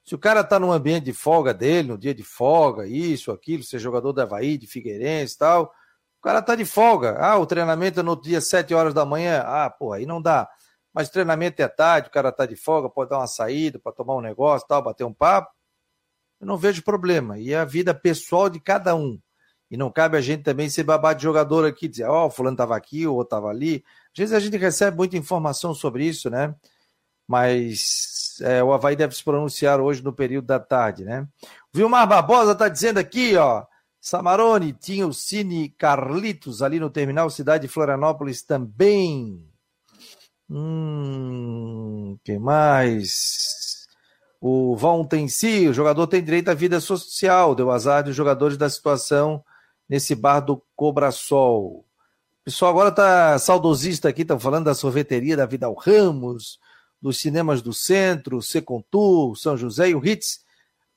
se 0.03 0.15
o 0.15 0.19
cara 0.19 0.41
está 0.41 0.59
num 0.59 0.71
ambiente 0.71 1.05
de 1.05 1.13
folga 1.13 1.53
dele, 1.53 1.89
no 1.89 1.97
dia 1.97 2.13
de 2.13 2.23
folga, 2.23 2.85
isso, 2.85 3.31
aquilo, 3.31 3.63
ser 3.63 3.79
jogador 3.79 4.11
da 4.11 4.23
Havaí, 4.23 4.57
de 4.57 4.67
Figueirense 4.67 5.35
e 5.35 5.37
tal, 5.37 5.73
o 6.19 6.21
cara 6.23 6.39
está 6.39 6.55
de 6.55 6.65
folga. 6.65 7.17
Ah, 7.19 7.37
o 7.37 7.45
treinamento 7.45 7.99
é 7.99 8.03
no 8.03 8.19
dia 8.19 8.41
7 8.41 8.73
horas 8.73 8.93
da 8.93 9.05
manhã. 9.05 9.43
Ah, 9.45 9.69
pô, 9.69 9.93
aí 9.93 10.05
não 10.05 10.21
dá. 10.21 10.49
Mas 10.93 11.09
treinamento 11.09 11.61
é 11.61 11.67
tarde, 11.67 12.09
o 12.09 12.11
cara 12.11 12.29
está 12.29 12.45
de 12.45 12.55
folga, 12.55 12.89
pode 12.89 13.09
dar 13.09 13.17
uma 13.17 13.27
saída 13.27 13.79
para 13.79 13.91
tomar 13.91 14.15
um 14.15 14.21
negócio 14.21 14.67
tal, 14.67 14.81
bater 14.81 15.03
um 15.05 15.13
papo. 15.13 15.51
Eu 16.39 16.47
não 16.47 16.57
vejo 16.57 16.83
problema. 16.83 17.39
E 17.39 17.53
é 17.53 17.57
a 17.57 17.65
vida 17.65 17.93
pessoal 17.93 18.49
de 18.49 18.59
cada 18.59 18.95
um. 18.95 19.19
E 19.71 19.77
não 19.77 19.89
cabe 19.89 20.17
a 20.17 20.21
gente 20.21 20.43
também 20.43 20.69
ser 20.69 20.83
babado 20.83 21.17
de 21.17 21.23
jogador 21.23 21.65
aqui, 21.65 21.87
dizer, 21.87 22.05
ó, 22.05 22.27
oh, 22.27 22.29
fulano 22.29 22.53
estava 22.53 22.75
aqui, 22.75 23.07
o 23.07 23.13
outro 23.15 23.35
estava 23.35 23.49
ali. 23.49 23.83
Às 24.11 24.19
vezes 24.19 24.33
a 24.35 24.39
gente 24.39 24.55
recebe 24.57 24.95
muita 24.95 25.17
informação 25.17 25.73
sobre 25.73 26.05
isso, 26.05 26.29
né? 26.29 26.53
Mas 27.33 28.37
é, 28.41 28.63
o 28.63 28.71
Havaí 28.71 28.95
deve 28.95 29.15
se 29.15 29.23
pronunciar 29.23 29.81
hoje 29.81 30.03
no 30.03 30.13
período 30.13 30.45
da 30.45 30.59
tarde, 30.59 31.03
né? 31.03 31.27
O 31.73 31.77
Vilmar 31.77 32.07
Barbosa 32.07 32.51
está 32.51 32.69
dizendo 32.69 32.99
aqui, 32.99 33.35
ó. 33.35 33.65
Samarone 33.99 34.71
tinha 34.71 35.07
o 35.07 35.13
Cine 35.13 35.69
Carlitos 35.69 36.61
ali 36.61 36.79
no 36.79 36.91
terminal 36.91 37.31
Cidade 37.31 37.63
de 37.63 37.73
Florianópolis 37.73 38.43
também. 38.43 39.43
Hum, 40.47 42.19
que 42.23 42.37
mais? 42.37 43.87
O 44.39 44.75
Von 44.75 45.03
tem 45.03 45.27
si, 45.27 45.67
o 45.67 45.73
jogador 45.73 46.05
tem 46.05 46.23
direito 46.23 46.49
à 46.49 46.53
vida 46.53 46.79
social, 46.79 47.55
deu 47.55 47.71
azar 47.71 48.03
dos 48.03 48.15
jogadores 48.15 48.57
da 48.57 48.69
situação 48.69 49.43
nesse 49.89 50.13
bar 50.13 50.39
do 50.39 50.61
Cobrasol. 50.75 51.83
O 52.41 52.45
pessoal 52.45 52.69
agora 52.69 52.91
tá 52.91 53.39
saudosista 53.39 54.09
aqui, 54.09 54.21
estão 54.21 54.39
falando 54.39 54.65
da 54.65 54.75
sorveteria 54.75 55.35
da 55.35 55.47
Vidal 55.47 55.73
Ramos, 55.73 56.59
dos 57.03 57.19
cinemas 57.19 57.61
do 57.61 57.73
centro, 57.73 58.41
Secontur, 58.41 59.35
São 59.35 59.57
José 59.57 59.89
e 59.89 59.95
o 59.95 60.03
Hits. 60.03 60.39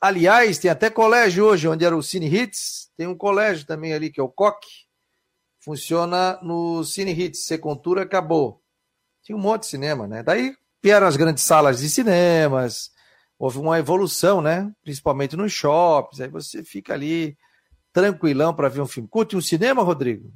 Aliás, 0.01 0.57
tem 0.57 0.71
até 0.71 0.88
colégio 0.88 1.45
hoje, 1.45 1.66
onde 1.66 1.85
era 1.85 1.97
o 1.97 2.03
Cine 2.03 2.33
Hits, 2.33 2.92
tem 2.97 3.09
um 3.09 3.16
colégio 3.16 3.66
também 3.66 3.92
ali, 3.92 4.09
que 4.09 4.21
é 4.21 4.23
o 4.23 4.29
COC. 4.29 4.64
Funciona 5.59 6.38
no 6.42 6.85
Cine 6.85 7.11
Hits, 7.11 7.47
Secontur 7.47 7.99
acabou. 7.99 8.62
Tinha 9.25 9.37
um 9.37 9.40
monte 9.40 9.62
de 9.62 9.66
cinema, 9.66 10.07
né? 10.07 10.23
Daí 10.23 10.55
vieram 10.81 11.09
as 11.09 11.16
grandes 11.16 11.42
salas 11.42 11.81
de 11.81 11.90
cinemas, 11.90 12.92
houve 13.37 13.59
uma 13.59 13.77
evolução, 13.77 14.40
né? 14.40 14.73
Principalmente 14.85 15.35
nos 15.35 15.53
shoppings, 15.53 16.21
aí 16.21 16.29
você 16.29 16.62
fica 16.62 16.95
ali 16.95 17.37
tranquilão 17.92 18.55
para 18.55 18.69
ver 18.69 18.81
um 18.81 18.87
filme. 18.87 19.09
Curte 19.09 19.37
um 19.37 19.40
cinema, 19.40 19.83
Rodrigo? 19.83 20.33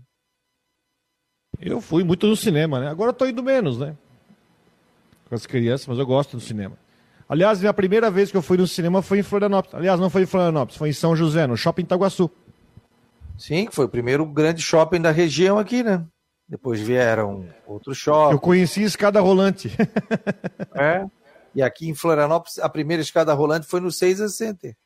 Eu 1.61 1.80
fui 1.80 2.02
muito 2.02 2.26
no 2.26 2.35
cinema, 2.35 2.80
né? 2.80 2.88
Agora 2.88 3.11
eu 3.11 3.14
tô 3.14 3.24
indo 3.24 3.40
menos, 3.40 3.78
né? 3.78 3.96
Com 5.30 5.36
as 5.36 5.46
crianças, 5.46 5.86
mas 5.86 5.98
eu 5.98 6.04
gosto 6.04 6.36
do 6.36 6.42
cinema. 6.42 6.76
Aliás, 7.28 7.64
a 7.64 7.72
primeira 7.72 8.10
vez 8.10 8.32
que 8.32 8.36
eu 8.36 8.42
fui 8.42 8.56
no 8.58 8.66
cinema 8.66 9.00
foi 9.00 9.20
em 9.20 9.22
Florianópolis. 9.22 9.76
Aliás, 9.76 10.00
não 10.00 10.10
foi 10.10 10.22
em 10.22 10.26
Florianópolis, 10.26 10.76
foi 10.76 10.88
em 10.88 10.92
São 10.92 11.14
José, 11.14 11.46
no 11.46 11.56
Shopping 11.56 11.82
Itaguaçu. 11.82 12.28
Sim, 13.38 13.68
foi 13.70 13.84
o 13.84 13.88
primeiro 13.88 14.26
grande 14.26 14.60
shopping 14.60 15.00
da 15.00 15.12
região 15.12 15.56
aqui, 15.56 15.84
né? 15.84 16.04
Depois 16.48 16.80
vieram 16.80 17.48
outros 17.64 17.96
shoppings. 17.96 18.32
Eu 18.32 18.40
conheci 18.40 18.82
escada 18.82 19.20
rolante. 19.20 19.70
é. 20.74 21.06
E 21.54 21.62
aqui 21.62 21.88
em 21.88 21.94
Florianópolis, 21.94 22.58
a 22.58 22.68
primeira 22.68 23.00
escada 23.00 23.32
rolante 23.32 23.66
foi 23.66 23.78
no 23.78 23.92
Seiza 23.92 24.28
Center. 24.28 24.76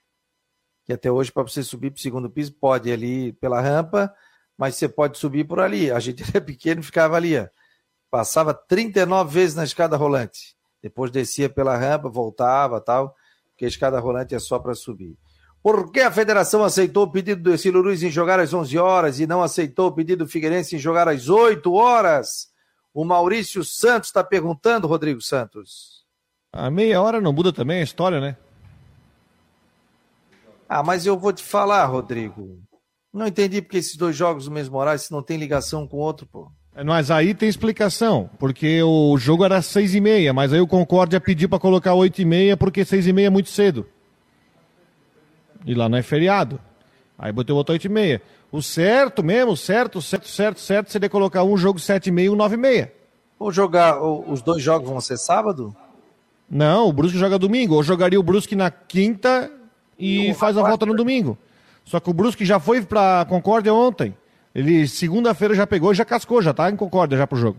Que 0.85 0.93
até 0.93 1.11
hoje, 1.11 1.33
para 1.33 1.43
você 1.43 1.63
subir 1.63 1.91
para 1.91 1.99
o 1.99 2.03
segundo 2.03 2.29
piso, 2.29 2.53
pode 2.53 2.91
ir 2.91 2.93
ali 2.93 3.33
pela 3.33 3.63
rampa, 3.63 4.13
mas 4.59 4.77
você 4.77 4.87
pode 4.87 5.17
subir 5.17 5.45
por 5.45 5.59
ali. 5.61 5.91
A 5.91 5.99
gente 5.99 6.23
era 6.29 6.45
pequeno 6.45 6.83
ficava 6.83 7.17
ali, 7.17 7.39
ó. 7.39 7.47
Passava 8.15 8.55
39 8.55 9.35
vezes 9.35 9.57
na 9.57 9.65
escada 9.65 9.97
rolante. 9.97 10.55
Depois 10.81 11.11
descia 11.11 11.51
pela 11.51 11.77
rampa, 11.77 12.09
voltava 12.09 12.81
tal, 12.81 13.13
porque 13.49 13.65
a 13.65 13.69
escada 13.69 13.99
rolante 13.99 14.37
é 14.37 14.39
só 14.39 14.57
para 14.57 14.73
subir. 14.73 15.19
Por 15.61 15.91
que 15.91 15.99
a 15.99 16.13
federação 16.13 16.63
aceitou 16.63 17.07
o 17.07 17.11
pedido 17.11 17.43
do 17.43 17.51
Ercílio 17.51 17.81
Luiz 17.81 18.05
em 18.05 18.11
jogar 18.13 18.39
às 18.39 18.55
11 18.55 18.79
horas 18.79 19.19
e 19.19 19.27
não 19.27 19.43
aceitou 19.43 19.89
o 19.89 19.93
pedido 19.93 20.25
do 20.25 20.31
Figueirense 20.31 20.77
em 20.77 20.79
jogar 20.79 21.09
às 21.09 21.29
8 21.29 21.73
horas? 21.73 22.53
O 22.95 23.05
Maurício 23.05 23.65
Santos 23.65 24.11
está 24.11 24.23
perguntando, 24.23 24.87
Rodrigo 24.87 25.21
Santos. 25.21 26.05
A 26.53 26.71
meia 26.71 27.03
hora 27.03 27.21
não 27.21 27.33
muda 27.33 27.53
também 27.53 27.81
a 27.81 27.85
história, 27.85 28.21
né? 28.21 28.37
Ah, 30.69 30.85
mas 30.85 31.05
eu 31.05 31.19
vou 31.19 31.33
te 31.33 31.43
falar, 31.43 31.85
Rodrigo. 31.87 32.63
Não 33.13 33.27
entendi 33.27 33.61
porque 33.61 33.79
esses 33.79 33.97
dois 33.97 34.15
jogos 34.15 34.47
no 34.47 34.55
mesmo 34.55 34.79
horário, 34.79 35.01
se 35.01 35.11
não 35.11 35.21
tem 35.21 35.37
ligação 35.37 35.85
com 35.89 35.97
o 35.97 36.01
outro, 36.01 36.29
pô. 36.29 36.53
Mas 36.83 37.11
aí 37.11 37.35
tem 37.35 37.49
explicação, 37.49 38.29
porque 38.39 38.83
o 38.83 39.17
jogo 39.17 39.45
era 39.45 39.63
seis 39.63 39.95
e 39.95 40.01
meia, 40.01 40.33
mas 40.33 40.53
aí 40.53 40.61
o 40.61 40.67
Concórdia 40.67 41.21
pediu 41.21 41.49
para 41.49 41.59
colocar 41.59 41.95
oito 41.95 42.21
e 42.21 42.25
meia 42.25 42.57
porque 42.57 42.85
seis 42.85 43.07
e 43.07 43.13
meia 43.13 43.29
é 43.29 43.31
muito 43.31 43.49
cedo. 43.49 43.87
E 45.65 45.73
lá 45.75 45.89
não 45.89 45.97
é 45.97 46.03
feriado. 46.03 46.59
Aí 47.17 47.31
botou 47.31 47.65
oito 47.69 47.85
e 47.85 47.89
meia. 47.89 48.21
O 48.51 48.61
certo 48.61 49.23
mesmo, 49.23 49.57
certo, 49.57 50.03
certo, 50.03 50.29
certo, 50.29 50.61
certo, 50.61 50.91
seria 50.91 51.09
colocar 51.09 51.45
um 51.45 51.57
jogo 51.57 51.79
sete 51.79 52.09
e 52.09 52.13
meia 52.13 52.27
e 52.27 52.31
um 52.31 52.37
nove 52.37 52.55
e 52.55 52.59
meia. 52.59 52.93
Ou 53.39 53.53
jogar, 53.53 54.01
os 54.03 54.43
dois 54.43 54.63
jogos 54.63 54.89
vão 54.89 55.01
ser 55.01 55.17
sábado? 55.17 55.75
Não, 56.51 56.89
o 56.89 56.93
Brusque 56.93 57.19
joga 57.19 57.39
domingo. 57.39 57.75
Ou 57.75 57.83
jogaria 57.83 58.19
o 58.19 58.23
Brusque 58.23 58.57
na 58.57 58.71
quinta 58.71 59.51
e 59.99 60.35
faz 60.35 60.57
a 60.57 60.63
volta 60.63 60.87
no 60.87 60.95
domingo. 60.95 61.39
Só 61.85 62.01
que 62.01 62.11
o 62.11 62.13
Brusque 62.13 62.45
já 62.45 62.59
foi 62.59 62.83
para 62.83 63.25
Concórdia 63.29 63.73
ontem. 63.73 64.15
Ele 64.55 64.87
segunda-feira 64.87 65.55
já 65.55 65.67
pegou 65.67 65.93
e 65.93 65.97
já 65.97 66.05
cascou, 66.05 66.41
já 66.41 66.55
tá 66.55 66.71
em 66.71 66.77
concórdia 66.77 67.19
já 67.19 67.27
pro 67.27 67.37
jogo. 67.37 67.59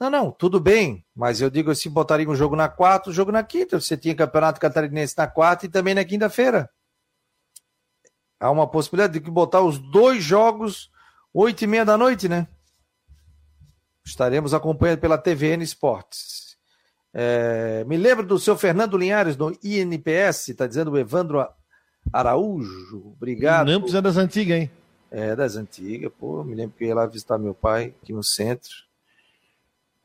Não, 0.00 0.10
não, 0.10 0.32
tudo 0.32 0.58
bem, 0.58 1.04
mas 1.14 1.40
eu 1.40 1.48
digo 1.48 1.70
assim, 1.70 1.88
botaria 1.88 2.28
um 2.28 2.34
jogo 2.34 2.56
na 2.56 2.68
quarta, 2.68 3.10
um 3.10 3.12
jogo 3.12 3.30
na 3.30 3.44
quinta. 3.44 3.80
Você 3.80 3.96
tinha 3.96 4.14
campeonato 4.14 4.60
catarinense 4.60 5.14
na 5.16 5.28
quarta 5.28 5.66
e 5.66 5.68
também 5.68 5.94
na 5.94 6.04
quinta-feira. 6.04 6.68
Há 8.40 8.50
uma 8.50 8.66
possibilidade 8.66 9.20
de 9.20 9.30
botar 9.30 9.60
os 9.60 9.78
dois 9.78 10.24
jogos 10.24 10.90
oito 11.32 11.62
e 11.62 11.66
meia 11.68 11.84
da 11.84 11.96
noite, 11.96 12.28
né? 12.28 12.48
Estaremos 14.04 14.52
acompanhando 14.52 14.98
pela 14.98 15.16
TVN 15.16 15.62
Esportes. 15.62 16.56
É, 17.14 17.84
me 17.84 17.96
lembro 17.96 18.26
do 18.26 18.38
seu 18.38 18.56
Fernando 18.56 18.96
Linhares 18.98 19.36
no 19.36 19.56
INPS, 19.62 20.48
está 20.48 20.66
dizendo 20.66 20.90
o 20.90 20.98
Evandro 20.98 21.46
Araújo, 22.12 23.12
obrigado. 23.14 23.68
Nampos 23.68 23.94
é 23.94 24.00
das 24.00 24.16
antigas, 24.16 24.58
hein? 24.58 24.70
É, 25.14 25.36
das 25.36 25.56
antigas, 25.56 26.10
pô, 26.18 26.42
me 26.42 26.54
lembro 26.54 26.74
que 26.74 26.84
eu 26.84 26.88
ia 26.88 26.94
lá 26.94 27.04
visitar 27.04 27.36
meu 27.36 27.52
pai 27.52 27.94
aqui 28.02 28.14
no 28.14 28.24
centro. 28.24 28.70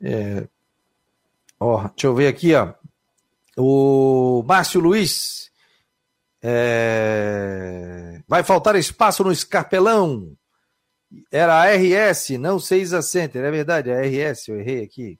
É... 0.01 0.45
Ó, 1.57 1.87
deixa 1.87 2.07
eu 2.07 2.13
ver 2.13 2.27
aqui, 2.27 2.53
ó. 2.53 2.73
O 3.57 4.43
Márcio 4.43 4.81
Luiz. 4.81 5.49
É... 6.43 8.21
Vai 8.27 8.43
faltar 8.43 8.75
espaço 8.75 9.23
no 9.23 9.31
escarpelão. 9.31 10.35
Era 11.31 11.63
a 11.63 11.73
RS, 11.73 12.31
não 12.31 12.59
6 12.59 12.93
a 12.93 13.01
Center. 13.01 13.45
É 13.45 13.49
verdade, 13.49 13.89
a 13.89 14.01
RS, 14.01 14.49
eu 14.49 14.59
errei 14.59 14.83
aqui. 14.83 15.17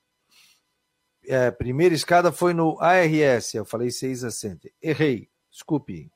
É, 1.26 1.50
primeira 1.50 1.96
escada 1.96 2.30
foi 2.30 2.54
no 2.54 2.78
ARS, 2.82 3.54
eu 3.54 3.64
falei 3.64 3.90
6 3.90 4.26
a 4.26 4.32
Center. 4.32 4.70
Errei, 4.82 5.30
desculpe. 5.50 6.12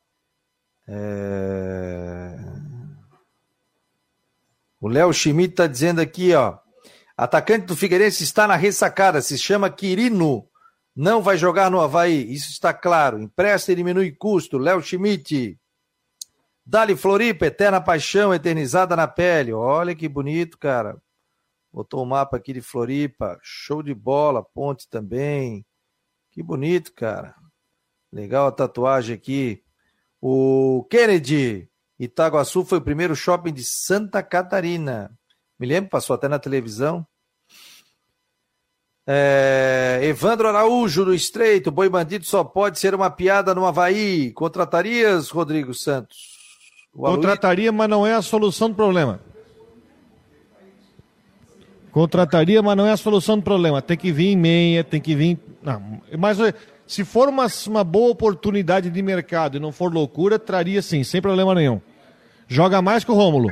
É... 0.85 2.35
O 4.81 4.89
Léo 4.89 5.13
Schmidt 5.13 5.51
está 5.51 5.67
dizendo 5.67 6.01
aqui, 6.01 6.33
ó. 6.33 6.57
Atacante 7.15 7.67
do 7.67 7.75
Figueirense 7.75 8.23
está 8.23 8.47
na 8.47 8.55
ressacada, 8.55 9.21
se 9.21 9.37
chama 9.37 9.69
Quirino. 9.69 10.49
Não 10.95 11.21
vai 11.21 11.37
jogar 11.37 11.69
no 11.69 11.79
Havaí, 11.79 12.33
isso 12.33 12.49
está 12.49 12.73
claro. 12.73 13.21
Empresta 13.21 13.71
e 13.71 13.75
diminui 13.75 14.11
custo. 14.11 14.57
Léo 14.57 14.81
Schmidt. 14.81 15.55
Dali 16.65 16.95
Floripa, 16.95 17.45
eterna 17.45 17.79
paixão 17.79 18.33
eternizada 18.33 18.95
na 18.95 19.07
pele. 19.07 19.53
Olha 19.53 19.93
que 19.93 20.09
bonito, 20.09 20.57
cara. 20.57 20.99
Botou 21.71 21.99
o 21.99 22.03
um 22.03 22.07
mapa 22.07 22.37
aqui 22.37 22.51
de 22.51 22.61
Floripa. 22.61 23.39
Show 23.43 23.83
de 23.83 23.93
bola, 23.93 24.43
ponte 24.43 24.89
também. 24.89 25.63
Que 26.31 26.41
bonito, 26.41 26.91
cara. 26.93 27.35
Legal 28.11 28.47
a 28.47 28.51
tatuagem 28.51 29.15
aqui. 29.15 29.63
O 30.19 30.85
Kennedy. 30.89 31.70
Itaguaçu 32.01 32.65
foi 32.65 32.79
o 32.79 32.81
primeiro 32.81 33.15
shopping 33.15 33.53
de 33.53 33.63
Santa 33.63 34.23
Catarina. 34.23 35.11
Me 35.59 35.67
lembro, 35.67 35.91
passou 35.91 36.15
até 36.15 36.27
na 36.27 36.39
televisão. 36.39 37.05
É, 39.05 39.99
Evandro 40.01 40.47
Araújo 40.47 41.05
do 41.05 41.13
Estreito, 41.13 41.69
Boi 41.69 41.89
Bandido 41.89 42.25
só 42.25 42.43
pode 42.43 42.79
ser 42.79 42.95
uma 42.95 43.11
piada 43.11 43.53
no 43.53 43.67
Havaí. 43.67 44.31
Contratarias, 44.31 45.29
Rodrigo 45.29 45.75
Santos? 45.75 46.17
O 46.91 47.03
Contrataria, 47.03 47.71
mas 47.71 47.87
não 47.87 48.05
é 48.05 48.15
a 48.15 48.21
solução 48.23 48.69
do 48.69 48.75
problema. 48.75 49.19
Contrataria, 51.91 52.63
mas 52.63 52.75
não 52.75 52.87
é 52.87 52.93
a 52.93 52.97
solução 52.97 53.37
do 53.37 53.43
problema. 53.43 53.79
Tem 53.79 53.95
que 53.95 54.11
vir 54.11 54.29
em 54.29 54.37
meia, 54.37 54.83
tem 54.83 54.99
que 54.99 55.13
vir. 55.13 55.37
Não, 55.61 56.01
mas 56.17 56.39
se 56.87 57.05
for 57.05 57.29
uma, 57.29 57.45
uma 57.67 57.83
boa 57.83 58.09
oportunidade 58.09 58.89
de 58.89 59.01
mercado 59.03 59.57
e 59.57 59.59
não 59.59 59.71
for 59.71 59.93
loucura, 59.93 60.39
traria 60.39 60.81
sim, 60.81 61.03
sem 61.03 61.21
problema 61.21 61.53
nenhum. 61.53 61.79
Joga 62.51 62.81
mais 62.81 63.05
que 63.05 63.11
o 63.11 63.15
Rômulo. 63.15 63.47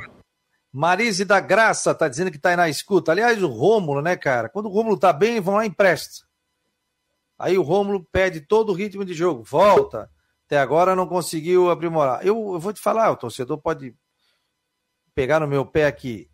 Marise 0.73 1.23
da 1.23 1.39
Graça 1.39 1.95
tá 1.95 2.09
dizendo 2.09 2.29
que 2.29 2.37
tá 2.37 2.49
aí 2.49 2.57
na 2.57 2.67
escuta. 2.67 3.13
Aliás, 3.13 3.41
o 3.41 3.47
Rômulo, 3.47 4.01
né, 4.01 4.17
cara? 4.17 4.49
Quando 4.49 4.65
o 4.65 4.69
Rômulo 4.69 4.97
tá 4.97 5.13
bem, 5.13 5.39
vão 5.39 5.55
lá 5.55 5.63
e 5.63 5.69
empresta. 5.69 6.25
Aí 7.37 7.57
o 7.57 7.61
Rômulo 7.61 8.05
pede 8.11 8.41
todo 8.41 8.73
o 8.73 8.75
ritmo 8.75 9.05
de 9.05 9.13
jogo. 9.13 9.41
Volta. 9.41 10.11
Até 10.45 10.59
agora 10.59 10.97
não 10.97 11.07
conseguiu 11.07 11.69
aprimorar. 11.71 12.25
Eu, 12.25 12.35
eu 12.51 12.59
vou 12.59 12.73
te 12.73 12.81
falar, 12.81 13.09
o 13.09 13.15
torcedor 13.15 13.57
pode 13.59 13.95
pegar 15.15 15.39
no 15.39 15.47
meu 15.47 15.65
pé 15.65 15.87
aqui. 15.87 16.29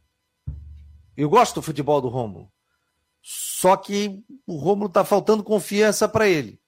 Eu 1.15 1.29
gosto 1.29 1.53
do 1.53 1.61
futebol 1.61 2.01
do 2.01 2.07
Rômulo. 2.07 2.51
Só 3.21 3.77
que 3.77 4.25
o 4.47 4.57
Rômulo 4.57 4.89
tá 4.89 5.05
faltando 5.05 5.43
confiança 5.43 6.09
para 6.09 6.27
ele. 6.27 6.59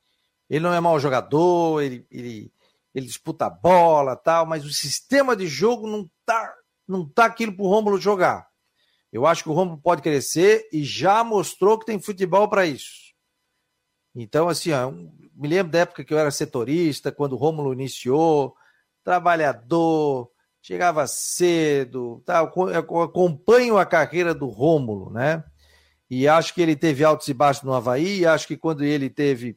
Ele 0.47 0.59
não 0.59 0.75
é 0.75 0.79
mau 0.79 0.99
jogador, 0.99 1.81
ele, 1.81 2.05
ele 2.11 2.53
ele 2.97 3.05
disputa 3.05 3.45
a 3.45 3.49
bola 3.49 4.15
tal, 4.15 4.47
mas 4.47 4.65
o 4.65 4.73
sistema 4.73 5.35
de 5.35 5.45
jogo 5.45 5.87
não 5.87 6.09
tá, 6.25 6.51
não 6.87 7.07
tá 7.07 7.25
aquilo 7.25 7.55
para 7.55 7.63
o 7.63 7.69
Rômulo 7.69 7.99
jogar. 7.99 8.47
Eu 9.13 9.27
acho 9.27 9.43
que 9.43 9.49
o 9.49 9.53
Rômulo 9.53 9.79
pode 9.79 10.01
crescer 10.01 10.67
e 10.73 10.83
já 10.83 11.23
mostrou 11.23 11.77
que 11.77 11.85
tem 11.85 12.01
futebol 12.01 12.49
para 12.49 12.65
isso. 12.65 13.13
Então, 14.15 14.49
assim, 14.49 14.71
ó, 14.71 14.89
me 14.89 15.47
lembro 15.47 15.71
da 15.71 15.79
época 15.79 16.03
que 16.03 16.11
eu 16.11 16.17
era 16.17 16.31
setorista, 16.31 17.11
quando 17.11 17.33
o 17.33 17.37
Rômulo 17.37 17.71
iniciou, 17.71 18.55
trabalhador, 19.03 20.31
chegava 20.59 21.05
cedo, 21.05 22.23
tá? 22.25 22.39
eu 22.39 23.01
acompanho 23.03 23.77
a 23.77 23.85
carreira 23.85 24.33
do 24.33 24.47
Rômulo, 24.47 25.11
né? 25.11 25.43
E 26.09 26.27
acho 26.27 26.51
que 26.51 26.63
ele 26.63 26.75
teve 26.75 27.03
altos 27.03 27.27
e 27.27 27.33
baixos 27.33 27.61
no 27.61 27.75
Havaí, 27.75 28.25
acho 28.25 28.47
que 28.47 28.57
quando 28.57 28.83
ele 28.83 29.07
teve 29.07 29.55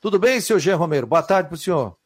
Tudo 0.00 0.18
bem, 0.18 0.40
seu 0.40 0.58
Jean 0.58 0.76
Romero? 0.76 1.06
Boa 1.06 1.22
tarde 1.22 1.48
para 1.48 1.54
o 1.54 1.58
senhor. 1.58 1.96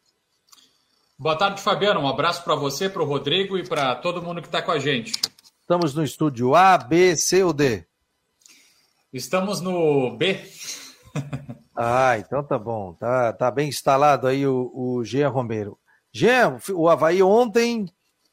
Boa 1.18 1.36
tarde, 1.36 1.60
Fabiano. 1.60 2.00
Um 2.00 2.08
abraço 2.08 2.44
para 2.44 2.54
você, 2.54 2.88
para 2.88 3.02
o 3.02 3.06
Rodrigo 3.06 3.58
e 3.58 3.66
para 3.66 3.96
todo 3.96 4.22
mundo 4.22 4.40
que 4.40 4.46
está 4.48 4.62
com 4.62 4.70
a 4.70 4.78
gente. 4.78 5.20
Estamos 5.62 5.94
no 5.94 6.04
estúdio 6.04 6.54
A, 6.54 6.78
B, 6.78 7.16
C 7.16 7.42
ou 7.42 7.52
D? 7.52 7.87
Estamos 9.12 9.60
no 9.60 10.16
B. 10.16 10.38
ah, 11.74 12.18
então 12.18 12.44
tá 12.44 12.58
bom. 12.58 12.92
Tá, 12.94 13.32
tá 13.32 13.50
bem 13.50 13.68
instalado 13.68 14.26
aí 14.26 14.46
o, 14.46 14.70
o 14.74 15.04
Jean 15.04 15.28
Romero. 15.30 15.78
Jean, 16.12 16.58
o 16.74 16.88
Havaí 16.88 17.22
ontem 17.22 17.86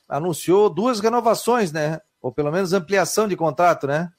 anunciou 0.08 0.70
duas 0.70 1.00
renovações, 1.00 1.72
né? 1.72 2.00
Ou 2.22 2.32
pelo 2.32 2.52
menos 2.52 2.74
ampliação 2.74 3.28
de 3.28 3.36
contrato, 3.38 3.88
né? 3.88 4.10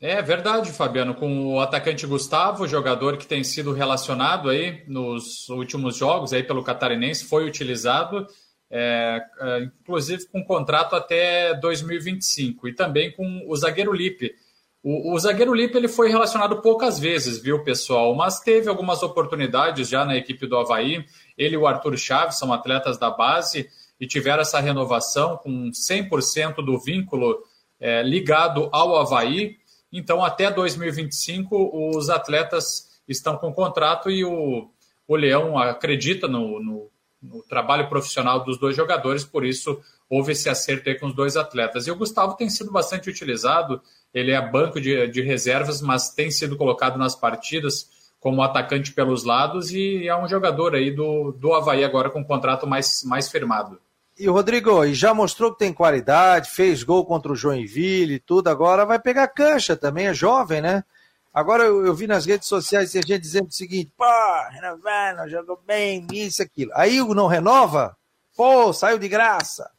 É 0.00 0.22
verdade, 0.22 0.72
Fabiano, 0.72 1.14
com 1.14 1.54
o 1.54 1.60
atacante 1.60 2.06
Gustavo, 2.06 2.66
jogador 2.66 3.18
que 3.18 3.26
tem 3.26 3.44
sido 3.44 3.72
relacionado 3.72 4.48
aí 4.48 4.82
nos 4.88 5.48
últimos 5.50 5.94
jogos 5.94 6.32
aí 6.32 6.42
pelo 6.42 6.64
Catarinense, 6.64 7.26
foi 7.26 7.46
utilizado, 7.46 8.26
é, 8.70 9.20
é, 9.40 9.58
inclusive 9.60 10.26
com 10.28 10.42
contrato 10.42 10.96
até 10.96 11.54
2025, 11.54 12.68
e 12.68 12.74
também 12.74 13.12
com 13.12 13.44
o 13.46 13.54
zagueiro 13.54 13.92
Lipe, 13.92 14.34
o, 14.82 15.12
o, 15.12 15.18
zagueiro 15.18 15.54
Lipe 15.54 15.76
ele 15.76 15.88
foi 15.88 16.08
relacionado 16.08 16.62
poucas 16.62 16.98
vezes, 16.98 17.38
viu, 17.38 17.62
pessoal? 17.62 18.14
Mas 18.14 18.40
teve 18.40 18.68
algumas 18.68 19.02
oportunidades 19.02 19.88
já 19.88 20.04
na 20.06 20.16
equipe 20.16 20.46
do 20.46 20.56
Havaí. 20.56 21.04
Ele 21.36 21.54
e 21.54 21.58
o 21.58 21.66
Arthur 21.66 21.98
Chaves 21.98 22.38
são 22.38 22.52
atletas 22.52 22.98
da 22.98 23.10
base 23.10 23.68
e 24.00 24.06
tiveram 24.06 24.40
essa 24.40 24.58
renovação 24.58 25.36
com 25.36 25.70
100% 25.70 26.64
do 26.64 26.78
vínculo 26.78 27.42
é, 27.78 28.02
ligado 28.02 28.70
ao 28.72 28.96
Havaí. 28.96 29.58
Então, 29.92 30.24
até 30.24 30.50
2025, 30.50 31.96
os 31.96 32.08
atletas 32.08 32.88
estão 33.06 33.36
com 33.36 33.52
contrato 33.52 34.10
e 34.10 34.24
o, 34.24 34.70
o 35.06 35.16
Leão 35.16 35.58
acredita 35.58 36.26
no, 36.26 36.58
no, 36.62 36.90
no 37.22 37.42
trabalho 37.42 37.88
profissional 37.88 38.42
dos 38.42 38.58
dois 38.58 38.74
jogadores, 38.74 39.24
por 39.24 39.44
isso 39.44 39.78
houve 40.10 40.32
esse 40.32 40.50
acerto 40.50 40.90
aí 40.90 40.98
com 40.98 41.06
os 41.06 41.14
dois 41.14 41.36
atletas. 41.36 41.86
E 41.86 41.90
o 41.90 41.96
Gustavo 41.96 42.34
tem 42.34 42.50
sido 42.50 42.70
bastante 42.70 43.08
utilizado 43.08 43.80
ele 44.12 44.32
é 44.32 44.50
banco 44.50 44.80
de, 44.80 45.06
de 45.08 45.22
reservas, 45.22 45.80
mas 45.80 46.10
tem 46.10 46.30
sido 46.30 46.56
colocado 46.56 46.98
nas 46.98 47.14
partidas 47.14 47.88
como 48.18 48.42
atacante 48.42 48.92
pelos 48.92 49.24
lados 49.24 49.70
e 49.70 50.06
é 50.06 50.16
um 50.16 50.28
jogador 50.28 50.74
aí 50.74 50.90
do, 50.90 51.32
do 51.32 51.54
Havaí 51.54 51.84
agora 51.84 52.10
com 52.10 52.20
um 52.20 52.24
contrato 52.24 52.66
mais, 52.66 53.02
mais 53.04 53.30
firmado. 53.30 53.80
E 54.18 54.28
o 54.28 54.32
Rodrigo, 54.32 54.84
e 54.84 54.92
já 54.92 55.14
mostrou 55.14 55.52
que 55.52 55.60
tem 55.60 55.72
qualidade, 55.72 56.50
fez 56.50 56.82
gol 56.82 57.06
contra 57.06 57.32
o 57.32 57.36
Joinville 57.36 58.14
e 58.14 58.18
tudo, 58.18 58.48
agora 58.48 58.84
vai 58.84 58.98
pegar 58.98 59.28
cancha 59.28 59.74
também, 59.74 60.08
é 60.08 60.14
jovem, 60.14 60.60
né? 60.60 60.84
Agora 61.32 61.62
eu, 61.62 61.86
eu 61.86 61.94
vi 61.94 62.06
nas 62.06 62.26
redes 62.26 62.48
sociais 62.48 62.92
tem 62.92 63.00
gente 63.00 63.22
dizendo 63.22 63.46
o 63.46 63.52
seguinte, 63.52 63.92
pô, 63.96 64.04
renovando, 64.50 65.28
jogou 65.30 65.58
bem, 65.64 66.06
isso, 66.12 66.42
aquilo. 66.42 66.72
Aí 66.74 67.00
o 67.00 67.14
não 67.14 67.28
renova, 67.28 67.96
pô, 68.36 68.72
saiu 68.72 68.98
de 68.98 69.08
graça. 69.08 69.70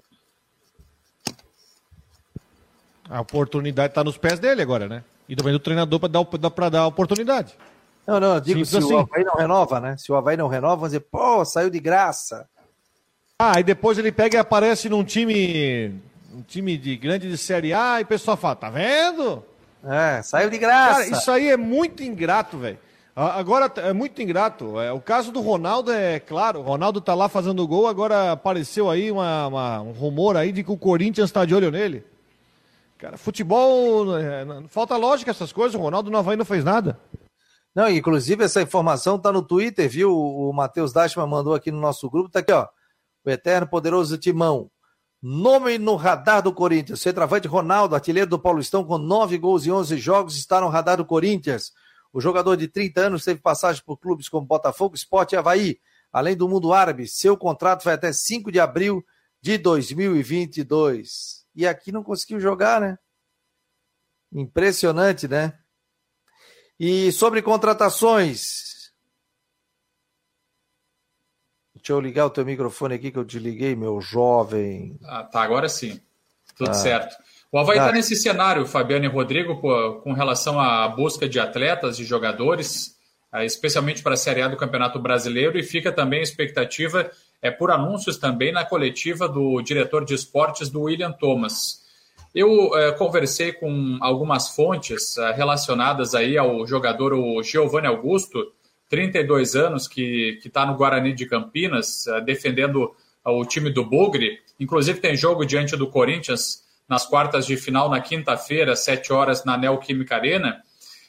A 3.12 3.20
oportunidade 3.20 3.92
está 3.92 4.06
nos 4.06 4.18
pés 4.18 4.40
dele 4.40 4.62
agora, 4.62 4.88
né? 4.88 5.04
E 5.28 5.36
também 5.36 5.52
do 5.52 5.60
treinador 5.60 6.00
para 6.00 6.08
dar, 6.10 6.70
dar 6.70 6.80
a 6.80 6.88
oportunidade. 6.88 7.54
Não, 8.08 8.22
não, 8.22 8.36
eu 8.36 8.40
digo 8.40 8.66
Simples 8.66 8.70
se 8.70 8.78
assim. 8.78 8.94
o 8.94 9.00
Havaí 9.00 9.24
não 9.26 9.34
renova, 9.34 9.80
né? 9.82 9.98
Se 9.98 10.10
o 10.10 10.16
Havaí 10.16 10.38
não 10.38 10.48
renova, 10.48 10.78
vão 10.78 10.88
dizer, 10.88 11.02
pô, 11.02 11.44
saiu 11.44 11.70
de 11.70 11.78
graça. 11.78 12.48
Ah, 13.38 13.60
e 13.60 13.64
depois 13.64 13.98
ele 13.98 14.14
pega 14.14 14.38
e 14.38 14.40
aparece 14.40 14.88
num 14.88 15.04
time, 15.04 15.94
um 16.34 16.42
time 16.42 16.78
de 16.78 16.96
grande 16.96 17.30
de 17.30 17.38
Série 17.38 17.74
A 17.74 18.00
e 18.00 18.04
o 18.04 18.08
pessoal 18.08 18.38
fala, 18.38 18.56
tá 18.56 18.70
vendo? 18.70 19.44
É, 19.84 20.22
saiu 20.22 20.50
de 20.50 20.58
graça. 20.58 21.04
Cara, 21.04 21.18
isso 21.18 21.32
aí 21.32 21.50
é 21.50 21.58
muito 21.58 22.02
ingrato, 22.02 22.58
velho. 22.60 22.80
Agora 23.14 23.70
é 23.76 23.92
muito 23.92 24.22
ingrato. 24.22 24.80
É, 24.80 24.94
o 24.94 25.02
caso 25.02 25.34
do 25.34 25.42
Ronaldo 25.42 25.92
é 25.92 26.18
claro. 26.18 26.62
O 26.62 26.64
Ronaldo 26.64 27.02
tá 27.02 27.14
lá 27.14 27.28
fazendo 27.28 27.68
gol, 27.68 27.88
agora 27.88 28.32
apareceu 28.32 28.90
aí 28.90 29.12
uma, 29.12 29.48
uma, 29.48 29.82
um 29.82 29.92
rumor 29.92 30.38
aí 30.38 30.54
de 30.54 30.64
que 30.64 30.72
o 30.72 30.78
Corinthians 30.78 31.30
está 31.30 31.44
de 31.44 31.54
olho 31.54 31.70
nele. 31.70 32.06
Cara, 33.02 33.18
futebol. 33.18 34.18
É, 34.18 34.46
falta 34.70 34.96
lógica 34.96 35.32
essas 35.32 35.52
coisas. 35.52 35.78
O 35.78 35.84
Ronaldo 35.84 36.10
no 36.10 36.18
Havaí 36.18 36.38
não 36.38 36.46
fez 36.46 36.64
nada. 36.64 36.98
Não, 37.76 37.90
inclusive 37.90 38.46
essa 38.46 38.62
informação 38.62 39.20
tá 39.20 39.32
no 39.32 39.42
Twitter, 39.42 39.90
viu? 39.90 40.16
O 40.16 40.54
Matheus 40.54 40.94
Dashman 40.94 41.28
mandou 41.28 41.54
aqui 41.54 41.72
no 41.72 41.80
nosso 41.82 42.10
grupo. 42.10 42.30
Tá 42.30 42.40
aqui, 42.40 42.54
ó 42.54 42.68
o 43.24 43.30
eterno 43.30 43.68
poderoso 43.68 44.18
Timão. 44.18 44.70
Nome 45.22 45.78
no 45.78 45.96
radar 45.96 46.42
do 46.42 46.54
Corinthians. 46.54 47.02
Centroavante 47.02 47.48
Ronaldo, 47.48 47.94
artilheiro 47.94 48.30
do 48.30 48.40
Paulistão, 48.40 48.84
com 48.84 48.98
nove 48.98 49.38
gols 49.38 49.66
e 49.66 49.72
onze 49.72 49.98
jogos, 49.98 50.36
está 50.36 50.60
no 50.60 50.68
radar 50.68 50.98
do 50.98 51.06
Corinthians. 51.06 51.72
O 52.12 52.20
jogador 52.20 52.58
de 52.58 52.68
30 52.68 53.02
anos 53.02 53.24
teve 53.24 53.40
passagem 53.40 53.84
por 53.86 53.98
clubes 53.98 54.28
como 54.28 54.46
Botafogo, 54.46 54.96
Sport 54.96 55.32
e 55.32 55.36
Havaí. 55.36 55.80
Além 56.12 56.36
do 56.36 56.50
mundo 56.50 56.74
árabe, 56.74 57.08
seu 57.08 57.38
contrato 57.38 57.84
vai 57.84 57.94
até 57.94 58.12
5 58.12 58.52
de 58.52 58.60
abril 58.60 59.06
de 59.42 59.58
2022. 59.58 61.41
E 61.56 61.68
aqui 61.68 61.92
não 61.92 62.04
conseguiu 62.04 62.40
jogar, 62.40 62.80
né? 62.80 62.98
Impressionante, 64.32 65.28
né? 65.28 65.58
E 66.80 67.12
sobre 67.12 67.42
contratações, 67.42 68.72
Deixa 71.82 71.94
eu 71.94 72.00
ligar 72.00 72.28
o 72.28 72.30
teu 72.30 72.46
microfone 72.46 72.94
aqui 72.94 73.10
que 73.10 73.18
eu 73.18 73.24
desliguei, 73.24 73.76
meu 73.76 74.00
jovem. 74.00 75.00
Ah, 75.04 75.24
tá, 75.24 75.42
agora 75.42 75.68
sim. 75.68 76.00
Tudo 76.56 76.70
ah. 76.70 76.74
certo. 76.76 77.16
O 77.52 77.58
Havaí 77.58 77.80
está 77.80 77.90
ah. 77.90 77.92
nesse 77.92 78.16
cenário, 78.16 78.68
Fabiano 78.68 79.04
e 79.04 79.08
Rodrigo, 79.08 79.60
com 79.60 80.14
relação 80.14 80.60
à 80.60 80.88
busca 80.88 81.28
de 81.28 81.40
atletas 81.40 81.98
e 81.98 82.06
jogadores, 82.06 82.96
ah, 83.32 83.44
especialmente 83.44 84.04
para 84.04 84.14
a 84.14 84.18
Série 84.18 84.44
A 84.44 84.48
do 84.48 84.56
Campeonato 84.56 85.00
Brasileiro, 85.00 85.58
e 85.58 85.64
fica 85.64 85.92
também 85.92 86.20
a 86.20 86.24
expectativa 86.24 87.10
é, 87.42 87.50
por 87.50 87.72
anúncios 87.72 88.18
também 88.18 88.52
na 88.52 88.64
coletiva 88.64 89.28
do 89.28 89.62
diretor 89.62 90.06
de 90.06 90.14
esportes 90.14 90.70
do 90.70 90.82
William 90.82 91.12
Thomas. 91.12 91.82
Eu 92.34 92.78
é, 92.78 92.92
conversei 92.94 93.52
com 93.52 93.98
algumas 94.00 94.50
fontes 94.50 95.18
é, 95.18 95.32
relacionadas 95.32 96.16
aí 96.16 96.38
ao 96.38 96.66
jogador 96.66 97.14
o 97.14 97.42
Giovanni 97.44 97.88
Augusto, 97.88 98.54
32 98.92 99.56
anos, 99.56 99.88
que 99.88 100.40
está 100.44 100.66
no 100.66 100.76
Guarani 100.76 101.14
de 101.14 101.26
Campinas, 101.26 102.06
uh, 102.08 102.20
defendendo 102.20 102.94
o 103.26 103.46
time 103.46 103.70
do 103.70 103.86
Bugre. 103.86 104.40
Inclusive 104.60 105.00
tem 105.00 105.16
jogo 105.16 105.46
diante 105.46 105.78
do 105.78 105.88
Corinthians 105.88 106.62
nas 106.90 107.06
quartas 107.06 107.46
de 107.46 107.56
final 107.56 107.90
na 107.90 108.02
quinta-feira, 108.02 108.76
7 108.76 109.14
horas, 109.14 109.46
na 109.46 109.58
Neoquímica 109.58 110.16
Arena. 110.16 110.62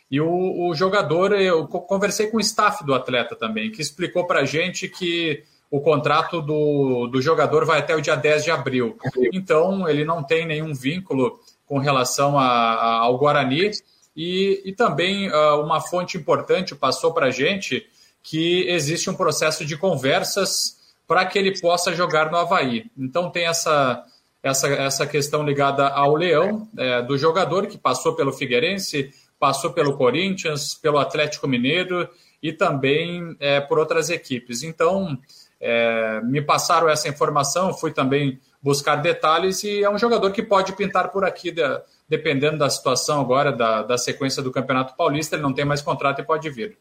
E 0.09 0.21
o, 0.21 0.69
o, 0.69 0.75
jogador, 0.77 1.33
eu 1.33 1.67
conversei 1.67 2.29
com 2.29 2.37
o 2.37 2.41
staff 2.41 2.87
do 2.87 2.95
atleta 2.95 3.35
também, 3.35 3.73
que 3.73 3.83
explicou 3.83 4.29
para 4.29 4.41
a 4.41 4.45
gente 4.45 4.89
que 4.89 5.43
o 5.73 5.81
contrato 5.81 6.43
do, 6.43 7.07
do 7.07 7.23
jogador 7.23 7.65
vai 7.65 7.79
até 7.79 7.97
o 7.97 8.01
dia 8.03 8.15
10 8.15 8.45
de 8.45 8.51
abril. 8.51 8.95
Então, 9.33 9.89
ele 9.89 10.05
não 10.05 10.23
tem 10.23 10.47
nenhum 10.47 10.75
vínculo 10.75 11.41
com 11.65 11.79
relação 11.79 12.39
a, 12.39 12.45
a, 12.45 12.99
ao 12.99 13.17
Guarani 13.17 13.71
e, 14.15 14.61
e 14.67 14.73
também 14.75 15.31
uh, 15.31 15.63
uma 15.63 15.81
fonte 15.81 16.19
importante 16.19 16.75
passou 16.75 17.15
para 17.15 17.29
a 17.29 17.31
gente 17.31 17.87
que 18.23 18.69
existe 18.69 19.09
um 19.09 19.15
processo 19.15 19.65
de 19.65 19.75
conversas 19.75 20.77
para 21.09 21.25
que 21.25 21.39
ele 21.39 21.59
possa 21.59 21.95
jogar 21.95 22.31
no 22.31 22.37
Havaí. 22.37 22.91
Então 22.95 23.31
tem 23.31 23.47
essa, 23.47 24.05
essa, 24.43 24.69
essa 24.69 25.07
questão 25.07 25.43
ligada 25.43 25.89
ao 25.89 26.15
Leão, 26.15 26.69
é, 26.77 27.01
do 27.01 27.17
jogador 27.17 27.67
que 27.67 27.79
passou 27.79 28.15
pelo 28.15 28.31
Figueirense, 28.31 29.11
passou 29.41 29.73
pelo 29.73 29.97
Corinthians, 29.97 30.75
pelo 30.75 30.99
Atlético 30.99 31.49
Mineiro 31.49 32.07
e 32.43 32.53
também 32.53 33.35
é, 33.41 33.59
por 33.59 33.79
outras 33.79 34.11
equipes. 34.11 34.63
Então, 34.63 35.19
é, 35.63 36.21
me 36.25 36.43
passaram 36.43 36.89
essa 36.89 37.09
informação, 37.09 37.73
fui 37.73 37.93
também 37.93 38.41
buscar 38.61 38.97
detalhes 38.97 39.63
e 39.63 39.83
é 39.85 39.89
um 39.89 39.97
jogador 39.97 40.33
que 40.33 40.43
pode 40.43 40.73
pintar 40.73 41.11
por 41.11 41.25
aqui 41.25 41.53
da, 41.53 41.83
dependendo 42.09 42.59
da 42.59 42.69
situação 42.69 43.21
agora, 43.21 43.53
da, 43.53 43.83
da 43.83 43.97
sequência 43.97 44.43
do 44.43 44.51
Campeonato 44.51 44.97
Paulista, 44.97 45.37
ele 45.37 45.43
não 45.43 45.53
tem 45.53 45.65
mais 45.65 45.81
contrato 45.81 46.21
e 46.21 46.25
pode 46.25 46.51
vir. 46.51 46.77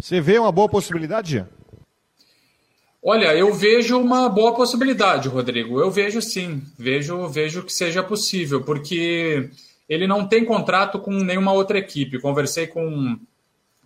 Você 0.00 0.20
vê 0.20 0.36
uma 0.36 0.50
boa 0.50 0.68
possibilidade, 0.68 1.30
Jean? 1.30 1.48
Olha, 3.00 3.34
eu 3.34 3.52
vejo 3.52 3.98
uma 3.98 4.28
boa 4.28 4.54
possibilidade, 4.54 5.28
Rodrigo. 5.28 5.80
Eu 5.80 5.90
vejo 5.90 6.20
sim, 6.20 6.62
vejo, 6.76 7.28
vejo 7.28 7.62
que 7.62 7.72
seja 7.72 8.02
possível, 8.02 8.62
porque 8.62 9.48
ele 9.88 10.06
não 10.06 10.26
tem 10.26 10.44
contrato 10.44 10.98
com 10.98 11.12
nenhuma 11.12 11.52
outra 11.52 11.78
equipe. 11.78 12.20
Conversei 12.20 12.66
com, 12.66 13.18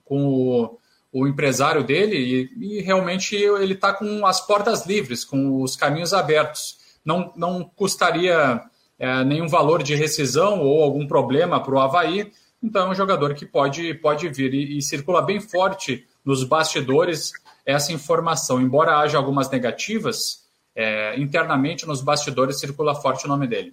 com 0.05 0.27
o, 0.27 0.79
o 1.19 1.27
empresário 1.27 1.83
dele 1.83 2.51
e, 2.61 2.77
e 2.77 2.83
realmente 2.83 3.35
ele 3.35 3.73
está 3.73 3.91
com 3.91 4.27
as 4.27 4.47
portas 4.47 4.85
livres, 4.85 5.25
com 5.25 5.63
os 5.63 5.75
caminhos 5.75 6.13
abertos. 6.13 6.77
Não, 7.03 7.33
não 7.35 7.65
custaria 7.65 8.61
é, 8.99 9.25
nenhum 9.25 9.49
valor 9.49 9.83
de 9.83 9.95
rescisão 9.95 10.61
ou 10.61 10.83
algum 10.83 11.07
problema 11.07 11.63
para 11.63 11.75
o 11.75 11.79
Havaí. 11.79 12.31
Então 12.63 12.89
é 12.89 12.91
um 12.91 12.95
jogador 12.95 13.35
que 13.35 13.47
pode, 13.47 13.95
pode 13.95 14.29
vir 14.29 14.53
e, 14.53 14.77
e 14.77 14.83
circula 14.83 15.23
bem 15.23 15.41
forte 15.41 16.07
nos 16.23 16.45
bastidores 16.45 17.33
essa 17.65 17.95
informação. 17.95 18.61
Embora 18.61 18.99
haja 18.99 19.17
algumas 19.17 19.49
negativas, 19.49 20.45
é, 20.75 21.19
internamente 21.19 21.87
nos 21.87 22.03
bastidores 22.03 22.61
circula 22.61 22.95
forte 22.95 23.25
o 23.25 23.29
nome 23.29 23.47
dele. 23.47 23.73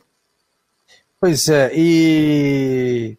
Pois 1.20 1.50
é, 1.50 1.72
e 1.76 3.18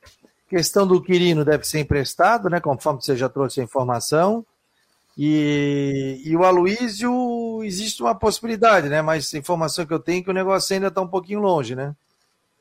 questão 0.54 0.86
do 0.86 1.02
Quirino 1.02 1.44
deve 1.44 1.66
ser 1.66 1.80
emprestado, 1.80 2.48
né? 2.48 2.60
Conforme 2.60 3.02
você 3.02 3.16
já 3.16 3.28
trouxe 3.28 3.60
a 3.60 3.64
informação. 3.64 4.46
E, 5.18 6.22
e 6.24 6.36
o 6.36 6.44
Aloísio, 6.44 7.62
existe 7.64 8.02
uma 8.02 8.14
possibilidade, 8.14 8.88
né? 8.88 9.02
Mas 9.02 9.34
a 9.34 9.38
informação 9.38 9.84
que 9.84 9.92
eu 9.92 9.98
tenho 9.98 10.20
é 10.20 10.22
que 10.22 10.30
o 10.30 10.34
negócio 10.34 10.72
ainda 10.72 10.88
está 10.88 11.00
um 11.00 11.08
pouquinho 11.08 11.40
longe, 11.40 11.74
né? 11.74 11.92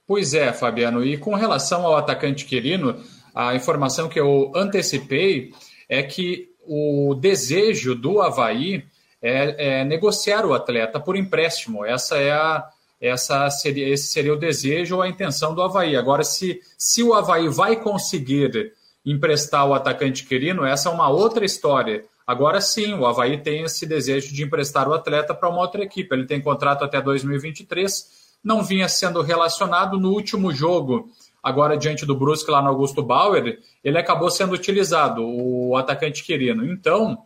Pois 0.07 0.33
é, 0.33 0.51
Fabiano. 0.51 1.05
E 1.05 1.17
com 1.17 1.35
relação 1.35 1.85
ao 1.85 1.95
atacante 1.95 2.45
Quirino, 2.45 2.99
a 3.33 3.53
informação 3.53 4.09
que 4.09 4.19
eu 4.19 4.51
antecipei 4.55 5.53
é 5.87 6.01
que 6.01 6.49
o 6.65 7.13
desejo 7.13 7.93
do 7.93 8.21
Havaí 8.21 8.85
é, 9.21 9.81
é 9.81 9.83
negociar 9.85 10.45
o 10.45 10.53
atleta 10.53 10.99
por 10.99 11.15
empréstimo. 11.15 11.85
Essa 11.85 12.17
é 12.17 12.31
a, 12.31 12.67
essa 13.03 13.49
seria, 13.49 13.89
esse 13.89 14.07
seria 14.07 14.33
o 14.33 14.39
desejo 14.39 14.95
ou 14.95 15.01
a 15.01 15.09
intenção 15.09 15.53
do 15.53 15.61
Havaí. 15.61 15.97
Agora, 15.97 16.23
se, 16.23 16.61
se 16.77 17.03
o 17.03 17.13
Havaí 17.13 17.49
vai 17.49 17.75
conseguir 17.75 18.71
emprestar 19.05 19.67
o 19.67 19.73
atacante 19.73 20.25
Quirino, 20.25 20.63
essa 20.63 20.87
é 20.87 20.91
uma 20.91 21.09
outra 21.09 21.43
história. 21.43 22.05
Agora 22.25 22.61
sim, 22.61 22.93
o 22.93 23.05
Havaí 23.05 23.37
tem 23.37 23.63
esse 23.63 23.85
desejo 23.85 24.33
de 24.33 24.41
emprestar 24.41 24.87
o 24.87 24.93
atleta 24.93 25.35
para 25.35 25.49
uma 25.49 25.59
outra 25.59 25.83
equipe. 25.83 26.15
Ele 26.15 26.25
tem 26.25 26.39
contrato 26.39 26.85
até 26.85 27.01
2023, 27.01 28.37
não 28.41 28.63
vinha 28.63 28.87
sendo 28.87 29.21
relacionado 29.21 29.99
no 29.99 30.11
último 30.11 30.53
jogo, 30.53 31.09
agora 31.43 31.75
diante 31.75 32.05
do 32.05 32.15
Brusque 32.15 32.49
lá 32.49 32.61
no 32.61 32.69
Augusto 32.69 33.03
Bauer, 33.03 33.59
ele 33.83 33.97
acabou 33.97 34.31
sendo 34.31 34.53
utilizado, 34.53 35.21
o 35.21 35.75
atacante 35.75 36.23
Quirino. 36.23 36.65
Então, 36.71 37.17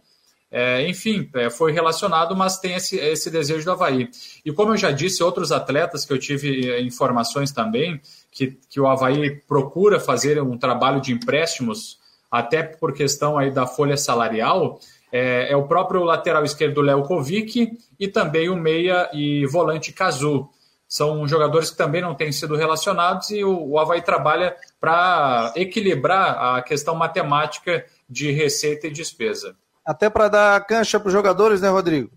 é, 0.50 0.88
enfim, 0.88 1.30
é, 1.36 1.50
foi 1.50 1.72
relacionado, 1.72 2.36
mas 2.36 2.58
tem 2.58 2.76
esse, 2.76 2.98
esse 2.98 3.30
desejo 3.30 3.66
do 3.66 3.72
Havaí. 3.72 4.10
E 4.46 4.52
como 4.52 4.74
eu 4.74 4.78
já 4.78 4.92
disse, 4.92 5.22
outros 5.22 5.52
atletas 5.52 6.06
que 6.06 6.14
eu 6.14 6.18
tive 6.18 6.70
é, 6.70 6.82
informações 6.82 7.52
também, 7.52 8.00
que, 8.32 8.58
que 8.70 8.80
o 8.80 8.88
Havaí 8.88 9.42
procura 9.48 10.00
fazer 10.00 10.42
um 10.42 10.58
trabalho 10.58 11.02
de 11.02 11.12
empréstimos 11.12 12.00
até 12.32 12.64
por 12.64 12.94
questão 12.94 13.38
aí 13.38 13.52
da 13.52 13.68
folha 13.68 13.98
salarial, 13.98 14.80
é, 15.12 15.52
é 15.52 15.56
o 15.56 15.68
próprio 15.68 16.04
lateral 16.04 16.44
esquerdo 16.44 16.82
Léo 16.82 17.04
Kovic 17.04 17.78
e 18.00 18.08
também 18.08 18.50
o 18.50 18.56
meia 18.56 19.10
e 19.14 19.46
volante 19.46 19.92
Kazu. 19.92 20.50
São 20.88 21.28
jogadores 21.28 21.70
que 21.70 21.78
também 21.78 22.02
não 22.02 22.16
têm 22.16 22.32
sido 22.32 22.56
relacionados 22.56 23.32
e 23.32 23.44
o, 23.44 23.72
o 23.72 23.80
Havaí 23.80 24.02
trabalha 24.02 24.56
para 24.80 25.52
equilibrar 25.58 26.56
a 26.56 26.62
questão 26.62 26.96
matemática 26.96 27.86
de 28.10 28.32
receita 28.32 28.88
e 28.88 28.92
despesa. 28.92 29.56
Até 29.88 30.10
para 30.10 30.28
dar 30.28 30.66
cancha 30.66 31.00
para 31.00 31.08
os 31.08 31.14
jogadores, 31.14 31.62
né, 31.62 31.70
Rodrigo? 31.70 32.12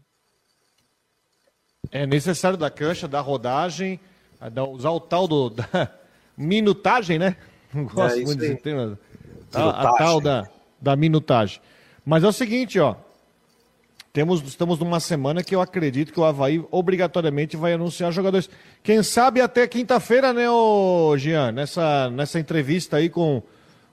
É 1.93 2.05
necessário 2.05 2.59
dar 2.59 2.69
cancha, 2.69 3.07
dar 3.07 3.21
rodagem, 3.21 4.01
usar 4.73 4.91
o 4.91 4.99
tal 4.99 5.29
do, 5.29 5.51
da 5.51 5.89
minutagem, 6.37 7.17
né? 7.17 7.37
Não 7.73 7.85
gosto 7.85 8.19
é 8.19 8.25
muito 8.25 8.41
de 8.41 8.57
ter 8.57 8.77
a, 9.55 9.89
a 9.89 9.93
tal 9.95 10.21
da, 10.21 10.49
da 10.81 10.97
minutagem. 10.97 11.61
Mas 12.05 12.25
é 12.25 12.27
o 12.27 12.33
seguinte, 12.33 12.81
ó. 12.81 12.97
Temos, 14.13 14.43
estamos 14.43 14.81
numa 14.81 14.99
semana 14.99 15.45
que 15.45 15.55
eu 15.55 15.61
acredito 15.61 16.13
que 16.13 16.19
o 16.19 16.25
Havaí 16.25 16.65
obrigatoriamente 16.73 17.57
vai 17.57 17.75
anunciar 17.75 18.11
jogadores. 18.11 18.51
Quem 18.83 19.01
sabe 19.05 19.41
até 19.41 19.69
quinta-feira, 19.69 20.33
né, 20.33 20.51
ô 20.51 21.17
Jean? 21.17 21.53
Nessa, 21.53 22.11
nessa 22.11 22.41
entrevista 22.41 22.97
aí 22.97 23.09
com, 23.09 23.41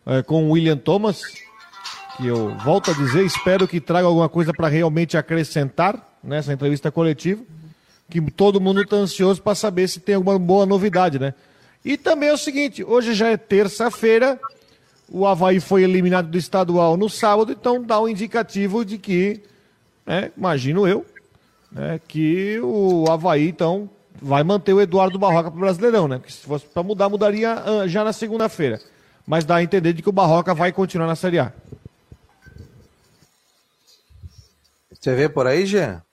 é, 0.04 0.24
com 0.24 0.48
o 0.48 0.54
William 0.54 0.78
Thomas, 0.78 1.22
que 2.18 2.28
eu 2.28 2.58
volto 2.58 2.92
a 2.92 2.94
dizer, 2.94 3.24
espero 3.26 3.68
que 3.68 3.80
traga 3.80 4.08
alguma 4.08 4.28
coisa 4.28 4.52
para 4.52 4.68
realmente 4.68 5.16
acrescentar 5.16 6.18
nessa 6.24 6.52
entrevista 6.52 6.92
coletiva. 6.92 7.42
Que 8.10 8.20
todo 8.32 8.60
mundo 8.60 8.82
está 8.82 8.96
ansioso 8.96 9.42
para 9.42 9.54
saber 9.54 9.88
se 9.88 10.00
tem 10.00 10.16
alguma 10.16 10.40
boa 10.40 10.66
novidade, 10.66 11.20
né? 11.20 11.34
E 11.86 11.98
também 11.98 12.30
é 12.30 12.34
o 12.34 12.38
seguinte: 12.38 12.84
hoje 12.84 13.14
já 13.14 13.28
é 13.28 13.38
terça-feira, 13.38 14.40
o 15.10 15.28
Havaí 15.28 15.60
foi 15.60 15.84
eliminado 15.84 16.30
do 16.30 16.38
estadual 16.38 16.98
no 16.98 17.10
sábado, 17.10 17.52
então 17.52 17.84
dá 17.84 18.00
um 18.00 18.08
indicativo 18.08 18.84
de 18.84 18.98
que 18.98 19.44
né, 20.06 20.32
imagino 20.38 20.88
eu, 20.88 21.06
né, 21.70 22.00
que 22.08 22.60
o 22.62 23.06
Havaí, 23.12 23.50
então, 23.50 23.90
vai 24.22 24.44
manter 24.44 24.74
o 24.74 24.82
Eduardo 24.82 25.20
Barroca 25.20 25.52
para 25.52 25.58
o 25.58 25.62
Brasileirão, 25.62 26.08
né? 26.08 26.18
Porque 26.18 26.32
se 26.32 26.40
fosse 26.40 26.66
para 26.66 26.82
mudar, 26.82 27.10
mudaria 27.10 27.56
uh, 27.56 27.88
já 27.88 28.04
na 28.04 28.14
segunda-feira. 28.14 28.80
Mas 29.26 29.44
dá 29.44 29.58
a 29.58 29.64
entender 29.64 29.92
de 29.92 30.02
que 30.02 30.10
o 30.10 30.14
Barroca 30.14 30.54
vai 30.54 30.72
continuar 30.72 31.08
na 31.08 31.16
Série 31.16 31.40
A. 31.40 31.52
Você 35.08 35.16
vê 35.16 35.30
por 35.30 35.48
aí, 35.48 35.66
Jean? 35.66 36.04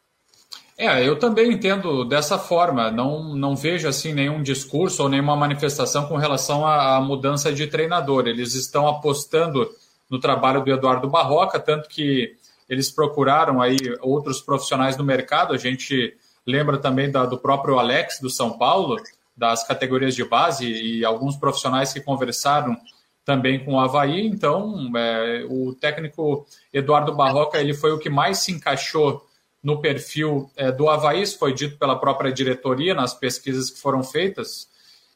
É, 0.79 1.05
eu 1.05 1.19
também 1.19 1.51
entendo 1.51 2.05
dessa 2.05 2.39
forma. 2.39 2.93
Não, 2.93 3.35
não 3.35 3.57
vejo 3.57 3.89
assim 3.89 4.15
nenhum 4.15 4.41
discurso 4.41 5.03
ou 5.03 5.09
nenhuma 5.09 5.35
manifestação 5.35 6.07
com 6.07 6.17
relação 6.17 6.65
à, 6.65 6.95
à 6.95 7.01
mudança 7.01 7.53
de 7.53 7.67
treinador. 7.67 8.29
Eles 8.29 8.55
estão 8.55 8.87
apostando 8.87 9.69
no 10.09 10.21
trabalho 10.21 10.63
do 10.63 10.71
Eduardo 10.71 11.11
Barroca, 11.11 11.59
tanto 11.59 11.89
que 11.89 12.37
eles 12.69 12.89
procuraram 12.89 13.61
aí 13.61 13.77
outros 14.01 14.41
profissionais 14.41 14.97
no 14.97 15.03
mercado. 15.03 15.55
A 15.55 15.59
gente 15.59 16.17
lembra 16.47 16.79
também 16.79 17.11
da, 17.11 17.27
do 17.27 17.37
próprio 17.37 17.81
Alex 17.81 18.21
do 18.21 18.31
São 18.31 18.57
Paulo, 18.57 18.95
das 19.37 19.67
categorias 19.67 20.15
de 20.15 20.25
base 20.25 20.71
e 20.71 21.05
alguns 21.05 21.35
profissionais 21.35 21.93
que 21.93 22.01
conversaram 22.01 22.77
também 23.25 23.65
com 23.65 23.75
o 23.75 23.81
Havaí. 23.81 24.27
Então, 24.27 24.91
é, 24.97 25.47
o 25.49 25.75
técnico 25.75 26.47
Eduardo 26.73 27.15
Barroca 27.15 27.61
ele 27.61 27.75
foi 27.75 27.93
o 27.93 27.99
que 27.99 28.11
mais 28.11 28.39
se 28.39 28.53
encaixou 28.53 29.27
no 29.63 29.81
perfil 29.81 30.51
é, 30.57 30.71
do 30.71 30.91
Havaí, 30.91 31.23
isso 31.23 31.39
foi 31.39 31.55
dito 31.55 31.79
pela 31.79 31.99
própria 31.99 32.31
diretoria 32.31 32.95
nas 32.95 33.15
pesquisas 33.15 33.71
que 33.71 33.81
foram 33.81 34.05
feitas. 34.05 34.69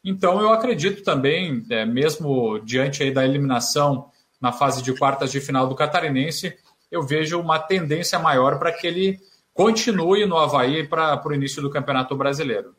Então, 0.03 0.41
eu 0.41 0.51
acredito 0.51 1.03
também, 1.03 1.67
é, 1.69 1.85
mesmo 1.85 2.59
diante 2.61 3.11
da 3.11 3.27
eliminação 3.27 4.11
na 4.41 4.51
fase 4.51 4.83
de 4.83 4.97
quartas 4.97 5.31
de 5.31 5.41
final 5.41 5.69
do 5.69 5.75
Catarinense, 5.75 6.57
eu 6.91 7.03
vejo 7.03 7.39
uma 7.39 7.59
tendência 7.59 8.19
maior 8.19 8.59
para 8.59 8.73
que 8.73 8.87
ele 8.87 9.19
continue 9.53 10.25
no 10.25 10.39
Havaí 10.39 10.87
para 10.87 11.21
o 11.27 11.35
início 11.35 11.61
do 11.61 11.69
Campeonato 11.69 12.17
Brasileiro. 12.17 12.75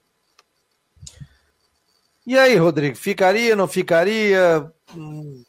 E 2.27 2.37
aí, 2.37 2.55
Rodrigo, 2.57 2.95
ficaria, 2.95 3.55
não 3.55 3.67
ficaria? 3.67 4.71
Hum, 4.95 5.43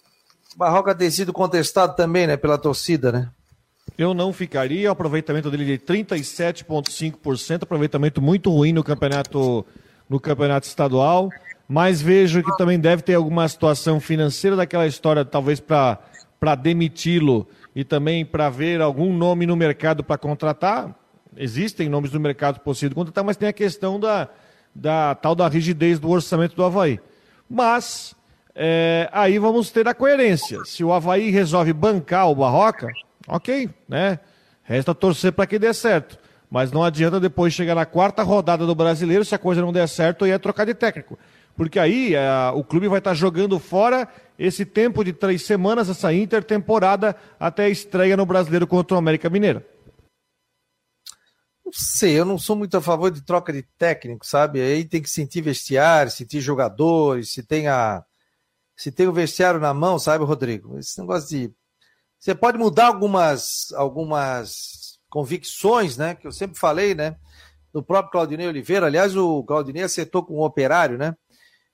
Barroca 0.56 0.94
tem 0.94 1.10
sido 1.10 1.32
contestado 1.32 1.94
também, 1.94 2.26
né, 2.26 2.36
pela 2.36 2.58
torcida, 2.58 3.12
né? 3.12 3.30
Eu 3.96 4.14
não 4.14 4.32
ficaria, 4.32 4.90
aproveitamento 4.90 5.50
dele 5.50 5.64
de 5.64 5.78
37,5%, 5.78 7.64
aproveitamento 7.64 8.22
muito 8.22 8.50
ruim 8.50 8.72
no 8.72 8.82
campeonato, 8.82 9.66
no 10.08 10.18
campeonato 10.18 10.66
estadual, 10.66 11.28
mas 11.68 12.00
vejo 12.00 12.42
que 12.42 12.56
também 12.56 12.78
deve 12.78 13.02
ter 13.02 13.14
alguma 13.14 13.46
situação 13.48 14.00
financeira 14.00 14.56
daquela 14.56 14.86
história, 14.86 15.24
talvez 15.24 15.60
para 15.60 16.54
demiti-lo 16.60 17.46
e 17.74 17.84
também 17.84 18.24
para 18.24 18.48
ver 18.48 18.80
algum 18.80 19.16
nome 19.16 19.46
no 19.46 19.56
mercado 19.56 20.02
para 20.02 20.18
contratar. 20.18 20.94
Existem 21.36 21.88
nomes 21.88 22.12
no 22.12 22.20
mercado 22.20 22.60
possível 22.60 22.94
contratar, 22.94 23.24
mas 23.24 23.36
tem 23.36 23.48
a 23.48 23.52
questão 23.52 24.00
da, 24.00 24.28
da 24.74 25.14
tal 25.14 25.34
da 25.34 25.48
rigidez 25.48 25.98
do 25.98 26.08
orçamento 26.08 26.54
do 26.54 26.64
Havaí. 26.64 27.00
Mas 27.48 28.14
é, 28.54 29.08
aí 29.12 29.38
vamos 29.38 29.70
ter 29.70 29.86
a 29.88 29.94
coerência. 29.94 30.64
Se 30.64 30.84
o 30.84 30.92
Havaí 30.92 31.30
resolve 31.30 31.72
bancar 31.72 32.30
o 32.30 32.34
Barroca, 32.34 32.88
ok, 33.26 33.68
né? 33.88 34.18
Resta 34.62 34.94
torcer 34.94 35.32
para 35.32 35.46
que 35.46 35.58
dê 35.58 35.72
certo. 35.74 36.18
Mas 36.50 36.72
não 36.72 36.82
adianta 36.82 37.20
depois 37.20 37.54
chegar 37.54 37.74
na 37.74 37.86
quarta 37.86 38.22
rodada 38.22 38.66
do 38.66 38.74
brasileiro, 38.74 39.24
se 39.24 39.34
a 39.34 39.38
coisa 39.38 39.60
não 39.60 39.72
der 39.72 39.88
certo, 39.88 40.26
e 40.26 40.30
é 40.30 40.38
trocar 40.38 40.66
de 40.66 40.74
técnico. 40.74 41.18
Porque 41.56 41.78
aí 41.78 42.14
é, 42.14 42.28
o 42.54 42.64
clube 42.64 42.88
vai 42.88 42.98
estar 42.98 43.10
tá 43.10 43.14
jogando 43.14 43.58
fora 43.58 44.08
esse 44.38 44.64
tempo 44.64 45.04
de 45.04 45.12
três 45.12 45.42
semanas, 45.42 45.88
essa 45.88 46.12
intertemporada, 46.12 47.14
até 47.38 47.64
a 47.64 47.68
estreia 47.68 48.16
no 48.16 48.26
brasileiro 48.26 48.66
contra 48.66 48.94
o 48.94 48.98
América 48.98 49.28
Mineiro. 49.28 49.62
Não 51.70 51.78
sei, 51.78 52.18
eu 52.18 52.24
não 52.24 52.36
sou 52.36 52.56
muito 52.56 52.76
a 52.76 52.80
favor 52.80 53.10
de 53.10 53.22
troca 53.22 53.52
de 53.52 53.62
técnico, 53.78 54.26
sabe? 54.26 54.60
Aí 54.60 54.84
tem 54.84 55.00
que 55.00 55.08
sentir 55.08 55.40
vestiário, 55.40 56.10
sentir 56.10 56.40
jogadores, 56.40 57.32
se 57.32 57.42
tem 57.42 57.68
a. 57.68 58.04
Se 58.76 58.90
tem 58.90 59.06
o 59.06 59.12
vestiário 59.12 59.60
na 59.60 59.72
mão, 59.72 59.98
sabe, 59.98 60.24
Rodrigo? 60.24 60.78
Esse 60.78 60.98
negócio 61.00 61.28
de. 61.28 61.52
Você 62.18 62.34
pode 62.34 62.58
mudar 62.58 62.86
algumas, 62.86 63.72
algumas 63.74 64.98
convicções, 65.08 65.96
né? 65.96 66.14
Que 66.14 66.26
eu 66.26 66.32
sempre 66.32 66.58
falei, 66.58 66.94
né? 66.94 67.16
Do 67.72 67.82
próprio 67.82 68.10
Claudinei 68.10 68.48
Oliveira. 68.48 68.86
Aliás, 68.86 69.16
o 69.16 69.44
Claudinei 69.44 69.84
acertou 69.84 70.24
com 70.24 70.34
o 70.34 70.44
operário, 70.44 70.98
né? 70.98 71.14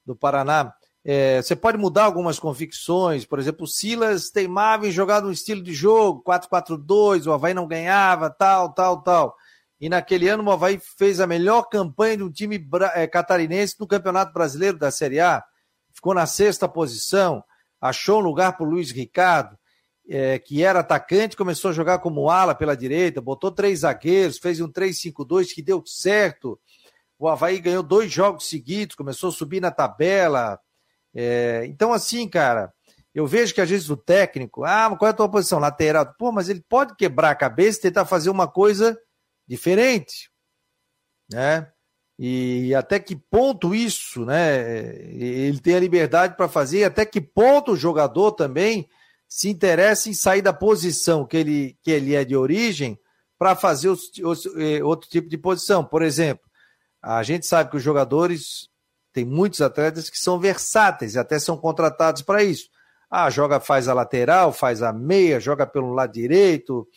do 0.06 0.14
Paraná. 0.14 0.72
É, 1.04 1.42
você 1.42 1.54
pode 1.54 1.76
mudar 1.76 2.04
algumas 2.04 2.38
convicções, 2.38 3.24
por 3.24 3.38
exemplo, 3.38 3.64
o 3.64 3.68
Silas 3.68 4.30
teimava 4.30 4.88
em 4.88 4.90
jogar 4.90 5.20
no 5.20 5.30
estilo 5.30 5.62
de 5.62 5.72
jogo, 5.72 6.22
4-4-2, 6.24 7.26
o 7.26 7.32
Havaí 7.32 7.54
não 7.54 7.66
ganhava, 7.66 8.30
tal, 8.30 8.72
tal, 8.72 9.02
tal. 9.02 9.36
E 9.80 9.88
naquele 9.88 10.28
ano 10.28 10.42
o 10.44 10.50
Havaí 10.50 10.80
fez 10.98 11.20
a 11.20 11.26
melhor 11.26 11.64
campanha 11.64 12.16
de 12.16 12.22
um 12.22 12.30
time 12.30 12.66
é, 12.94 13.06
catarinense 13.06 13.76
no 13.78 13.86
Campeonato 13.86 14.32
Brasileiro 14.32 14.78
da 14.78 14.90
Série 14.90 15.20
A. 15.20 15.44
Ficou 15.94 16.14
na 16.14 16.26
sexta 16.26 16.68
posição, 16.68 17.42
achou 17.80 18.20
um 18.20 18.24
lugar 18.24 18.56
para 18.56 18.66
o 18.66 18.70
Luiz 18.70 18.90
Ricardo, 18.90 19.56
é, 20.08 20.38
que 20.38 20.62
era 20.62 20.80
atacante, 20.80 21.36
começou 21.36 21.70
a 21.70 21.74
jogar 21.74 21.98
como 21.98 22.30
ala 22.30 22.54
pela 22.54 22.76
direita, 22.76 23.20
botou 23.20 23.50
três 23.50 23.80
zagueiros, 23.80 24.38
fez 24.38 24.60
um 24.60 24.70
3-5-2 24.70 25.52
que 25.52 25.62
deu 25.62 25.82
certo. 25.84 26.58
O 27.18 27.28
Havaí 27.28 27.58
ganhou 27.60 27.82
dois 27.82 28.10
jogos 28.10 28.48
seguidos, 28.48 28.94
começou 28.94 29.30
a 29.30 29.32
subir 29.32 29.60
na 29.60 29.70
tabela. 29.70 30.58
É, 31.14 31.64
então, 31.66 31.92
assim, 31.92 32.28
cara, 32.28 32.72
eu 33.14 33.26
vejo 33.26 33.54
que 33.54 33.60
às 33.60 33.68
vezes 33.68 33.90
o 33.90 33.96
técnico, 33.96 34.64
ah, 34.64 34.94
qual 34.96 35.08
é 35.08 35.10
a 35.10 35.16
tua 35.16 35.28
posição? 35.28 35.58
Lateral. 35.58 36.14
Pô, 36.18 36.30
mas 36.30 36.48
ele 36.48 36.62
pode 36.66 36.94
quebrar 36.96 37.30
a 37.30 37.34
cabeça 37.34 37.78
e 37.78 37.82
tentar 37.82 38.04
fazer 38.04 38.30
uma 38.30 38.46
coisa 38.46 38.96
diferente, 39.46 40.30
né? 41.30 41.70
E 42.18 42.74
até 42.74 42.98
que 42.98 43.14
ponto 43.14 43.74
isso, 43.74 44.24
né? 44.24 44.60
Ele 45.12 45.60
tem 45.60 45.74
a 45.74 45.80
liberdade 45.80 46.36
para 46.36 46.48
fazer, 46.48 46.84
até 46.84 47.04
que 47.04 47.20
ponto 47.20 47.72
o 47.72 47.76
jogador 47.76 48.32
também 48.32 48.88
se 49.28 49.48
interessa 49.50 50.08
em 50.08 50.14
sair 50.14 50.40
da 50.40 50.52
posição 50.52 51.26
que 51.26 51.36
ele, 51.36 51.78
que 51.82 51.90
ele 51.90 52.14
é 52.14 52.24
de 52.24 52.36
origem 52.36 52.98
para 53.38 53.54
fazer 53.54 53.88
os, 53.88 54.10
os, 54.22 54.46
eh, 54.56 54.82
outro 54.82 55.10
tipo 55.10 55.28
de 55.28 55.36
posição. 55.36 55.84
Por 55.84 56.00
exemplo, 56.00 56.48
a 57.02 57.22
gente 57.22 57.46
sabe 57.46 57.70
que 57.70 57.76
os 57.76 57.82
jogadores, 57.82 58.68
tem 59.12 59.24
muitos 59.24 59.60
atletas 59.60 60.08
que 60.08 60.18
são 60.18 60.38
versáteis 60.38 61.14
e 61.14 61.18
até 61.18 61.38
são 61.38 61.56
contratados 61.56 62.22
para 62.22 62.42
isso. 62.42 62.68
Ah, 63.10 63.30
joga, 63.30 63.60
faz 63.60 63.88
a 63.88 63.94
lateral, 63.94 64.52
faz 64.52 64.82
a 64.82 64.92
meia, 64.92 65.38
joga 65.38 65.66
pelo 65.66 65.92
lado 65.92 66.12
direito, 66.12 66.88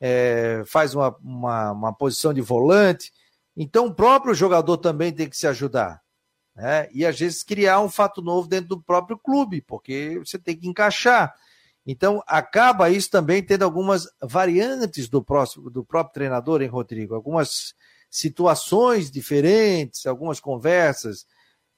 é, 0.00 0.62
faz 0.66 0.94
uma, 0.94 1.16
uma, 1.22 1.72
uma, 1.72 1.92
posição 1.92 2.34
de 2.34 2.40
volante. 2.40 3.12
Então, 3.56 3.86
o 3.86 3.94
próprio 3.94 4.34
jogador 4.34 4.76
também 4.78 5.12
tem 5.12 5.28
que 5.28 5.36
se 5.36 5.46
ajudar. 5.46 6.02
Né? 6.54 6.88
E 6.92 7.04
às 7.04 7.18
vezes 7.18 7.42
criar 7.42 7.80
um 7.80 7.88
fato 7.88 8.22
novo 8.22 8.48
dentro 8.48 8.68
do 8.68 8.82
próprio 8.82 9.18
clube, 9.18 9.60
porque 9.62 10.18
você 10.18 10.38
tem 10.38 10.56
que 10.56 10.68
encaixar. 10.68 11.34
Então, 11.86 12.22
acaba 12.26 12.90
isso 12.90 13.10
também 13.10 13.42
tendo 13.42 13.62
algumas 13.62 14.08
variantes 14.22 15.08
do, 15.08 15.22
próximo, 15.22 15.68
do 15.70 15.84
próprio 15.84 16.14
treinador, 16.14 16.62
hein, 16.62 16.68
Rodrigo? 16.68 17.14
Algumas 17.14 17.74
situações 18.10 19.10
diferentes, 19.10 20.06
algumas 20.06 20.40
conversas. 20.40 21.26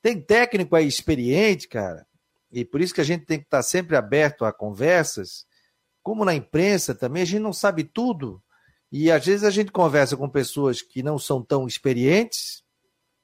Tem 0.00 0.20
técnico 0.20 0.76
aí 0.76 0.86
experiente, 0.86 1.66
cara, 1.66 2.06
e 2.52 2.64
por 2.64 2.80
isso 2.80 2.94
que 2.94 3.00
a 3.00 3.04
gente 3.04 3.24
tem 3.24 3.38
que 3.38 3.44
estar 3.44 3.62
sempre 3.62 3.96
aberto 3.96 4.44
a 4.44 4.52
conversas. 4.52 5.46
Como 6.06 6.24
na 6.24 6.36
imprensa 6.36 6.94
também, 6.94 7.22
a 7.22 7.26
gente 7.26 7.40
não 7.40 7.52
sabe 7.52 7.82
tudo. 7.82 8.40
E 8.92 9.10
às 9.10 9.26
vezes 9.26 9.42
a 9.42 9.50
gente 9.50 9.72
conversa 9.72 10.16
com 10.16 10.28
pessoas 10.28 10.80
que 10.80 11.02
não 11.02 11.18
são 11.18 11.42
tão 11.42 11.66
experientes, 11.66 12.62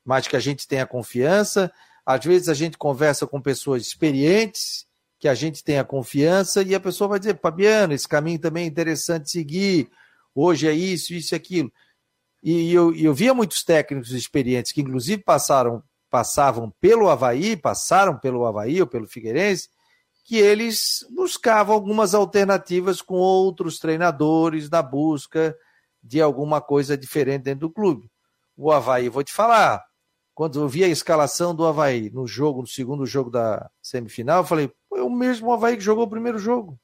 mas 0.05 0.27
que 0.27 0.35
a 0.35 0.41
gente 0.41 0.67
tem 0.67 0.81
a 0.81 0.87
confiança. 0.87 1.73
Às 2.05 2.25
vezes 2.25 2.49
a 2.49 2.55
gente 2.55 2.77
conversa 2.77 3.25
com 3.25 3.41
pessoas 3.41 3.83
experientes 3.83 4.85
que 5.21 5.29
a 5.29 5.35
gente 5.35 5.63
tenha 5.63 5.85
confiança 5.85 6.61
e 6.61 6.75
a 6.75 6.81
pessoa 6.81 7.07
vai 7.07 7.21
dizer, 7.21 7.39
Fabiano, 7.39 7.93
esse 7.93 8.09
caminho 8.09 8.41
também 8.41 8.65
é 8.65 8.67
interessante 8.67 9.31
seguir, 9.31 9.89
hoje 10.35 10.67
é 10.67 10.73
isso, 10.73 11.15
isso 11.15 11.33
e 11.33 11.37
aquilo. 11.37 11.73
E 12.43 12.75
eu, 12.75 12.93
eu 12.97 13.15
via 13.15 13.33
muitos 13.33 13.63
técnicos 13.63 14.11
experientes 14.11 14.73
que, 14.73 14.81
inclusive, 14.81 15.23
passaram, 15.23 15.85
passavam 16.11 16.75
pelo 16.81 17.09
Havaí, 17.09 17.57
passaram 17.57 18.19
pelo 18.19 18.45
Havaí 18.45 18.81
ou 18.81 18.89
pelo 18.89 19.07
Figueirense, 19.07 19.69
que 20.25 20.37
eles 20.37 21.05
buscavam 21.11 21.75
algumas 21.75 22.15
alternativas 22.15 23.03
com 23.03 23.15
outros 23.15 23.79
treinadores 23.79 24.71
na 24.71 24.83
busca 24.83 25.57
de 26.03 26.21
alguma 26.21 26.61
coisa 26.61 26.97
diferente 26.97 27.43
dentro 27.43 27.69
do 27.69 27.71
clube. 27.71 28.11
O 28.57 28.71
Havaí, 28.71 29.09
vou 29.09 29.25
te 29.25 29.33
falar, 29.33 29.85
quando 30.35 30.61
eu 30.61 30.69
vi 30.69 30.85
a 30.85 30.89
escalação 30.89 31.55
do 31.55 31.67
Havaí 31.67 32.11
no 32.11 32.27
jogo, 32.27 32.61
no 32.61 32.67
segundo 32.67 33.05
jogo 33.07 33.31
da 33.31 33.71
semifinal, 33.81 34.43
eu 34.43 34.47
falei, 34.47 34.73
é 34.95 35.03
o 35.03 35.11
mesmo 35.11 35.53
Havaí 35.53 35.77
que 35.77 35.83
jogou 35.83 36.05
o 36.05 36.11
primeiro 36.11 36.39
jogo. 36.39 36.79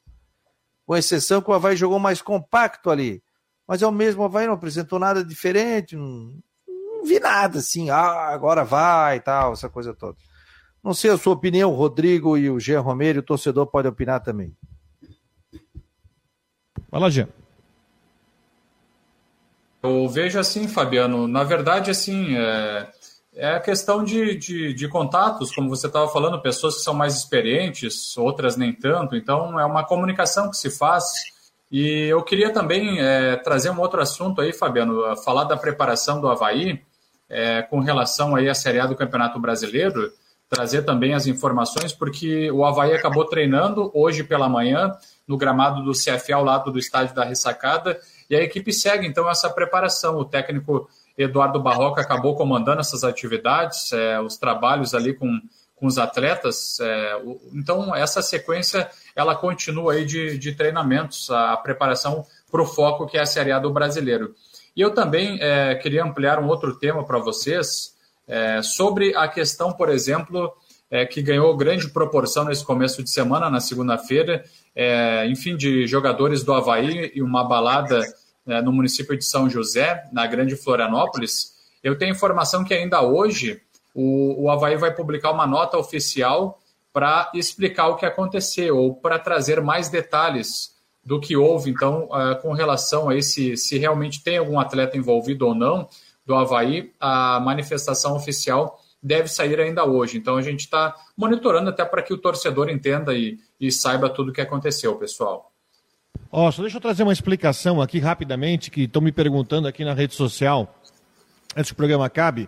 Com 0.87 0.97
exceção 0.97 1.41
que 1.41 1.51
o 1.51 1.55
Havaí 1.55 1.77
jogou 1.77 1.99
mais 1.99 2.21
compacto 2.23 2.91
ali. 2.91 3.23
Mas 3.67 3.83
é 3.83 3.87
o 3.87 3.93
mesmo 3.93 4.25
Havaí, 4.25 4.47
não 4.47 4.55
apresentou 4.55 4.99
nada 4.99 5.23
diferente, 5.23 5.95
não, 5.95 6.35
não 6.67 7.05
vi 7.05 7.21
nada 7.21 7.59
assim, 7.59 7.91
ah, 7.91 8.29
agora 8.29 8.65
vai 8.65 9.17
e 9.17 9.21
tal, 9.21 9.53
essa 9.53 9.69
coisa 9.69 9.95
toda. 9.95 10.17
Não 10.83 10.95
sei 10.95 11.11
a 11.11 11.19
sua 11.19 11.33
opinião, 11.33 11.73
Rodrigo 11.73 12.37
e 12.37 12.49
o 12.49 12.61
Jean 12.61 12.81
Romero, 12.81 13.21
o 13.21 13.23
torcedor 13.23 13.67
pode 13.67 13.89
opinar 13.89 14.23
também. 14.23 14.57
Fala, 16.91 17.11
Jean. 17.11 17.29
Eu 19.83 20.09
vejo 20.09 20.39
assim, 20.39 20.67
Fabiano, 20.67 21.29
na 21.29 21.45
verdade, 21.45 21.91
assim, 21.91 22.37
é, 22.37 22.89
é 23.35 23.55
a 23.55 23.61
questão 23.61 24.03
de, 24.03 24.37
de, 24.37 24.75
de 24.75 24.89
contatos, 24.89 25.55
como 25.55 25.69
você 25.69 25.87
estava 25.87 26.09
falando, 26.09 26.43
pessoas 26.43 26.77
que 26.77 26.83
são 26.83 26.95
mais 26.95 27.15
experientes, 27.15 28.17
outras 28.17 28.57
nem 28.57 28.73
tanto, 28.73 29.15
então 29.15 29.59
é 29.59 29.65
uma 29.65 29.85
comunicação 29.85 30.51
que 30.51 30.57
se 30.57 30.71
faz. 30.71 31.05
E 31.71 32.07
eu 32.11 32.23
queria 32.23 32.53
também 32.53 32.99
é, 32.99 33.37
trazer 33.37 33.71
um 33.71 33.79
outro 33.79 34.01
assunto 34.01 34.41
aí, 34.41 34.53
Fabiano, 34.53 35.17
falar 35.19 35.45
da 35.45 35.57
preparação 35.57 36.21
do 36.21 36.29
Havaí 36.29 36.83
é, 37.29 37.63
com 37.63 37.79
relação 37.79 38.35
aí 38.35 38.49
à 38.49 38.55
Série 38.55 38.81
A 38.81 38.87
do 38.87 38.97
Campeonato 38.97 39.39
Brasileiro, 39.39 40.11
trazer 40.49 40.83
também 40.83 41.15
as 41.15 41.27
informações, 41.27 41.93
porque 41.93 42.51
o 42.51 42.65
Havaí 42.65 42.95
acabou 42.95 43.25
treinando 43.25 43.91
hoje 43.95 44.25
pela 44.25 44.49
manhã 44.49 44.97
no 45.27 45.37
gramado 45.37 45.83
do 45.83 45.93
CFA 45.93 46.37
ao 46.37 46.45
lado 46.45 46.73
do 46.73 46.79
estádio 46.79 47.15
da 47.15 47.25
Ressacada, 47.25 48.01
e 48.31 48.35
a 48.35 48.43
equipe 48.43 48.73
segue 48.73 49.07
então 49.07 49.29
essa 49.29 49.51
preparação. 49.51 50.17
O 50.17 50.25
técnico 50.25 50.89
Eduardo 51.17 51.61
Barroca 51.61 52.01
acabou 52.01 52.35
comandando 52.35 52.81
essas 52.81 53.05
atividades, 53.05 53.93
é, 53.93 54.21
os 54.21 54.39
trabalhos 54.39 54.95
ali 54.95 55.13
com, 55.13 55.39
com 55.77 55.87
os 55.87 55.99
atletas. 55.99 56.79
É, 56.81 57.17
o, 57.17 57.41
então, 57.53 57.95
essa 57.95 58.23
sequência 58.23 58.89
ela 59.15 59.35
continua 59.35 59.95
aí 59.95 60.07
de, 60.07 60.39
de 60.39 60.55
treinamentos, 60.55 61.31
a 61.31 61.57
preparação 61.57 62.25
para 62.51 62.63
o 62.63 62.67
foco 62.67 63.07
que 63.07 63.19
é 63.19 63.21
a 63.21 63.27
Série 63.27 63.53
A 63.53 63.59
do 63.59 63.71
brasileiro. 63.71 64.35
E 64.75 64.81
eu 64.81 64.95
também 64.95 65.39
é, 65.43 65.75
queria 65.75 66.05
ampliar 66.05 66.39
um 66.39 66.47
outro 66.47 66.75
tema 66.79 67.05
para 67.05 67.19
vocês 67.19 67.98
é, 68.29 68.63
sobre 68.63 69.17
a 69.17 69.27
questão, 69.27 69.73
por 69.73 69.89
exemplo, 69.89 70.53
é, 70.91 71.05
que 71.07 71.23
ganhou 71.23 71.57
grande 71.57 71.89
proporção 71.89 72.45
nesse 72.45 72.65
começo 72.65 73.03
de 73.03 73.11
semana, 73.11 73.51
na 73.51 73.61
segunda-feira, 73.61 74.45
é, 74.77 75.27
enfim, 75.27 75.57
de 75.57 75.87
jogadores 75.87 76.45
do 76.45 76.53
Havaí 76.53 77.11
e 77.15 77.23
uma 77.23 77.43
balada 77.43 78.01
né, 78.47 78.61
no 78.61 78.73
município 78.73 79.17
de 79.17 79.25
São 79.25 79.49
José, 79.49 80.05
na 80.13 80.27
Grande 80.27 80.57
Florianópolis, 80.57 81.57
eu 81.83 81.97
tenho 81.97 82.13
informação 82.13 82.65
que 82.65 82.75
ainda 82.75 83.03
hoje 83.03 83.61
o, 83.95 84.45
o 84.45 84.51
Havaí 84.51 84.77
vai 84.77 84.95
publicar 84.95 85.31
uma 85.31 85.47
nota 85.47 85.79
oficial 85.79 86.59
para 86.93 87.31
explicar 87.35 87.89
o 87.89 87.97
que 87.97 88.07
aconteceu 88.07 88.77
ou 88.77 88.95
para 88.95 89.19
trazer 89.19 89.61
mais 89.61 89.89
detalhes 89.89 90.77
do 91.05 91.21
que 91.21 91.37
houve, 91.37 91.71
então, 91.71 92.05
uh, 92.07 92.41
com 92.43 92.53
relação 92.53 93.09
a 93.09 93.17
esse, 93.17 93.57
se 93.57 93.79
realmente 93.79 94.23
tem 94.23 94.37
algum 94.37 94.59
atleta 94.59 94.97
envolvido 94.97 95.47
ou 95.47 95.55
não 95.55 95.89
do 96.29 96.35
Havaí, 96.35 96.93
a 97.01 97.41
manifestação 97.41 98.15
oficial 98.15 98.79
deve 99.03 99.29
sair 99.29 99.59
ainda 99.59 99.87
hoje. 99.87 100.19
Então, 100.19 100.37
a 100.37 100.43
gente 100.43 100.61
está 100.61 100.95
monitorando 101.17 101.71
até 101.71 101.87
para 101.87 102.03
que 102.03 102.13
o 102.13 102.19
torcedor 102.19 102.69
entenda 102.69 103.15
e, 103.15 103.39
e 103.59 103.73
saiba 103.73 104.11
tudo 104.11 104.29
o 104.29 104.33
que 104.33 104.43
aconteceu, 104.43 104.95
pessoal. 104.97 105.51
Ó, 106.31 106.47
oh, 106.47 106.53
só 106.53 106.61
deixa 106.61 106.77
eu 106.77 106.81
trazer 106.83 107.03
uma 107.03 107.15
explicação 107.15 107.81
aqui 107.81 107.99
rapidamente, 107.99 108.71
que 108.71 108.83
estão 108.83 109.01
me 109.01 109.11
perguntando 109.11 109.67
aqui 109.67 109.87
na 109.87 109.95
rede 109.95 110.15
social, 110.15 110.79
antes 111.57 111.71
que 111.71 111.73
o 111.73 111.77
programa 111.77 112.05
acabe, 112.05 112.47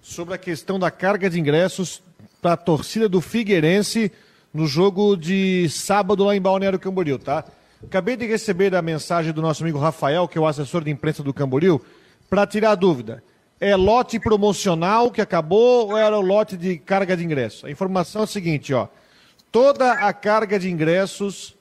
sobre 0.00 0.32
a 0.32 0.38
questão 0.38 0.78
da 0.78 0.90
carga 0.90 1.28
de 1.28 1.38
ingressos 1.38 2.02
para 2.40 2.54
a 2.54 2.56
torcida 2.56 3.10
do 3.10 3.20
Figueirense 3.20 4.10
no 4.54 4.66
jogo 4.66 5.16
de 5.16 5.68
sábado 5.68 6.24
lá 6.24 6.34
em 6.34 6.40
Balneário 6.40 6.78
Camboriú, 6.78 7.18
tá? 7.18 7.44
Acabei 7.84 8.16
de 8.16 8.26
receber 8.26 8.74
a 8.74 8.80
mensagem 8.80 9.34
do 9.34 9.42
nosso 9.42 9.62
amigo 9.62 9.78
Rafael, 9.78 10.26
que 10.26 10.38
é 10.38 10.40
o 10.40 10.46
assessor 10.46 10.82
de 10.82 10.90
imprensa 10.90 11.22
do 11.22 11.34
Camboriú, 11.34 11.78
para 12.28 12.46
tirar 12.46 12.72
a 12.72 12.74
dúvida. 12.74 13.22
É 13.60 13.74
lote 13.74 14.20
promocional 14.20 15.10
que 15.10 15.20
acabou 15.20 15.88
ou 15.88 15.96
era 15.96 16.16
o 16.16 16.20
lote 16.20 16.56
de 16.56 16.78
carga 16.78 17.16
de 17.16 17.24
ingressos? 17.24 17.64
A 17.64 17.70
informação 17.70 18.20
é 18.20 18.24
a 18.24 18.26
seguinte, 18.26 18.72
ó. 18.72 18.86
Toda 19.50 19.92
a 19.92 20.12
carga 20.12 20.58
de 20.58 20.70
ingressos 20.70 21.56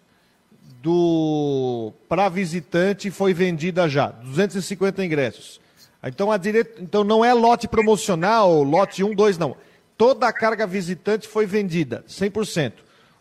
do 0.82 1.92
para 2.08 2.30
visitante 2.30 3.10
foi 3.10 3.34
vendida 3.34 3.90
já, 3.90 4.08
250 4.10 5.04
ingressos. 5.04 5.60
Então, 6.04 6.32
a 6.32 6.38
dire... 6.38 6.66
então 6.80 7.04
não 7.04 7.26
é 7.26 7.34
lote 7.34 7.68
promocional, 7.68 8.64
lote 8.64 9.04
1, 9.04 9.16
2, 9.16 9.38
não. 9.38 9.56
Toda 9.98 10.28
a 10.28 10.34
carga 10.34 10.68
visitante 10.68 11.28
foi 11.28 11.46
vendida, 11.46 12.06
100%. 12.08 12.74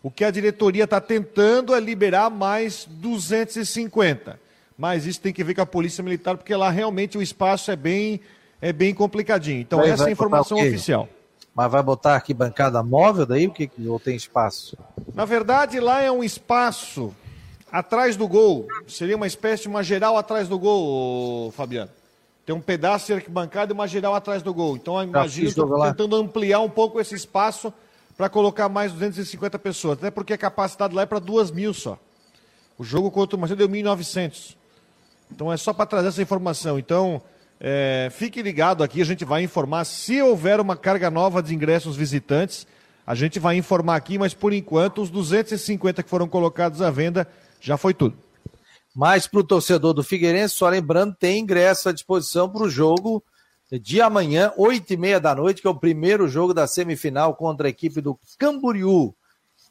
O 0.03 0.11
que 0.11 0.25
a 0.25 0.31
diretoria 0.31 0.85
está 0.85 1.01
tentando 1.01 1.75
é 1.75 1.81
liberar 1.81 2.29
mais 2.29 2.87
250. 2.89 4.39
Mas 4.77 5.07
isso 5.07 5.21
tem 5.21 5.33
que 5.33 5.43
ver 5.43 5.55
com 5.55 5.63
a 5.63 5.67
Polícia 5.67 6.05
Militar, 6.05 6.37
porque 6.37 6.55
lá 6.55 6.71
realmente 6.71 7.17
o 7.17 7.23
espaço 7.23 7.71
é 7.71 7.77
bem, 7.77 8.21
é 8.61 8.73
bem 8.73 8.93
complicadinho. 8.93 9.61
Então, 9.61 9.83
essa 9.83 10.05
é 10.05 10.09
a 10.09 10.11
informação 10.11 10.59
oficial. 10.59 11.09
Mas 11.55 11.73
vai 11.73 11.83
botar 11.83 12.17
aqui 12.17 12.35
bancada 12.35 12.83
móvel 12.83 13.25
daí? 13.25 13.47
O 13.47 13.51
que, 13.51 13.71
ou 13.87 13.99
tem 13.99 14.15
espaço? 14.15 14.77
Na 15.15 15.25
verdade, 15.25 15.81
lá 15.81 16.03
é 16.03 16.13
um 16.13 16.23
espaço 16.23 17.15
atrás 17.73 18.15
do 18.15 18.29
gol. 18.29 18.69
Seria 18.87 19.17
uma 19.17 19.27
espécie 19.27 19.63
de 19.63 19.69
uma 19.69 19.83
geral 19.83 20.19
atrás 20.19 20.49
do 20.49 20.59
gol, 20.59 21.51
Fabiano. 21.53 21.91
Tem 22.45 22.55
um 22.55 22.61
pedaço 22.61 23.07
de 23.07 23.15
arquibancada 23.15 23.73
e 23.73 23.75
uma 23.75 23.89
geral 23.89 24.15
atrás 24.15 24.43
do 24.43 24.53
gol. 24.53 24.77
Então, 24.77 25.03
imagino 25.03 25.49
que 25.53 25.87
tentando 25.87 26.17
ampliar 26.17 26.61
um 26.61 26.69
pouco 26.69 27.01
esse 27.01 27.15
espaço 27.15 27.73
para 28.17 28.29
colocar 28.29 28.69
mais 28.69 28.93
250 28.93 29.59
pessoas. 29.59 29.99
Até 29.99 30.11
porque 30.11 30.35
a 30.35 30.39
capacidade 30.39 30.95
lá 30.95 31.03
é 31.03 31.07
para 31.07 31.19
2 31.19 31.51
mil 31.51 31.73
só. 31.73 31.99
O 32.79 32.85
jogo 32.85 33.11
contra 33.11 33.35
o 33.35 33.41
Marcelo 33.41 33.59
deu 33.59 33.69
1.900. 33.69 34.55
Então, 35.31 35.53
é 35.53 35.57
só 35.57 35.73
para 35.73 35.87
trazer 35.87 36.09
essa 36.09 36.23
informação. 36.23 36.79
Então, 36.79 37.21
é, 37.61 38.09
fique 38.13 38.43
ligado 38.43 38.83
aqui, 38.83 39.01
a 39.01 39.05
gente 39.05 39.25
vai 39.25 39.43
informar. 39.43 39.85
Se 39.85 40.21
houver 40.21 40.61
uma 40.61 40.77
carga 40.77 41.11
nova 41.11 41.43
de 41.43 41.55
ingressos 41.55 41.97
visitantes, 41.97 42.67
a 43.07 43.15
gente 43.15 43.39
vai 43.39 43.57
informar 43.57 43.97
aqui, 43.97 44.19
mas 44.19 44.35
por 44.35 44.53
enquanto, 44.53 45.01
os 45.01 45.11
250 45.11 46.03
que 46.03 46.11
foram 46.11 46.29
colocados 46.29 46.83
à 46.83 46.91
venda 46.91 47.27
já 47.61 47.77
foi 47.77 47.95
tudo. 47.95 48.17
Mas 48.95 49.27
para 49.27 49.41
o 49.41 49.45
torcedor 49.45 49.93
do 49.93 50.03
Figueirense, 50.03 50.55
só 50.55 50.69
lembrando, 50.69 51.15
tem 51.15 51.41
ingresso 51.41 51.89
à 51.89 51.93
disposição 51.93 52.49
para 52.49 52.63
o 52.63 52.71
jogo 52.71 53.23
de 53.71 54.01
amanhã, 54.01 54.53
oito 54.57 54.93
e 54.93 54.97
meia 54.97 55.21
da 55.21 55.35
noite, 55.35 55.61
que 55.61 55.67
é 55.67 55.71
o 55.71 55.79
primeiro 55.79 56.29
jogo 56.29 56.55
da 56.55 56.67
semifinal 56.67 57.35
contra 57.35 57.67
a 57.67 57.71
equipe 57.71 58.01
do 58.01 58.19
Camboriú. 58.39 59.15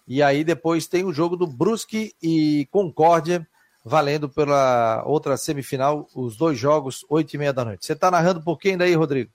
E 0.07 0.21
aí 0.21 0.43
depois 0.43 0.85
tem 0.85 1.03
o 1.03 1.13
jogo 1.13 1.35
do 1.35 1.47
Brusque 1.47 2.13
e 2.21 2.67
Concórdia, 2.69 3.47
valendo 3.85 4.27
pela 4.27 5.03
outra 5.05 5.37
semifinal, 5.37 6.07
os 6.15 6.35
dois 6.35 6.57
jogos, 6.57 7.05
oito 7.07 7.35
e 7.35 7.37
meia 7.37 7.53
da 7.53 7.63
noite. 7.63 7.85
Você 7.85 7.93
está 7.93 8.09
narrando 8.09 8.41
por 8.41 8.57
quem 8.57 8.75
daí, 8.75 8.95
Rodrigo? 8.95 9.29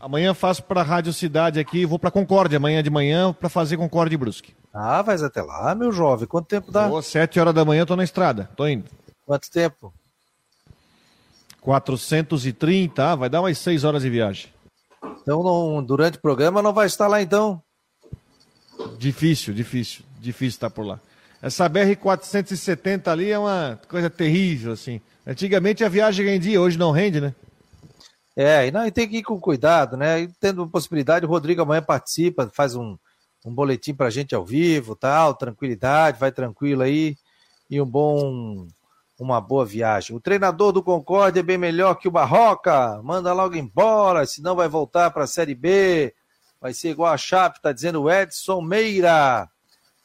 Amanhã 0.00 0.32
faço 0.32 0.62
para 0.62 0.80
a 0.80 0.84
Rádio 0.84 1.12
Cidade 1.12 1.60
aqui, 1.60 1.84
vou 1.84 1.98
para 1.98 2.10
Concórdia 2.10 2.56
amanhã 2.56 2.82
de 2.82 2.88
manhã 2.88 3.32
para 3.32 3.50
fazer 3.50 3.76
Concórdia 3.76 4.14
e 4.14 4.18
Brusque. 4.18 4.54
Ah, 4.72 5.02
vai 5.02 5.16
até 5.16 5.42
lá, 5.42 5.74
meu 5.74 5.92
jovem. 5.92 6.26
Quanto 6.26 6.46
tempo 6.46 6.72
dá? 6.72 6.88
Pô, 6.88 7.00
sete 7.02 7.38
horas 7.38 7.54
da 7.54 7.64
manhã 7.64 7.84
tô 7.84 7.94
na 7.94 8.02
estrada, 8.02 8.50
tô 8.56 8.66
indo. 8.66 8.90
Quanto 9.26 9.50
tempo? 9.50 9.92
430, 11.60 13.12
ah, 13.12 13.14
vai 13.14 13.28
dar 13.28 13.42
umas 13.42 13.56
seis 13.58 13.84
horas 13.84 14.02
de 14.02 14.10
viagem. 14.10 14.48
Então, 15.22 15.42
não, 15.42 15.84
durante 15.84 16.18
o 16.18 16.20
programa 16.20 16.62
não 16.62 16.72
vai 16.72 16.86
estar 16.86 17.06
lá 17.06 17.22
então? 17.22 17.62
Difícil, 18.98 19.54
difícil, 19.54 20.04
difícil 20.18 20.56
estar 20.56 20.70
por 20.70 20.84
lá. 20.84 21.00
Essa 21.44 21.68
BR-470 21.68 23.08
ali 23.08 23.30
é 23.30 23.38
uma 23.38 23.78
coisa 23.86 24.08
terrível, 24.08 24.72
assim. 24.72 24.98
Antigamente 25.26 25.84
a 25.84 25.90
viagem 25.90 26.24
rendia, 26.24 26.58
hoje 26.58 26.78
não 26.78 26.90
rende, 26.90 27.20
né? 27.20 27.34
É, 28.34 28.66
e, 28.66 28.70
não, 28.70 28.86
e 28.86 28.90
tem 28.90 29.06
que 29.06 29.18
ir 29.18 29.22
com 29.22 29.38
cuidado, 29.38 29.94
né? 29.94 30.22
E 30.22 30.28
tendo 30.40 30.66
possibilidade, 30.66 31.26
o 31.26 31.28
Rodrigo 31.28 31.60
amanhã 31.60 31.82
participa, 31.82 32.50
faz 32.50 32.74
um, 32.74 32.96
um 33.44 33.54
boletim 33.54 33.92
pra 33.92 34.08
gente 34.08 34.34
ao 34.34 34.42
vivo, 34.42 34.96
tal, 34.96 35.34
tranquilidade, 35.34 36.18
vai 36.18 36.32
tranquilo 36.32 36.80
aí 36.80 37.14
e 37.68 37.78
um 37.78 37.84
bom 37.84 38.66
uma 39.20 39.38
boa 39.38 39.66
viagem. 39.66 40.16
O 40.16 40.20
treinador 40.20 40.72
do 40.72 40.82
Concórdia 40.82 41.40
é 41.40 41.42
bem 41.42 41.58
melhor 41.58 41.96
que 41.96 42.08
o 42.08 42.10
Barroca, 42.10 43.02
manda 43.02 43.34
logo 43.34 43.54
embora, 43.54 44.24
senão 44.24 44.56
vai 44.56 44.66
voltar 44.66 45.10
para 45.10 45.24
a 45.24 45.26
Série 45.26 45.54
B. 45.54 46.14
Vai 46.58 46.72
ser 46.72 46.88
igual 46.88 47.12
a 47.12 47.18
Chape, 47.18 47.60
tá 47.60 47.70
dizendo 47.70 48.00
o 48.00 48.10
Edson 48.10 48.62
Meira. 48.62 49.50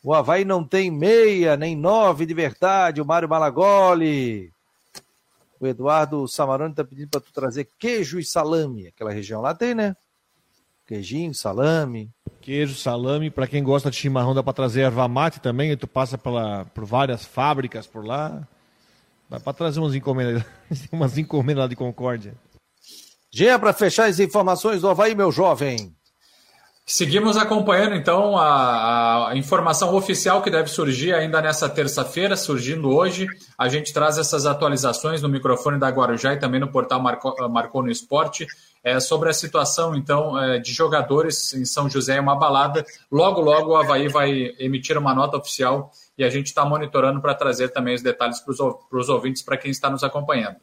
O 0.03 0.13
Havaí 0.13 0.45
não 0.45 0.63
tem 0.63 0.89
meia, 0.89 1.57
nem 1.57 1.75
nove 1.75 2.25
de 2.25 2.33
verdade. 2.33 3.01
O 3.01 3.05
Mário 3.05 3.27
Malagoli. 3.27 4.51
O 5.59 5.67
Eduardo 5.67 6.25
Samarone 6.27 6.71
está 6.71 6.85
pedindo 6.85 7.09
para 7.09 7.19
tu 7.19 7.33
trazer 7.33 7.67
queijo 7.77 8.17
e 8.17 8.23
salame. 8.23 8.87
Aquela 8.87 9.11
região 9.11 9.41
lá 9.41 9.53
tem, 9.53 9.75
né? 9.75 9.95
Queijinho, 10.87 11.35
salame. 11.35 12.09
Queijo, 12.41 12.75
salame. 12.75 13.29
Para 13.29 13.45
quem 13.45 13.61
gosta 13.61 13.91
de 13.91 13.97
chimarrão, 13.97 14.33
dá 14.33 14.41
para 14.41 14.53
trazer 14.53 14.81
erva 14.81 15.07
mate 15.07 15.41
também. 15.41 15.75
Tu 15.75 15.87
passa 15.87 16.17
pela, 16.17 16.65
por 16.73 16.85
várias 16.85 17.25
fábricas 17.25 17.85
por 17.85 18.05
lá. 18.05 18.47
Dá 19.29 19.39
para 19.39 19.53
trazer 19.53 19.79
umas 19.79 19.93
encomendas, 19.93 20.43
umas 20.91 21.17
encomendas 21.17 21.63
lá 21.63 21.67
de 21.67 21.75
Concórdia. 21.75 22.33
Jean, 23.31 23.59
para 23.59 23.73
fechar 23.73 24.09
as 24.09 24.19
informações 24.19 24.81
do 24.81 24.89
Havaí, 24.89 25.13
meu 25.13 25.31
jovem. 25.31 25.95
Seguimos 26.91 27.37
acompanhando 27.37 27.93
então 27.93 28.35
a, 28.35 29.29
a, 29.29 29.37
informação 29.37 29.93
oficial 29.93 30.41
que 30.41 30.49
deve 30.49 30.69
surgir 30.69 31.13
ainda 31.13 31.39
nessa 31.39 31.69
terça-feira, 31.69 32.35
surgindo 32.35 32.89
hoje. 32.89 33.27
A 33.55 33.69
gente 33.69 33.93
traz 33.93 34.17
essas 34.17 34.47
atualizações 34.47 35.21
no 35.21 35.29
microfone 35.29 35.77
da 35.77 35.87
Guarujá 35.87 36.33
e 36.33 36.39
também 36.39 36.59
no 36.59 36.71
portal 36.71 36.99
Marcou, 36.99 37.83
no 37.83 37.91
Esporte 37.91 38.47
é, 38.83 38.99
sobre 38.99 39.29
a 39.29 39.33
situação 39.33 39.95
então 39.95 40.35
é, 40.41 40.57
de 40.57 40.73
jogadores 40.73 41.53
em 41.53 41.63
São 41.63 41.87
José 41.87 42.15
é 42.15 42.19
uma 42.19 42.35
balada. 42.35 42.83
Logo, 43.11 43.39
logo 43.39 43.73
o 43.73 43.75
Havaí 43.75 44.07
vai 44.07 44.55
emitir 44.57 44.97
uma 44.97 45.13
nota 45.13 45.37
oficial 45.37 45.91
e 46.17 46.23
a 46.23 46.29
gente 46.31 46.47
está 46.47 46.65
monitorando 46.65 47.21
para 47.21 47.35
trazer 47.35 47.69
também 47.69 47.93
os 47.93 48.01
detalhes 48.01 48.39
para 48.39 48.99
os 48.99 49.09
ouvintes, 49.09 49.43
para 49.43 49.57
quem 49.57 49.69
está 49.69 49.91
nos 49.91 50.03
acompanhando. 50.03 50.55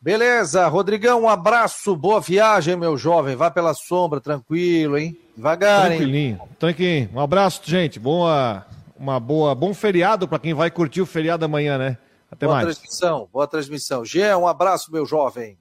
Beleza, 0.00 0.66
Rodrigão, 0.66 1.22
um 1.22 1.28
abraço, 1.28 1.94
boa 1.94 2.20
viagem, 2.20 2.74
meu 2.74 2.96
jovem. 2.96 3.36
Vá 3.36 3.52
pela 3.52 3.72
sombra, 3.72 4.20
tranquilo, 4.20 4.98
hein? 4.98 5.16
Devagar, 5.36 5.86
Tranquilinho, 5.86 6.40
hein? 6.40 6.48
Tranquilinho. 6.58 7.10
Um 7.14 7.20
abraço, 7.20 7.60
gente. 7.64 7.98
Boa, 7.98 8.66
uma 8.96 9.18
boa, 9.18 9.54
bom 9.54 9.74
feriado 9.74 10.28
para 10.28 10.38
quem 10.38 10.54
vai 10.54 10.70
curtir 10.70 11.00
o 11.00 11.06
feriado 11.06 11.44
amanhã, 11.44 11.76
né? 11.78 11.98
Até 12.30 12.46
boa 12.46 12.56
mais. 12.56 12.66
Boa 12.66 12.74
transmissão, 12.74 13.28
boa 13.32 13.46
transmissão. 13.46 14.04
Gé, 14.04 14.36
um 14.36 14.46
abraço, 14.46 14.92
meu 14.92 15.04
jovem. 15.04 15.58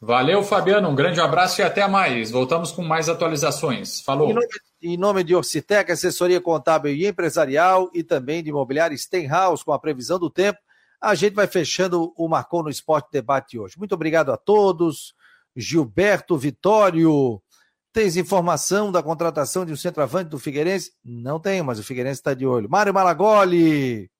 Valeu, 0.00 0.42
Fabiano. 0.42 0.88
Um 0.88 0.94
grande 0.94 1.20
abraço 1.20 1.60
e 1.60 1.64
até 1.64 1.86
mais. 1.86 2.30
Voltamos 2.30 2.72
com 2.72 2.82
mais 2.82 3.08
atualizações. 3.08 4.00
Falou. 4.00 4.30
Em 4.30 4.34
nome, 4.34 4.46
em 4.82 4.96
nome 4.96 5.24
de 5.24 5.34
Orcitec, 5.34 5.92
assessoria 5.92 6.40
contábil 6.40 6.94
e 6.94 7.06
empresarial 7.06 7.90
e 7.94 8.02
também 8.02 8.42
de 8.42 8.48
imobiliário 8.48 8.96
Stenhouse, 8.96 9.64
com 9.64 9.72
a 9.72 9.78
previsão 9.78 10.18
do 10.18 10.30
tempo 10.30 10.58
a 11.00 11.14
gente 11.14 11.34
vai 11.34 11.46
fechando 11.46 12.12
o 12.16 12.28
Marcou 12.28 12.62
no 12.62 12.68
Esporte 12.68 13.08
Debate 13.10 13.58
hoje. 13.58 13.78
Muito 13.78 13.94
obrigado 13.94 14.30
a 14.30 14.36
todos. 14.36 15.14
Gilberto 15.56 16.36
Vitório, 16.36 17.42
tens 17.92 18.16
informação 18.16 18.92
da 18.92 19.02
contratação 19.02 19.64
de 19.64 19.72
um 19.72 19.76
centroavante 19.76 20.30
do 20.30 20.38
Figueirense? 20.38 20.92
Não 21.04 21.40
tenho, 21.40 21.64
mas 21.64 21.78
o 21.78 21.84
Figueirense 21.84 22.20
está 22.20 22.34
de 22.34 22.46
olho. 22.46 22.68
Mário 22.70 22.94
Malagoli, 22.94 24.10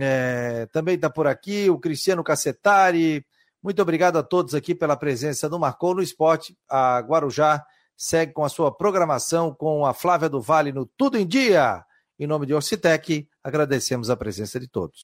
é, 0.00 0.66
também 0.72 0.96
está 0.96 1.08
por 1.08 1.26
aqui. 1.26 1.70
O 1.70 1.78
Cristiano 1.78 2.24
Cacetari. 2.24 3.24
Muito 3.62 3.82
obrigado 3.82 4.16
a 4.16 4.22
todos 4.22 4.54
aqui 4.54 4.74
pela 4.74 4.96
presença 4.96 5.48
do 5.48 5.58
Marcou 5.58 5.94
no 5.94 6.02
Esporte. 6.02 6.56
A 6.68 7.00
Guarujá 7.00 7.64
segue 7.96 8.32
com 8.32 8.44
a 8.44 8.48
sua 8.48 8.70
programação 8.70 9.54
com 9.54 9.86
a 9.86 9.94
Flávia 9.94 10.28
do 10.28 10.40
Vale 10.40 10.72
no 10.72 10.86
Tudo 10.86 11.18
em 11.18 11.26
Dia. 11.26 11.84
Em 12.18 12.26
nome 12.26 12.46
de 12.46 12.54
Orcitec, 12.54 13.28
agradecemos 13.42 14.08
a 14.10 14.16
presença 14.16 14.60
de 14.60 14.68
todos. 14.68 14.94